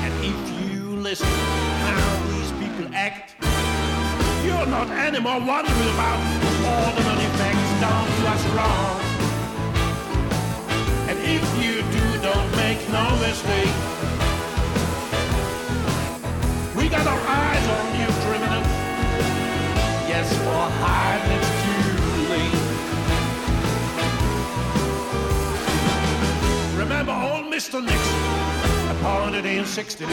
And 0.05 0.12
if 0.22 0.37
you 0.61 0.97
listen 0.97 1.26
how 1.26 2.20
these 2.37 2.53
people 2.61 2.95
act, 2.95 3.35
you're 4.45 4.66
not 4.66 4.91
anymore 4.91 5.41
wondering 5.41 5.91
about 5.97 6.20
all 6.68 6.93
the 6.93 7.01
money 7.01 7.24
facts 7.41 7.72
down 7.81 8.05
us 8.28 8.45
wrong. 8.53 9.01
And 11.09 11.18
if 11.24 11.45
you 11.64 11.81
do, 11.97 12.05
don't 12.20 12.51
make 12.61 12.81
no 12.93 13.09
mistake. 13.24 13.74
We 16.76 16.91
got 16.91 17.07
our 17.07 17.22
eyes 17.26 17.66
on 17.72 17.87
you 17.99 18.09
criminals. 18.28 18.66
Yes, 20.11 20.28
for 20.45 20.68
hiding 20.85 21.49
Remember 27.01 27.32
old 27.32 27.46
Mr. 27.46 27.82
Nixon, 27.82 28.98
appointed 28.98 29.46
in 29.46 29.64
69. 29.64 30.12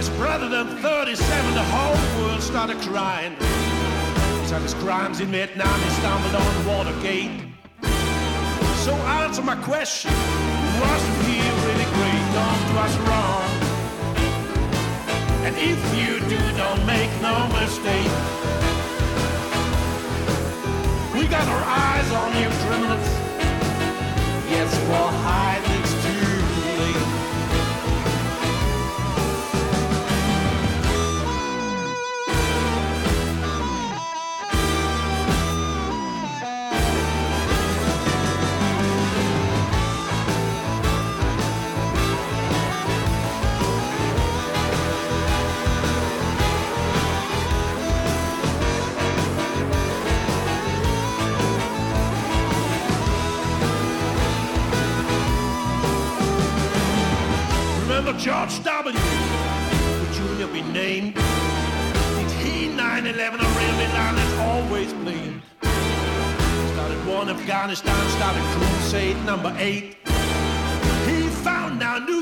As 0.00 0.08
President 0.18 0.80
37, 0.80 1.54
the 1.54 1.62
whole 1.62 2.24
world 2.24 2.42
started 2.42 2.76
crying. 2.78 3.36
He 3.36 4.48
said 4.48 4.62
his 4.62 4.74
crimes 4.82 5.20
in 5.20 5.28
Vietnam, 5.28 5.80
he 5.82 5.90
stumbled 5.90 6.34
on 6.34 6.66
Watergate. 6.66 7.30
So 8.82 8.94
answer 9.22 9.42
my 9.42 9.54
question, 9.62 10.10
wasn't 10.82 11.18
he 11.22 11.38
really 11.62 11.88
great? 11.94 12.24
Don't 12.34 12.62
do 12.66 12.74
us 12.82 12.96
wrong. 13.06 13.46
And 15.46 15.54
if 15.54 15.78
you 15.94 16.18
do, 16.28 16.40
don't 16.56 16.84
make 16.84 17.12
no 17.22 17.46
mistake. 17.54 18.10
We 21.14 21.28
got 21.28 21.46
our 21.46 21.64
eyes 21.64 22.10
on 22.10 22.42
you 22.42 22.48
criminals. 22.66 23.25
Yes, 24.56 24.74
we'll 24.88 25.10
it's 25.66 25.85
George 58.18 58.64
W. 58.64 58.98
Would 60.00 60.12
Junior 60.14 60.46
be 60.46 60.62
named? 60.72 61.14
Did 61.14 62.30
he 62.40 62.68
9 62.68 63.06
11 63.06 63.40
a 63.40 63.42
real 63.42 63.88
line 63.94 64.14
that's 64.14 64.38
always 64.38 64.92
playing? 64.94 65.42
Started 66.72 67.06
war 67.06 67.22
in 67.22 67.28
Afghanistan, 67.28 68.08
started 68.10 68.42
crusade 68.54 69.22
number 69.26 69.54
eight. 69.58 69.98
He 71.06 71.28
found 71.44 71.82
our 71.82 72.00
nuclear 72.00 72.15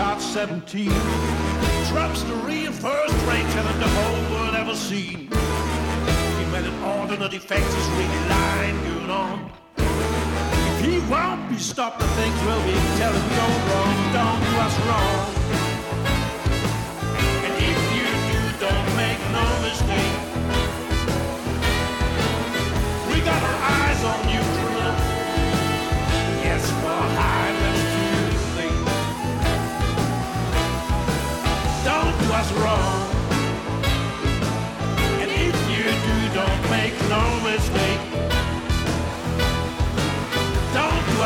chart 0.00 0.22
17. 0.22 0.88
Trump's 1.88 2.22
the 2.22 2.32
first 2.72 3.14
rate 3.28 3.48
tenor 3.52 3.76
the 3.84 3.90
whole 3.98 4.22
world 4.32 4.54
ever 4.54 4.74
seen. 4.74 5.28
He 6.38 6.44
made 6.54 6.64
an 6.64 6.82
ordinary 6.82 7.36
effect, 7.36 7.66
he's 7.74 7.88
really 7.98 8.20
lying 8.30 8.78
going 8.86 9.10
on. 9.10 9.52
If 9.76 10.84
he 10.86 10.98
won't 11.12 11.50
be 11.50 11.58
stopped, 11.58 11.98
the 11.98 12.06
things 12.18 12.38
will 12.46 12.62
be 12.64 12.76
tell 12.96 13.12
him 13.12 13.26
go 13.40 13.46
wrong, 13.68 13.96
don't 14.16 14.40
do 14.46 14.52
us 14.66 14.76
wrong. 14.86 15.20
And 17.44 17.54
if 17.70 17.80
you 17.96 18.08
do, 18.32 18.40
don't 18.64 18.88
make 18.96 19.20
no 19.36 19.44
mistake. 19.68 20.29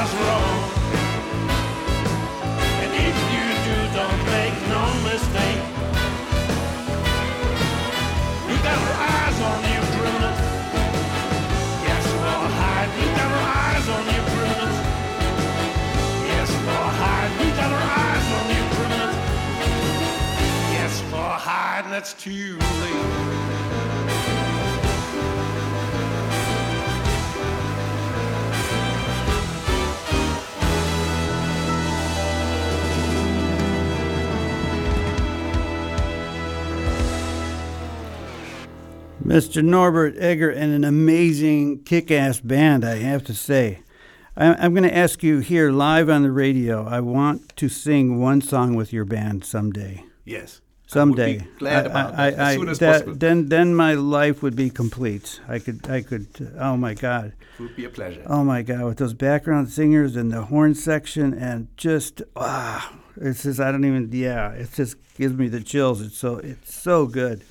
Do 0.05 0.19
wrong. 0.21 0.61
And 2.83 2.93
if 3.09 3.17
you 3.33 3.45
do, 3.67 3.77
don't 3.97 4.21
make 4.37 4.57
no 4.69 4.83
mistake. 5.09 5.63
We 8.49 8.55
got 8.67 8.79
our 8.85 8.97
eyes 9.17 9.39
on 9.51 9.59
you, 9.73 9.81
criminal. 9.97 10.35
Yes, 11.89 12.05
Lord, 12.25 12.53
hide. 12.61 12.91
We 12.99 13.07
got 13.17 13.31
eyes 13.65 13.89
on 13.97 14.05
you. 14.15 14.23
Yes, 16.29 16.51
hide. 17.01 17.31
Got 17.57 17.73
our 17.73 17.87
eyes 18.05 18.27
on 18.37 18.45
you, 18.57 18.63
criminals. 18.77 19.17
Yes, 20.77 21.03
Lord, 21.13 21.41
hide. 21.49 21.85
That's 21.91 22.13
too 22.13 22.59
late. 22.59 23.44
Mr. 39.25 39.65
Norbert 39.65 40.17
Egger 40.19 40.51
and 40.51 40.73
an 40.75 40.85
amazing 40.85 41.83
kick 41.85 42.11
ass 42.11 42.41
band, 42.41 42.85
I 42.85 42.97
have 42.97 43.25
to 43.25 43.35
say. 43.35 43.81
I- 44.37 44.55
I'm 44.55 44.75
going 44.75 44.83
to 44.89 44.95
ask 44.97 45.23
you 45.23 45.39
here 45.39 45.71
live 45.71 46.11
on 46.11 46.23
the 46.23 46.33
radio. 46.33 46.85
I 46.87 47.01
want 47.01 47.57
to 47.57 47.69
sing 47.69 48.21
one 48.21 48.41
song 48.43 48.75
with 48.75 48.93
your 48.93 49.05
band 49.07 49.45
someday. 49.45 50.05
Yes. 50.25 50.61
Someday. 50.87 51.23
I 51.23 51.37
would 51.39 51.53
be 51.55 51.59
glad 51.59 51.87
about 51.87 52.15
I- 52.19 52.31
that, 52.31 52.41
I- 52.41 52.51
as 52.51 52.55
soon 52.57 52.69
as 52.69 52.79
that- 52.81 52.93
possible. 52.93 53.15
Then, 53.15 53.49
then 53.49 53.75
my 53.75 53.95
life 53.95 54.43
would 54.43 54.57
be 54.57 54.69
complete. 54.69 55.41
I 55.49 55.59
could, 55.59 55.89
I 55.89 56.03
could. 56.03 56.27
Oh 56.59 56.77
my 56.77 56.93
God. 56.93 57.33
It 57.59 57.63
would 57.63 57.77
be 57.77 57.87
a 57.87 57.91
pleasure. 57.91 58.23
Oh 58.27 58.45
my 58.45 58.61
God, 58.61 58.85
with 58.85 58.99
those 58.99 59.15
background 59.15 59.71
singers 59.71 60.17
and 60.17 60.31
the 60.33 60.43
horn 60.43 60.75
section 60.75 61.33
and 61.33 61.69
just 61.79 62.21
ah, 62.37 62.93
it's 63.17 63.45
just 63.45 63.61
I 63.61 63.73
don't 63.73 63.85
even 63.87 64.11
yeah, 64.13 64.51
it 64.51 64.71
just 64.75 64.97
gives 65.17 65.35
me 65.35 65.49
the 65.49 65.61
chills. 65.63 66.03
It's 66.03 66.19
so 66.19 66.37
it's 66.39 66.75
so 66.75 67.07
good. 67.07 67.43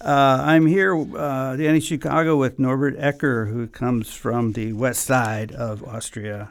Uh, 0.00 0.42
I'm 0.46 0.66
here, 0.66 0.96
uh, 0.96 1.56
Danny 1.56 1.80
Chicago, 1.80 2.36
with 2.36 2.58
Norbert 2.58 2.96
Egger, 2.96 3.46
who 3.46 3.66
comes 3.66 4.10
from 4.14 4.52
the 4.52 4.72
west 4.72 5.04
side 5.04 5.52
of 5.52 5.84
Austria, 5.84 6.48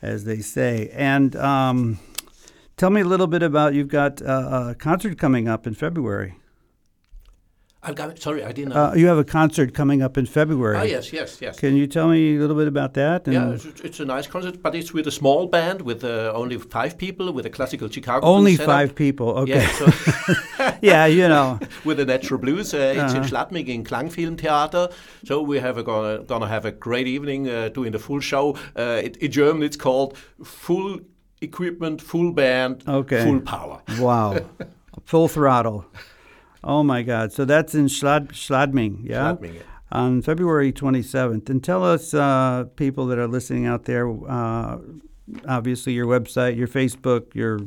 as 0.00 0.24
they 0.24 0.38
say. 0.38 0.90
And 0.92 1.34
um, 1.34 1.98
tell 2.76 2.90
me 2.90 3.00
a 3.00 3.04
little 3.04 3.26
bit 3.26 3.42
about 3.42 3.74
you've 3.74 3.88
got 3.88 4.22
uh, 4.22 4.68
a 4.70 4.74
concert 4.76 5.18
coming 5.18 5.48
up 5.48 5.66
in 5.66 5.74
February. 5.74 6.36
I've 7.88 7.94
got, 7.94 8.18
sorry, 8.18 8.42
I 8.42 8.50
didn't 8.50 8.70
know. 8.74 8.86
Uh, 8.90 8.94
you 8.96 9.06
have 9.06 9.16
a 9.18 9.24
concert 9.24 9.72
coming 9.72 10.02
up 10.02 10.18
in 10.18 10.26
February. 10.26 10.76
oh, 10.76 10.82
yes, 10.82 11.12
yes, 11.12 11.38
yes. 11.40 11.56
Can 11.60 11.76
you 11.76 11.86
tell 11.86 12.08
me 12.08 12.36
a 12.36 12.40
little 12.40 12.56
bit 12.56 12.66
about 12.66 12.94
that? 12.94 13.28
Yeah, 13.28 13.52
it's, 13.52 13.64
it's 13.80 14.00
a 14.00 14.04
nice 14.04 14.26
concert, 14.26 14.60
but 14.60 14.74
it's 14.74 14.92
with 14.92 15.06
a 15.06 15.10
small 15.12 15.46
band 15.46 15.82
with 15.82 16.02
uh, 16.02 16.32
only 16.34 16.58
five 16.58 16.98
people 16.98 17.32
with 17.32 17.46
a 17.46 17.50
classical 17.50 17.88
Chicago 17.88 18.26
Only 18.26 18.56
setup. 18.56 18.74
five 18.74 18.94
people. 18.96 19.28
Okay. 19.42 19.60
Yeah, 19.62 19.68
so 19.78 19.86
yeah, 20.82 21.06
you 21.06 21.28
know. 21.28 21.60
with 21.84 21.98
the 21.98 22.04
natural 22.06 22.40
blues. 22.40 22.74
Uh, 22.74 22.78
it's 22.96 23.12
Uh-huh. 23.14 23.18
in 23.18 23.22
Schladming 23.28 23.68
in 23.68 23.84
Klangfilmtheater. 23.84 24.92
So 25.24 25.40
we 25.42 25.60
have 25.60 25.78
a, 25.78 25.82
gonna, 25.84 26.24
gonna 26.24 26.48
have 26.48 26.64
a 26.64 26.72
great 26.72 27.06
evening 27.06 27.48
uh, 27.48 27.68
doing 27.68 27.92
the 27.92 28.00
full 28.00 28.20
show. 28.20 28.56
Uh, 28.76 29.00
it, 29.06 29.16
in 29.18 29.30
German, 29.30 29.62
it's 29.62 29.76
called 29.76 30.16
Full 30.42 30.98
Equipment, 31.40 32.02
Full 32.02 32.32
Band, 32.32 32.82
Okay. 32.88 33.22
Full 33.24 33.40
Power. 33.42 33.80
Wow. 34.00 34.38
Full 35.04 35.28
throttle. 35.28 35.84
Oh 36.66 36.82
my 36.82 37.02
God. 37.02 37.32
So 37.32 37.44
that's 37.44 37.74
in 37.76 37.86
Schlad- 37.86 38.32
Schladming, 38.32 38.98
yeah? 39.04 39.34
Schladming, 39.36 39.54
yeah. 39.54 39.60
On 39.92 40.20
February 40.20 40.72
27th. 40.72 41.48
And 41.48 41.62
tell 41.62 41.84
us, 41.84 42.12
uh, 42.12 42.64
people 42.74 43.06
that 43.06 43.18
are 43.18 43.28
listening 43.28 43.66
out 43.66 43.84
there, 43.84 44.08
uh, 44.28 44.78
obviously 45.46 45.92
your 45.92 46.06
website, 46.06 46.56
your 46.56 46.66
Facebook, 46.66 47.34
your 47.36 47.60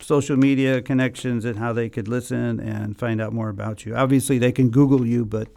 social 0.00 0.38
media 0.38 0.80
connections, 0.80 1.44
and 1.44 1.58
how 1.58 1.74
they 1.74 1.90
could 1.90 2.08
listen 2.08 2.58
and 2.60 2.98
find 2.98 3.20
out 3.20 3.34
more 3.34 3.50
about 3.50 3.84
you. 3.84 3.94
Obviously, 3.94 4.38
they 4.38 4.52
can 4.52 4.70
Google 4.70 5.06
you, 5.06 5.26
but 5.26 5.48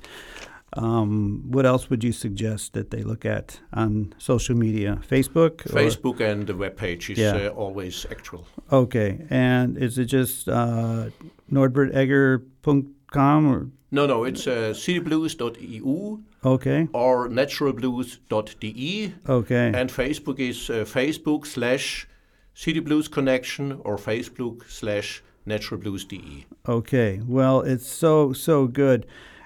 um, 0.78 1.44
what 1.52 1.66
else 1.66 1.90
would 1.90 2.04
you 2.04 2.12
suggest 2.12 2.74
that 2.74 2.92
they 2.92 3.04
look 3.04 3.26
at 3.26 3.60
on 3.74 4.14
social 4.18 4.56
media? 4.56 5.00
Facebook? 5.08 5.66
or- 5.66 5.80
Facebook 5.80 6.20
and 6.22 6.48
the 6.48 6.54
webpage 6.54 7.10
is 7.10 7.18
Yeah. 7.18 7.48
uh, 7.48 7.50
always 7.50 8.06
actual. 8.10 8.46
Okay, 8.72 9.26
and 9.30 9.78
is 9.78 9.98
it 9.98 10.06
just 10.06 10.48
uh, 10.48 11.10
norbertegger.com 11.52 13.48
or 13.48 13.68
No, 13.92 14.06
no, 14.06 14.24
it's 14.24 14.48
uh, 14.48 14.74
cityblues.eu 14.74 16.20
okay, 16.46 16.88
or 16.94 17.28
naturalblues.de. 17.30 19.14
okay, 19.28 19.72
And 19.76 19.90
Facebook 19.92 20.40
is 20.40 20.70
uh, 20.70 20.86
Facebook 20.86 21.46
slash 21.46 22.08
City 22.54 22.80
Blues 22.80 23.08
Connection 23.10 23.80
or 23.84 23.98
Facebook 23.98 24.64
slash 24.70 25.22
naturalblues.de. 25.48 26.46
okay? 26.68 27.20
Well, 27.28 27.62
it's 27.62 27.88
so 27.88 28.32
so 28.34 28.68
good, 28.68 29.06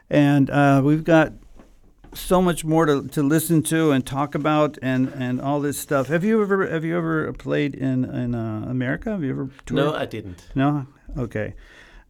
and 0.10 0.50
uh, 0.50 0.82
we've 0.84 1.04
got 1.04 1.34
so 2.14 2.42
much 2.42 2.64
more 2.64 2.86
to, 2.86 3.08
to 3.10 3.22
listen 3.22 3.62
to 3.64 3.92
and 3.92 4.06
talk 4.06 4.36
about 4.36 4.78
and, 4.82 5.10
and 5.10 5.42
all 5.42 5.60
this 5.60 5.78
stuff. 5.78 6.08
Have 6.08 6.24
you 6.24 6.42
ever 6.42 6.68
have 6.68 6.86
you 6.86 6.98
ever 6.98 7.34
played 7.34 7.76
in 7.76 8.06
in 8.06 8.34
uh, 8.36 8.66
America? 8.70 9.12
Have 9.12 9.24
you 9.24 9.32
ever 9.32 9.50
toured? 9.66 9.76
No, 9.86 9.94
I 9.94 10.06
didn't. 10.06 10.48
no. 10.56 10.88
Okay, 11.18 11.54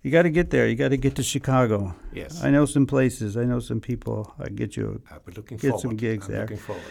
you 0.01 0.11
got 0.11 0.23
to 0.23 0.29
get 0.29 0.49
there. 0.49 0.67
You 0.67 0.75
got 0.75 0.89
to 0.89 0.97
get 0.97 1.15
to 1.15 1.23
Chicago. 1.23 1.95
Yes. 2.13 2.43
I 2.43 2.49
know 2.49 2.65
some 2.65 2.85
places. 2.87 3.37
I 3.37 3.43
know 3.45 3.59
some 3.59 3.79
people. 3.79 4.33
I 4.39 4.49
get 4.49 4.75
you 4.75 5.01
I'll 5.11 5.19
be 5.19 5.33
looking 5.33 5.57
Get 5.57 5.69
forward. 5.69 5.81
some 5.81 5.95
gigs 5.95 6.25
I'm 6.27 6.33
there. 6.33 6.41
Looking 6.41 6.57
forward. 6.57 6.83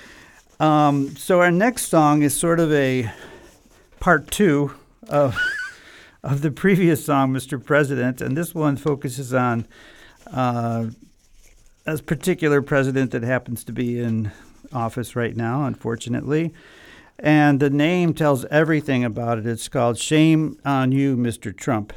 Um, 0.61 1.17
so 1.17 1.41
our 1.41 1.51
next 1.51 1.89
song 1.89 2.23
is 2.23 2.37
sort 2.37 2.61
of 2.61 2.73
a 2.73 3.11
part 4.01 4.31
two 4.31 4.73
of 5.09 5.37
of 6.23 6.43
the 6.43 6.51
previous 6.51 7.05
song, 7.05 7.33
"Mr. 7.33 7.63
President," 7.63 8.21
and 8.21 8.37
this 8.37 8.55
one 8.55 8.77
focuses 8.77 9.35
on 9.35 9.67
uh, 10.33 10.87
a 11.87 11.99
particular 11.99 12.63
president 12.63 13.11
that 13.13 13.23
happens 13.23 13.65
to 13.65 13.73
be 13.73 14.01
in 14.01 14.33
office 14.73 15.15
right 15.15 15.37
now, 15.37 15.65
unfortunately. 15.65 16.53
And 17.19 17.61
the 17.61 17.71
name 17.71 18.15
tells 18.15 18.45
everything 18.47 19.05
about 19.05 19.39
it. 19.39 19.47
It's 19.47 19.69
called 19.69 19.99
"Shame 19.99 20.59
on 20.65 20.93
You, 20.93 21.17
Mr. 21.17 21.57
Trump." 21.57 21.93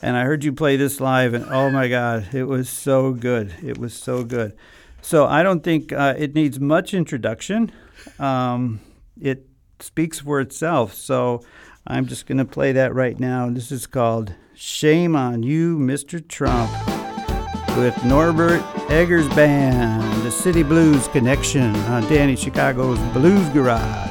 And 0.00 0.16
I 0.16 0.24
heard 0.24 0.44
you 0.44 0.52
play 0.52 0.76
this 0.76 1.00
live, 1.00 1.34
and 1.34 1.46
oh 1.48 1.70
my 1.70 1.88
God, 1.88 2.28
it 2.34 2.44
was 2.44 2.68
so 2.68 3.12
good. 3.12 3.54
It 3.62 3.78
was 3.78 3.94
so 3.94 4.22
good. 4.22 4.54
So 5.00 5.26
I 5.26 5.42
don't 5.42 5.62
think 5.62 5.92
uh, 5.92 6.14
it 6.16 6.34
needs 6.34 6.60
much 6.60 6.94
introduction. 6.94 7.72
Um, 8.18 8.80
it 9.20 9.46
speaks 9.80 10.20
for 10.20 10.40
itself. 10.40 10.94
So 10.94 11.44
I'm 11.86 12.06
just 12.06 12.26
going 12.26 12.38
to 12.38 12.44
play 12.44 12.72
that 12.72 12.94
right 12.94 13.18
now. 13.18 13.48
This 13.50 13.70
is 13.70 13.86
called 13.86 14.34
Shame 14.54 15.14
on 15.16 15.42
You, 15.42 15.78
Mr. 15.78 16.26
Trump, 16.26 16.70
with 17.76 18.04
Norbert 18.04 18.62
Egger's 18.88 19.28
Band, 19.30 20.22
the 20.22 20.30
City 20.30 20.62
Blues 20.62 21.08
Connection 21.08 21.74
on 21.86 22.02
Danny 22.04 22.36
Chicago's 22.36 22.98
Blues 23.12 23.48
Garage. 23.48 24.10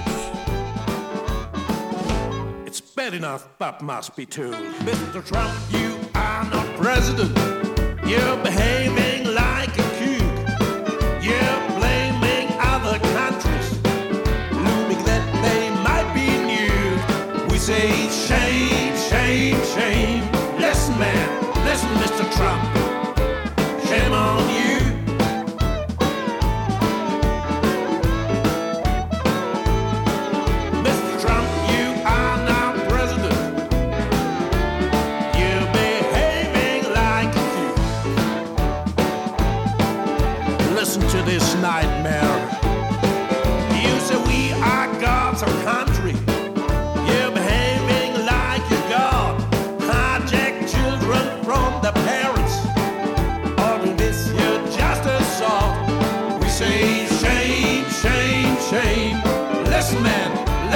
It's 2.66 2.82
bad 2.82 3.14
enough, 3.14 3.48
but 3.60 3.82
must 3.82 4.16
be 4.16 4.26
told. 4.26 4.56
Mr. 4.86 5.26
Trump, 5.26 5.54
you 5.70 5.98
are 6.16 6.44
not 6.50 6.66
president. 6.76 7.38
You're 8.06 8.38
behaving 8.44 9.34
like 9.34 9.70
a 9.78 9.88
kook. 9.98 11.24
You're 11.24 11.60
blaming 11.80 12.50
other 12.60 13.00
countries, 13.00 13.72
looming 14.52 15.04
that 15.06 15.24
they 15.42 15.70
might 15.84 16.12
be 16.14 16.28
new. 16.52 17.52
We 17.52 17.58
say 17.58 18.10
shame, 18.10 18.96
shame, 19.10 19.64
shame. 19.76 20.32
Listen, 20.60 21.00
man, 21.00 21.66
listen, 21.66 21.90
Mr. 21.90 22.30
Trump. 22.36 22.73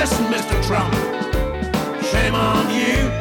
listen, 0.09 0.25
Mr. 0.27 0.65
Trump. 0.65 0.93
Shame 2.03 2.35
on 2.35 2.69
you. 2.73 3.11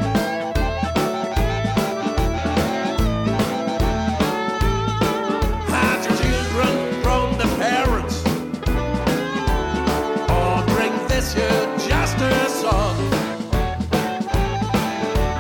Your 6.05 6.17
children 6.17 7.03
from 7.03 7.37
parents, 7.59 8.25
or 10.31 10.63
bring 10.75 10.93
this 11.09 11.35
justice. 11.89 12.63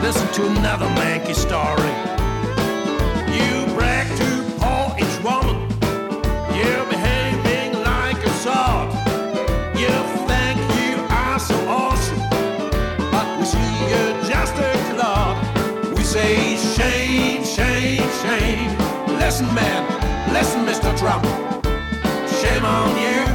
Listen 0.03 0.29
to 0.35 0.47
another 0.59 0.87
Mankey 1.01 1.35
story. 1.35 1.96
Listen, 19.27 19.53
man, 19.57 20.33
listen, 20.33 20.65
Mr. 20.65 20.97
Trump. 20.97 21.25
Shame 22.31 22.65
on 22.65 22.97
you. 22.97 23.26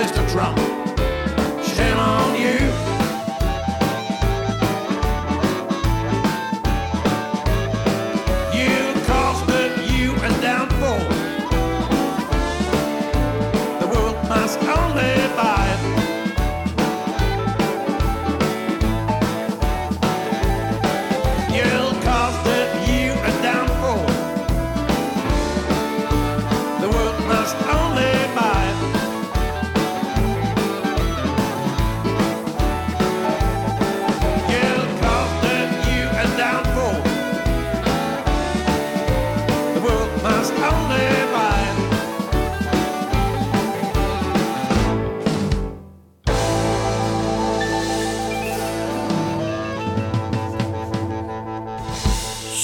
Mr. 0.00 0.26
Trump. 0.32 0.89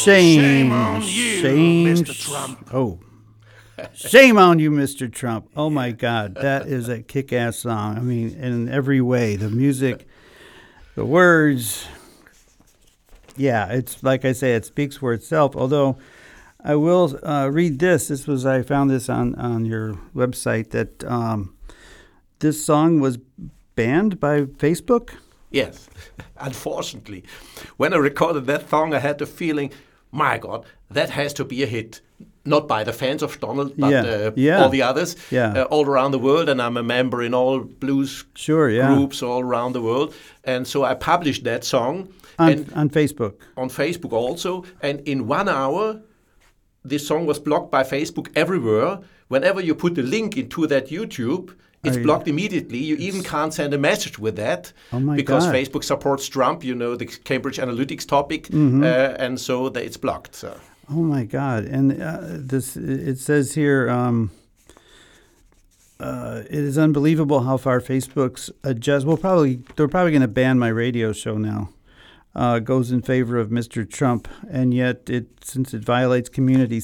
Shame, 0.06 0.40
shame 0.40 0.72
on 0.72 1.02
you, 1.02 1.40
shame, 1.40 1.86
Mr. 1.88 2.16
Trump. 2.16 2.68
Oh, 2.72 3.00
shame 3.92 4.38
on 4.38 4.60
you, 4.60 4.70
Mr. 4.70 5.12
Trump. 5.12 5.48
Oh 5.56 5.68
my 5.68 5.90
God, 5.90 6.36
that 6.36 6.68
is 6.68 6.88
a 6.88 7.02
kick-ass 7.02 7.56
song. 7.56 7.98
I 7.98 8.02
mean, 8.02 8.30
in 8.36 8.68
every 8.68 9.00
way, 9.00 9.34
the 9.34 9.50
music, 9.50 10.06
the 10.94 11.04
words. 11.04 11.88
Yeah, 13.36 13.66
it's 13.66 14.04
like 14.04 14.24
I 14.24 14.30
say, 14.30 14.54
it 14.54 14.64
speaks 14.64 14.96
for 14.96 15.12
itself. 15.12 15.56
Although, 15.56 15.98
I 16.62 16.76
will 16.76 17.18
uh, 17.24 17.48
read 17.48 17.80
this. 17.80 18.06
This 18.06 18.28
was 18.28 18.46
I 18.46 18.62
found 18.62 18.90
this 18.90 19.08
on 19.08 19.34
on 19.34 19.64
your 19.64 19.94
website 20.14 20.70
that 20.70 21.02
um, 21.02 21.56
this 22.38 22.64
song 22.64 23.00
was 23.00 23.18
banned 23.74 24.20
by 24.20 24.42
Facebook. 24.42 25.14
Yes, 25.50 25.88
unfortunately. 26.36 27.24
When 27.76 27.92
I 27.92 27.96
recorded 27.96 28.46
that 28.46 28.70
song, 28.70 28.94
I 28.94 29.00
had 29.00 29.18
the 29.18 29.26
feeling 29.26 29.72
my 30.16 30.38
God, 30.38 30.64
that 30.90 31.10
has 31.10 31.32
to 31.34 31.44
be 31.44 31.62
a 31.62 31.66
hit. 31.66 32.00
Not 32.44 32.68
by 32.68 32.84
the 32.84 32.92
fans 32.92 33.22
of 33.22 33.38
Donald, 33.40 33.72
but 33.76 33.90
Yeah, 33.90 34.02
uh, 34.02 34.30
yeah. 34.36 34.62
all 34.62 34.68
the 34.70 34.82
others 34.90 35.16
uh, 35.56 35.64
all 35.74 35.84
around 35.84 36.12
the 36.12 36.18
world. 36.18 36.48
And 36.48 36.60
I'm 36.62 36.76
a 36.76 36.82
member 36.82 37.20
in 37.22 37.34
all 37.34 37.58
blues 37.60 38.24
Sure, 38.34 38.70
groups 38.94 39.22
all 39.22 39.42
around 39.42 39.72
the 39.74 39.82
world. 39.82 40.14
And 40.44 40.66
so 40.66 40.84
I 40.84 40.94
published 40.94 41.42
that 41.44 41.64
song 41.64 42.08
On, 42.38 42.48
and 42.52 42.72
on 42.72 42.88
Facebook. 42.88 43.34
on 43.56 43.68
Facebook 43.68 44.12
also. 44.12 44.64
And 44.80 45.00
in 45.08 45.26
one 45.26 45.48
hour, 45.48 46.00
this 46.84 47.06
song 47.06 47.26
was 47.26 47.38
blocked 47.40 47.70
by 47.72 47.82
Facebook 47.82 48.28
everywhere. 48.36 49.00
Whenever 49.28 49.60
you 49.60 49.74
put 49.74 49.94
the 49.96 50.02
link 50.02 50.36
into 50.36 50.66
that 50.68 50.86
YouTube, 50.88 51.50
it's 51.86 51.96
you- 51.96 52.02
blocked 52.02 52.28
immediately. 52.28 52.78
You 52.78 52.96
even 52.96 53.22
can't 53.22 53.52
send 53.54 53.72
a 53.74 53.78
message 53.78 54.18
with 54.18 54.36
that 54.36 54.72
Oh 54.92 55.00
because 55.16 55.44
God. 55.46 55.54
Facebook 55.54 55.84
supports 55.84 56.28
Trump. 56.28 56.64
You 56.64 56.74
know 56.74 56.96
the 56.96 57.06
Cambridge 57.06 57.58
Analytica 57.58 58.06
topic, 58.06 58.48
Mm-hmm. 58.48 58.82
uh, 58.82 58.86
and 59.24 59.38
so 59.40 59.68
that 59.70 59.84
it's 59.84 59.96
blocked. 59.96 60.34
So 60.34 60.50
Oh 60.88 61.02
my 61.02 61.24
God! 61.24 61.64
And 61.64 62.00
uh, 62.00 62.18
this 62.52 62.76
it 62.76 63.18
says 63.18 63.54
here. 63.54 63.90
Um, 63.90 64.30
uh, 65.98 66.42
it 66.50 66.58
is 66.58 66.76
unbelievable 66.76 67.40
how 67.40 67.56
far 67.56 67.80
Facebook's 67.80 68.50
adjust. 68.62 69.06
Well, 69.06 69.16
probably 69.16 69.60
they're 69.76 69.88
probably 69.88 70.10
going 70.12 70.22
to 70.22 70.28
ban 70.28 70.58
my 70.58 70.68
radio 70.68 71.12
show 71.12 71.38
now. 71.38 71.70
Uh, 72.34 72.58
goes 72.58 72.92
in 72.92 73.00
favor 73.00 73.38
of 73.38 73.48
Mr. 73.48 73.88
Trump, 73.90 74.28
and 74.50 74.74
yet 74.74 75.08
it 75.08 75.28
since 75.42 75.72
it 75.72 75.82
violates 75.82 76.28
community 76.28 76.82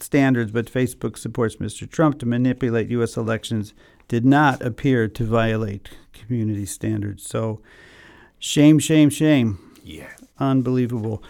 standards, 0.00 0.50
but 0.52 0.66
Facebook 0.66 1.16
supports 1.18 1.56
Mr. 1.56 1.88
Trump 1.88 2.18
to 2.20 2.26
manipulate 2.26 2.88
U.S. 2.90 3.16
elections, 3.16 3.74
did 4.06 4.24
not 4.24 4.62
appear 4.62 5.08
to 5.08 5.24
violate 5.24 5.90
community 6.12 6.66
standards. 6.66 7.26
So, 7.26 7.60
shame, 8.38 8.78
shame, 8.78 9.10
shame 9.10 9.58
yeah, 9.88 10.10
unbelievable. 10.38 11.22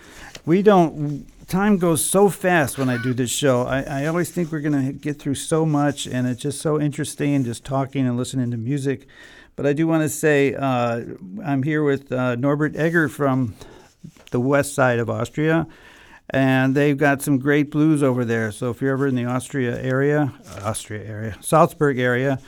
We 0.45 0.63
don't. 0.63 1.27
Time 1.47 1.79
goes 1.79 2.05
so 2.05 2.29
fast 2.29 2.77
when 2.77 2.91
I 2.91 3.01
do 3.01 3.15
this 3.15 3.31
show. 3.31 3.63
I, 3.63 3.83
I 3.83 4.07
always 4.07 4.31
think 4.31 4.51
we're 4.51 4.61
gonna 4.61 4.93
get 4.93 5.19
through 5.21 5.37
so 5.37 5.65
much, 5.65 6.07
and 6.07 6.27
it's 6.27 6.43
just 6.43 6.61
so 6.61 6.81
interesting 6.81 7.45
just 7.45 7.65
talking 7.65 8.07
and 8.07 8.17
listening 8.17 8.51
to 8.51 8.57
music. 8.57 9.07
But 9.55 9.65
I 9.65 9.73
do 9.73 9.87
want 9.87 10.03
to 10.03 10.09
say 10.09 10.55
uh, 10.55 11.03
I'm 11.45 11.63
here 11.63 11.85
with 11.85 12.11
uh, 12.11 12.35
Norbert 12.35 12.75
Egger 12.77 13.09
from 13.09 13.55
the 14.33 14.41
west 14.41 14.75
side 14.75 14.99
of 14.99 15.09
Austria, 15.09 15.69
and 16.31 16.75
they've 16.75 16.97
got 16.97 17.23
some 17.23 17.39
great 17.39 17.71
blues 17.71 18.03
over 18.03 18.25
there. 18.25 18.53
So 18.53 18.71
if 18.71 18.81
you're 18.81 18.93
ever 18.93 19.07
in 19.07 19.15
the 19.15 19.25
Austria 19.25 19.81
area, 19.81 20.33
Austria 20.63 21.05
area, 21.05 21.37
Salzburg 21.41 21.99
area, 21.99 22.39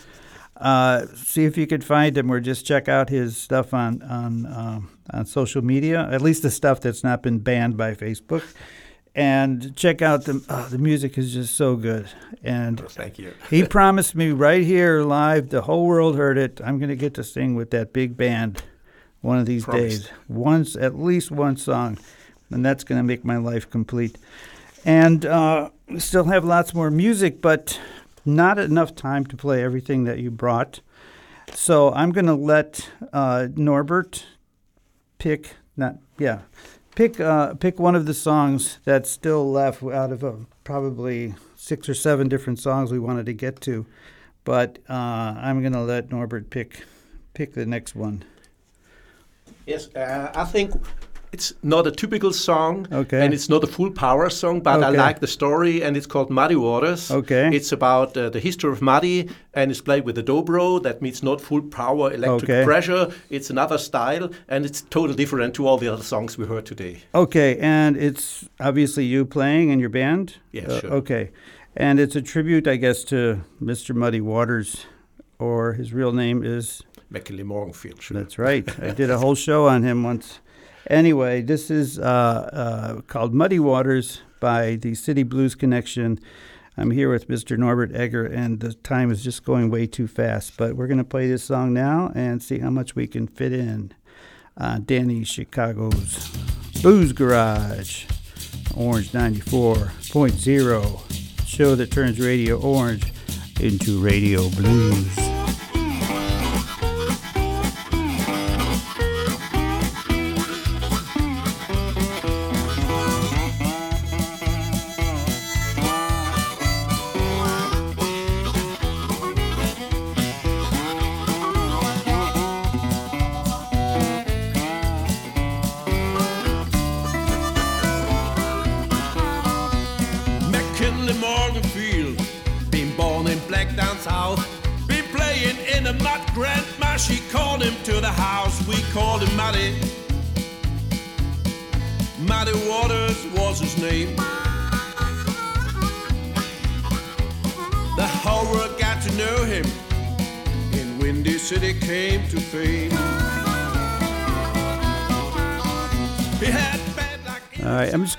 uh, 0.56 1.06
see 1.14 1.44
if 1.44 1.56
you 1.56 1.66
could 1.66 1.82
find 1.82 2.16
him 2.16 2.30
or 2.30 2.40
just 2.40 2.66
check 2.66 2.88
out 2.88 3.08
his 3.08 3.36
stuff 3.36 3.72
on 3.72 4.02
on 4.02 4.46
um, 4.46 4.98
on 5.10 5.24
social 5.26 5.62
media. 5.62 6.08
At 6.10 6.20
least 6.20 6.42
the 6.42 6.50
stuff 6.50 6.80
that's 6.80 7.02
not 7.02 7.22
been 7.22 7.38
banned 7.38 7.76
by 7.76 7.94
Facebook. 7.94 8.42
And 9.12 9.74
check 9.76 10.02
out 10.02 10.24
the 10.24 10.44
uh, 10.48 10.68
the 10.68 10.78
music 10.78 11.18
is 11.18 11.32
just 11.32 11.56
so 11.56 11.76
good. 11.76 12.08
And 12.44 12.78
thank 12.90 13.18
you. 13.18 13.34
he 13.48 13.64
promised 13.66 14.14
me 14.14 14.30
right 14.30 14.62
here 14.62 15.02
live, 15.02 15.48
the 15.48 15.62
whole 15.62 15.86
world 15.86 16.16
heard 16.16 16.38
it. 16.38 16.60
I'm 16.64 16.78
going 16.78 16.90
to 16.90 16.96
get 16.96 17.14
to 17.14 17.24
sing 17.24 17.56
with 17.56 17.70
that 17.70 17.92
big 17.92 18.16
band 18.16 18.62
one 19.20 19.38
of 19.38 19.46
these 19.46 19.64
Promise. 19.64 19.82
days. 19.82 20.10
Once, 20.28 20.76
at 20.76 20.98
least 20.98 21.30
one 21.30 21.56
song, 21.56 21.98
and 22.50 22.64
that's 22.64 22.84
going 22.84 22.98
to 22.98 23.02
make 23.02 23.24
my 23.24 23.36
life 23.36 23.68
complete. 23.70 24.18
And 24.84 25.26
uh, 25.26 25.70
still 25.98 26.24
have 26.24 26.44
lots 26.44 26.74
more 26.74 26.90
music, 26.90 27.40
but 27.40 27.78
not 28.24 28.58
enough 28.58 28.94
time 28.94 29.26
to 29.26 29.36
play 29.36 29.62
everything 29.62 30.04
that 30.04 30.18
you 30.18 30.30
brought. 30.30 30.80
So 31.52 31.92
I'm 31.92 32.12
going 32.12 32.26
to 32.26 32.34
let 32.34 32.90
uh, 33.12 33.48
Norbert 33.54 34.26
pick, 35.18 35.56
not 35.76 35.96
yeah, 36.18 36.40
pick 36.94 37.20
uh, 37.20 37.54
pick 37.54 37.78
one 37.78 37.94
of 37.94 38.06
the 38.06 38.14
songs 38.14 38.78
that's 38.84 39.10
still 39.10 39.50
left 39.50 39.82
out 39.82 40.12
of 40.12 40.24
uh, 40.24 40.32
probably 40.64 41.34
six 41.56 41.88
or 41.88 41.94
seven 41.94 42.28
different 42.28 42.58
songs 42.58 42.92
we 42.92 42.98
wanted 42.98 43.26
to 43.26 43.32
get 43.32 43.60
to. 43.62 43.86
But 44.44 44.78
uh, 44.88 44.92
I'm 44.92 45.60
going 45.60 45.72
to 45.72 45.82
let 45.82 46.10
Norbert 46.10 46.50
pick 46.50 46.84
pick 47.34 47.54
the 47.54 47.66
next 47.66 47.94
one. 47.94 48.24
Yes, 49.66 49.94
uh, 49.94 50.32
I 50.34 50.44
think 50.44 50.72
it's 51.32 51.52
not 51.62 51.86
a 51.86 51.90
typical 51.90 52.32
song, 52.32 52.86
Okay. 52.92 53.24
and 53.24 53.32
it's 53.32 53.48
not 53.48 53.62
a 53.62 53.66
full 53.66 53.90
power 53.90 54.28
song, 54.30 54.60
but 54.60 54.82
I 54.82 54.90
like 54.90 55.20
the 55.20 55.26
story, 55.26 55.82
and 55.82 55.96
it's 55.96 56.06
called 56.06 56.28
Muddy 56.30 56.56
Waters. 56.56 57.10
Okay. 57.10 57.50
It's 57.52 57.72
about 57.72 58.16
uh, 58.16 58.30
the 58.30 58.40
history 58.40 58.70
of 58.72 58.82
Muddy, 58.82 59.28
and 59.54 59.70
it's 59.70 59.80
played 59.80 60.04
with 60.04 60.16
the 60.16 60.22
dobro. 60.22 60.82
That 60.82 61.00
means 61.02 61.22
not 61.22 61.40
full 61.40 61.62
power 61.62 62.12
electric 62.12 62.50
Okay. 62.50 62.64
pressure. 62.64 63.08
It's 63.30 63.50
another 63.50 63.78
style, 63.78 64.30
and 64.48 64.64
it's 64.64 64.82
totally 64.82 65.16
different 65.16 65.54
to 65.54 65.66
all 65.66 65.78
the 65.78 65.88
other 65.88 66.02
songs 66.02 66.36
we 66.36 66.46
heard 66.46 66.66
today. 66.66 66.98
Okay, 67.14 67.58
and 67.58 67.96
it's 67.96 68.48
obviously 68.58 69.04
you 69.04 69.24
playing 69.24 69.70
in 69.70 69.78
your 69.80 69.90
band? 69.90 70.36
Yeah, 70.52 70.66
Uh, 70.68 70.80
sure. 70.80 70.90
Okay. 70.92 71.30
And 71.76 72.00
it's 72.00 72.16
a 72.16 72.22
tribute, 72.22 72.66
I 72.66 72.74
guess, 72.76 73.04
to 73.04 73.42
Mr. 73.62 73.94
Muddy 73.94 74.20
Waters, 74.20 74.86
or 75.38 75.74
his 75.74 75.92
real 75.92 76.12
name 76.12 76.42
is. 76.42 76.82
McKinley 77.08 77.44
Morganfield. 77.44 78.00
Sure. 78.00 78.16
That's 78.16 78.38
right. 78.38 78.68
I 78.82 78.90
did 78.90 79.10
a 79.10 79.18
whole 79.18 79.36
show 79.36 79.68
on 79.68 79.82
him 79.84 80.02
once. 80.02 80.40
Anyway, 80.88 81.42
this 81.42 81.70
is 81.70 81.98
uh, 81.98 82.48
uh, 82.52 83.00
called 83.02 83.34
Muddy 83.34 83.58
Waters 83.58 84.22
by 84.40 84.76
the 84.76 84.94
City 84.94 85.22
Blues 85.22 85.54
Connection. 85.54 86.18
I'm 86.76 86.92
here 86.92 87.10
with 87.10 87.28
Mr. 87.28 87.58
Norbert 87.58 87.94
Egger, 87.94 88.24
and 88.24 88.60
the 88.60 88.72
time 88.72 89.10
is 89.10 89.22
just 89.22 89.44
going 89.44 89.70
way 89.70 89.86
too 89.86 90.06
fast. 90.06 90.56
But 90.56 90.76
we're 90.76 90.86
going 90.86 90.98
to 90.98 91.04
play 91.04 91.28
this 91.28 91.44
song 91.44 91.74
now 91.74 92.10
and 92.14 92.42
see 92.42 92.60
how 92.60 92.70
much 92.70 92.94
we 92.94 93.06
can 93.06 93.26
fit 93.26 93.52
in. 93.52 93.92
Uh, 94.56 94.78
Danny 94.78 95.24
Chicago's 95.24 96.28
Blues 96.80 97.12
Garage, 97.12 98.06
Orange 98.74 99.12
94.0, 99.12 101.46
show 101.46 101.74
that 101.74 101.90
turns 101.90 102.18
Radio 102.18 102.58
Orange 102.60 103.12
into 103.60 104.00
Radio 104.00 104.48
Blues. 104.50 105.18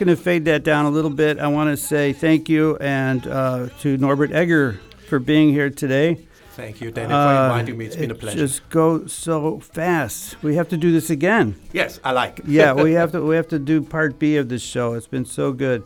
Going 0.03 0.17
to 0.17 0.21
fade 0.21 0.45
that 0.45 0.63
down 0.63 0.85
a 0.85 0.89
little 0.89 1.11
bit. 1.11 1.37
I 1.37 1.47
want 1.47 1.69
to 1.69 1.77
say 1.77 2.11
thank 2.11 2.49
you 2.49 2.75
and 2.77 3.27
uh, 3.27 3.69
to 3.81 3.97
Norbert 3.97 4.31
Egger 4.31 4.79
for 5.07 5.19
being 5.19 5.49
here 5.49 5.69
today. 5.69 6.15
Thank 6.53 6.81
you, 6.81 6.89
Danny, 6.89 7.09
for 7.09 7.13
Uh, 7.13 7.43
inviting 7.45 7.77
me. 7.77 7.85
It's 7.85 7.95
been 7.95 8.09
a 8.09 8.15
pleasure. 8.15 8.39
Just 8.39 8.67
go 8.69 9.05
so 9.05 9.59
fast. 9.59 10.41
We 10.41 10.55
have 10.55 10.67
to 10.69 10.77
do 10.77 10.91
this 10.91 11.11
again. 11.11 11.53
Yes, 11.71 11.99
I 12.03 12.13
like 12.13 12.39
it. 12.39 12.45
Yeah, 12.47 12.73
we 12.73 12.93
have 12.93 13.11
to. 13.13 13.21
We 13.21 13.35
have 13.35 13.47
to 13.49 13.59
do 13.59 13.79
part 13.83 14.17
B 14.17 14.37
of 14.37 14.49
this 14.49 14.63
show. 14.63 14.93
It's 14.95 15.05
been 15.05 15.23
so 15.25 15.51
good, 15.51 15.83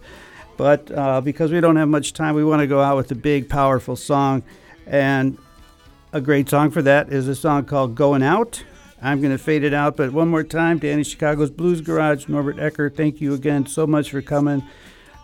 but 0.55 0.89
uh, 0.91 1.19
because 1.19 1.51
we 1.51 1.59
don't 1.59 1.75
have 1.75 1.89
much 1.89 2.13
time, 2.13 2.35
we 2.35 2.45
want 2.45 2.61
to 2.61 2.67
go 2.67 2.79
out 2.81 2.95
with 2.95 3.11
a 3.11 3.15
big, 3.15 3.49
powerful 3.49 3.97
song, 3.97 4.43
and 4.87 5.37
a 6.13 6.21
great 6.21 6.47
song 6.49 6.71
for 6.71 6.81
that 6.83 7.11
is 7.11 7.27
a 7.27 7.35
song 7.35 7.65
called 7.65 7.95
"Going 7.95 8.23
Out." 8.23 8.63
I'm 9.05 9.21
going 9.21 9.31
to 9.31 9.37
fade 9.37 9.63
it 9.63 9.73
out, 9.73 9.97
but 9.97 10.11
one 10.11 10.29
more 10.29 10.43
time, 10.43 10.79
Danny 10.79 11.03
Chicago's 11.03 11.51
Blues 11.51 11.79
Garage, 11.79 12.27
Norbert 12.27 12.57
Egger. 12.57 12.89
Thank 12.89 13.21
you 13.21 13.35
again 13.35 13.67
so 13.67 13.85
much 13.85 14.09
for 14.09 14.21
coming, 14.23 14.63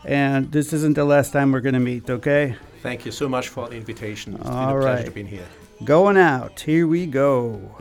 and 0.05 0.51
this 0.51 0.71
isn't 0.71 0.93
the 0.93 1.03
last 1.03 1.34
time 1.34 1.51
we're 1.51 1.61
going 1.61 1.73
to 1.73 1.79
meet. 1.79 2.07
Okay, 2.07 2.55
Thank 2.84 3.05
you 3.05 3.11
so 3.11 3.27
much 3.27 3.47
for 3.49 3.67
the 3.69 3.75
invitation. 3.77 4.36
It's 4.36 4.45
All 4.45 4.67
been 4.73 4.77
a 4.77 4.82
pleasure 4.82 4.95
right. 4.97 5.05
to 5.05 5.11
be 5.11 5.23
here. 5.23 5.47
going 5.84 6.15
out. 6.17 6.59
Here 6.59 6.86
we 6.88 7.07
go. 7.07 7.77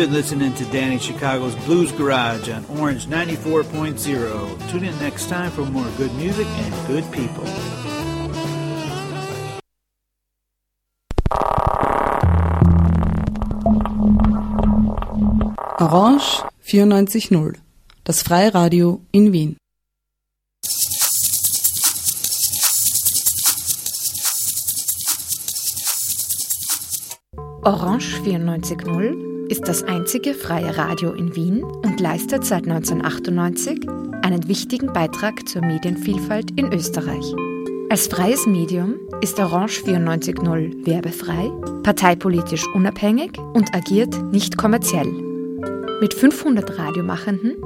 Been 0.00 0.12
listening 0.14 0.54
to 0.54 0.64
Danny 0.72 0.98
Chicago's 0.98 1.54
Blues 1.66 1.92
Garage 1.92 2.48
on 2.48 2.64
Orange 2.78 3.04
94.0. 3.04 4.70
Tune 4.70 4.84
in 4.84 4.98
next 4.98 5.28
time 5.28 5.50
for 5.50 5.66
more 5.66 5.86
good 5.98 6.10
music 6.14 6.46
and 6.46 6.86
good 6.86 7.04
people. 7.12 7.44
Orange 15.78 16.44
94.0, 16.64 17.60
das 18.04 18.22
Freiradio 18.22 19.02
in 19.12 19.30
Wien. 19.30 19.56
Orange 27.62 28.14
94.0 28.22 29.29
ist 29.50 29.66
das 29.66 29.82
einzige 29.82 30.32
freie 30.32 30.78
Radio 30.78 31.10
in 31.10 31.34
Wien 31.34 31.64
und 31.64 31.98
leistet 31.98 32.44
seit 32.44 32.68
1998 32.68 33.80
einen 34.22 34.46
wichtigen 34.46 34.92
Beitrag 34.92 35.48
zur 35.48 35.62
Medienvielfalt 35.62 36.52
in 36.52 36.72
Österreich. 36.72 37.34
Als 37.90 38.06
freies 38.06 38.46
Medium 38.46 38.94
ist 39.20 39.40
Orange 39.40 39.82
94.0 39.82 40.86
werbefrei, 40.86 41.50
parteipolitisch 41.82 42.64
unabhängig 42.74 43.36
und 43.52 43.74
agiert 43.74 44.32
nicht 44.32 44.56
kommerziell. 44.56 45.10
Mit 46.00 46.14
500 46.14 46.78
Radiomachenden 46.78 47.56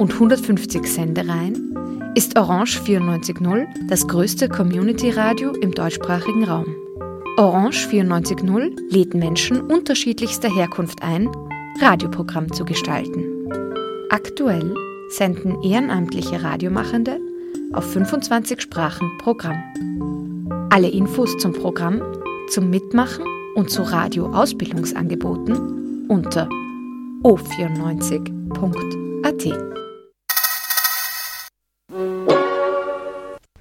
und 0.00 0.12
150 0.12 0.86
Sendereien 0.88 2.12
ist 2.16 2.36
Orange 2.36 2.80
94.0 2.80 3.86
das 3.86 4.08
größte 4.08 4.48
Community-Radio 4.48 5.52
im 5.52 5.70
deutschsprachigen 5.70 6.42
Raum. 6.42 6.87
Orange 7.38 7.86
94.0 7.86 8.90
lädt 8.90 9.14
Menschen 9.14 9.60
unterschiedlichster 9.60 10.52
Herkunft 10.52 11.04
ein, 11.04 11.30
Radioprogramm 11.80 12.52
zu 12.52 12.64
gestalten. 12.64 13.48
Aktuell 14.10 14.74
senden 15.10 15.62
ehrenamtliche 15.62 16.42
Radiomachende 16.42 17.20
auf 17.74 17.88
25 17.92 18.60
Sprachen 18.60 19.16
Programm. 19.18 19.62
Alle 20.70 20.88
Infos 20.88 21.38
zum 21.38 21.52
Programm, 21.52 22.02
zum 22.48 22.70
Mitmachen 22.70 23.24
und 23.54 23.70
zu 23.70 23.82
Radioausbildungsangeboten 23.82 26.08
unter 26.08 26.48
o94.at. 27.22 29.46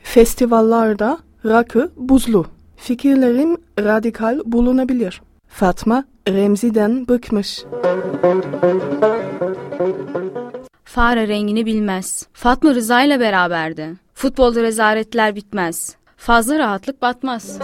Festivallarda 0.02 1.20
rakı 1.46 1.92
buzlu. 1.96 2.57
Fikirlerim 2.88 3.58
radikal 3.80 4.40
bulunabilir. 4.46 5.22
Fatma 5.48 6.06
Remzi'den 6.28 7.08
bıkmış. 7.08 7.64
Fare 10.84 11.28
rengini 11.28 11.66
bilmez. 11.66 12.28
Fatma 12.34 12.74
Rıza 12.74 13.02
ile 13.02 13.20
beraberdi. 13.20 13.94
Futbolda 14.14 14.62
rezaletler 14.62 15.36
bitmez. 15.36 15.96
Fazla 16.18 16.60
rahatlık 16.60 17.02
batmaz. 17.02 17.60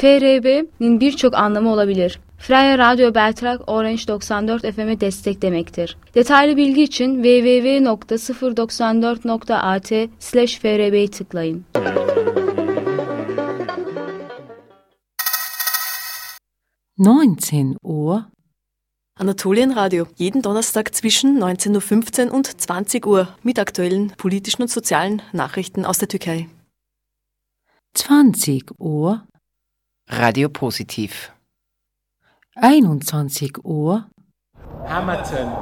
FRB'nin 0.00 1.00
birçok 1.00 1.34
anlamı 1.34 1.72
olabilir. 1.72 2.20
Freya 2.38 2.78
Radyo 2.78 3.14
Beltrak 3.14 3.60
Orange 3.66 4.02
94 4.08 4.74
FM'e 4.74 5.00
destek 5.00 5.42
demektir. 5.42 5.96
Detaylı 6.14 6.56
bilgi 6.56 6.82
için 6.82 7.22
www.094.at 7.22 9.92
slash 10.18 10.58
FRB'yi 10.58 11.08
tıklayın. 11.08 11.64
Neunzehn 17.00 17.76
Uhr 17.80 18.28
Anatolienradio, 19.14 20.08
jeden 20.16 20.42
Donnerstag 20.42 20.92
zwischen 20.96 21.38
19.15 21.38 22.26
Uhr 22.26 22.34
und 22.34 22.60
20 22.60 23.06
Uhr 23.06 23.28
mit 23.44 23.60
aktuellen 23.60 24.12
politischen 24.16 24.62
und 24.62 24.68
sozialen 24.68 25.22
Nachrichten 25.32 25.84
aus 25.84 25.98
der 25.98 26.08
Türkei. 26.08 26.48
20 27.94 28.80
Uhr 28.80 29.24
Radio 30.08 30.48
Positiv. 30.48 31.30
21 32.56 33.64
Uhr 33.64 34.10
Hamilton. 34.84 35.52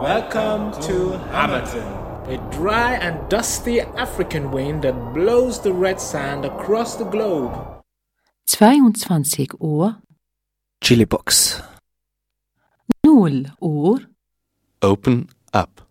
Welcome 0.00 0.70
to 0.86 1.18
Hamilton. 1.32 1.82
A 2.28 2.36
dry 2.52 2.94
and 2.94 3.28
dusty 3.28 3.80
African 3.96 4.52
wind 4.52 4.82
that 4.82 4.94
blows 5.12 5.60
the 5.60 5.72
red 5.72 5.98
sand 6.00 6.44
across 6.44 6.96
the 6.96 7.06
globe. 7.06 7.82
22 8.46 9.58
Uhr 9.58 10.00
Chili 10.82 11.04
Box. 11.04 11.60
0 13.06 13.44
Uhr 13.62 14.00
Open 14.82 15.28
up. 15.52 15.82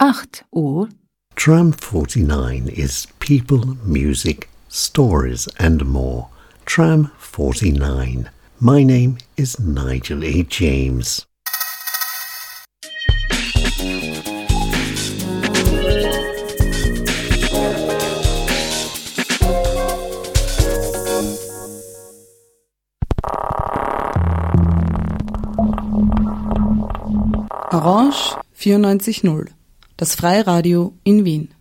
8 0.00 0.44
Uhr 0.54 0.88
Tram 1.34 1.72
49 1.72 2.68
is 2.68 3.06
people, 3.18 3.76
music, 3.84 4.48
stories, 4.68 5.48
and 5.58 5.84
more. 5.86 6.28
Tram 6.64 7.10
49. 7.18 8.30
My 8.60 8.82
name 8.82 9.18
is 9.36 9.58
Nigel 9.58 10.24
A. 10.24 10.42
James. 10.44 11.27
94.0, 28.68 29.48
das 29.96 30.14
Freiradio 30.14 30.92
in 31.02 31.24
Wien. 31.24 31.54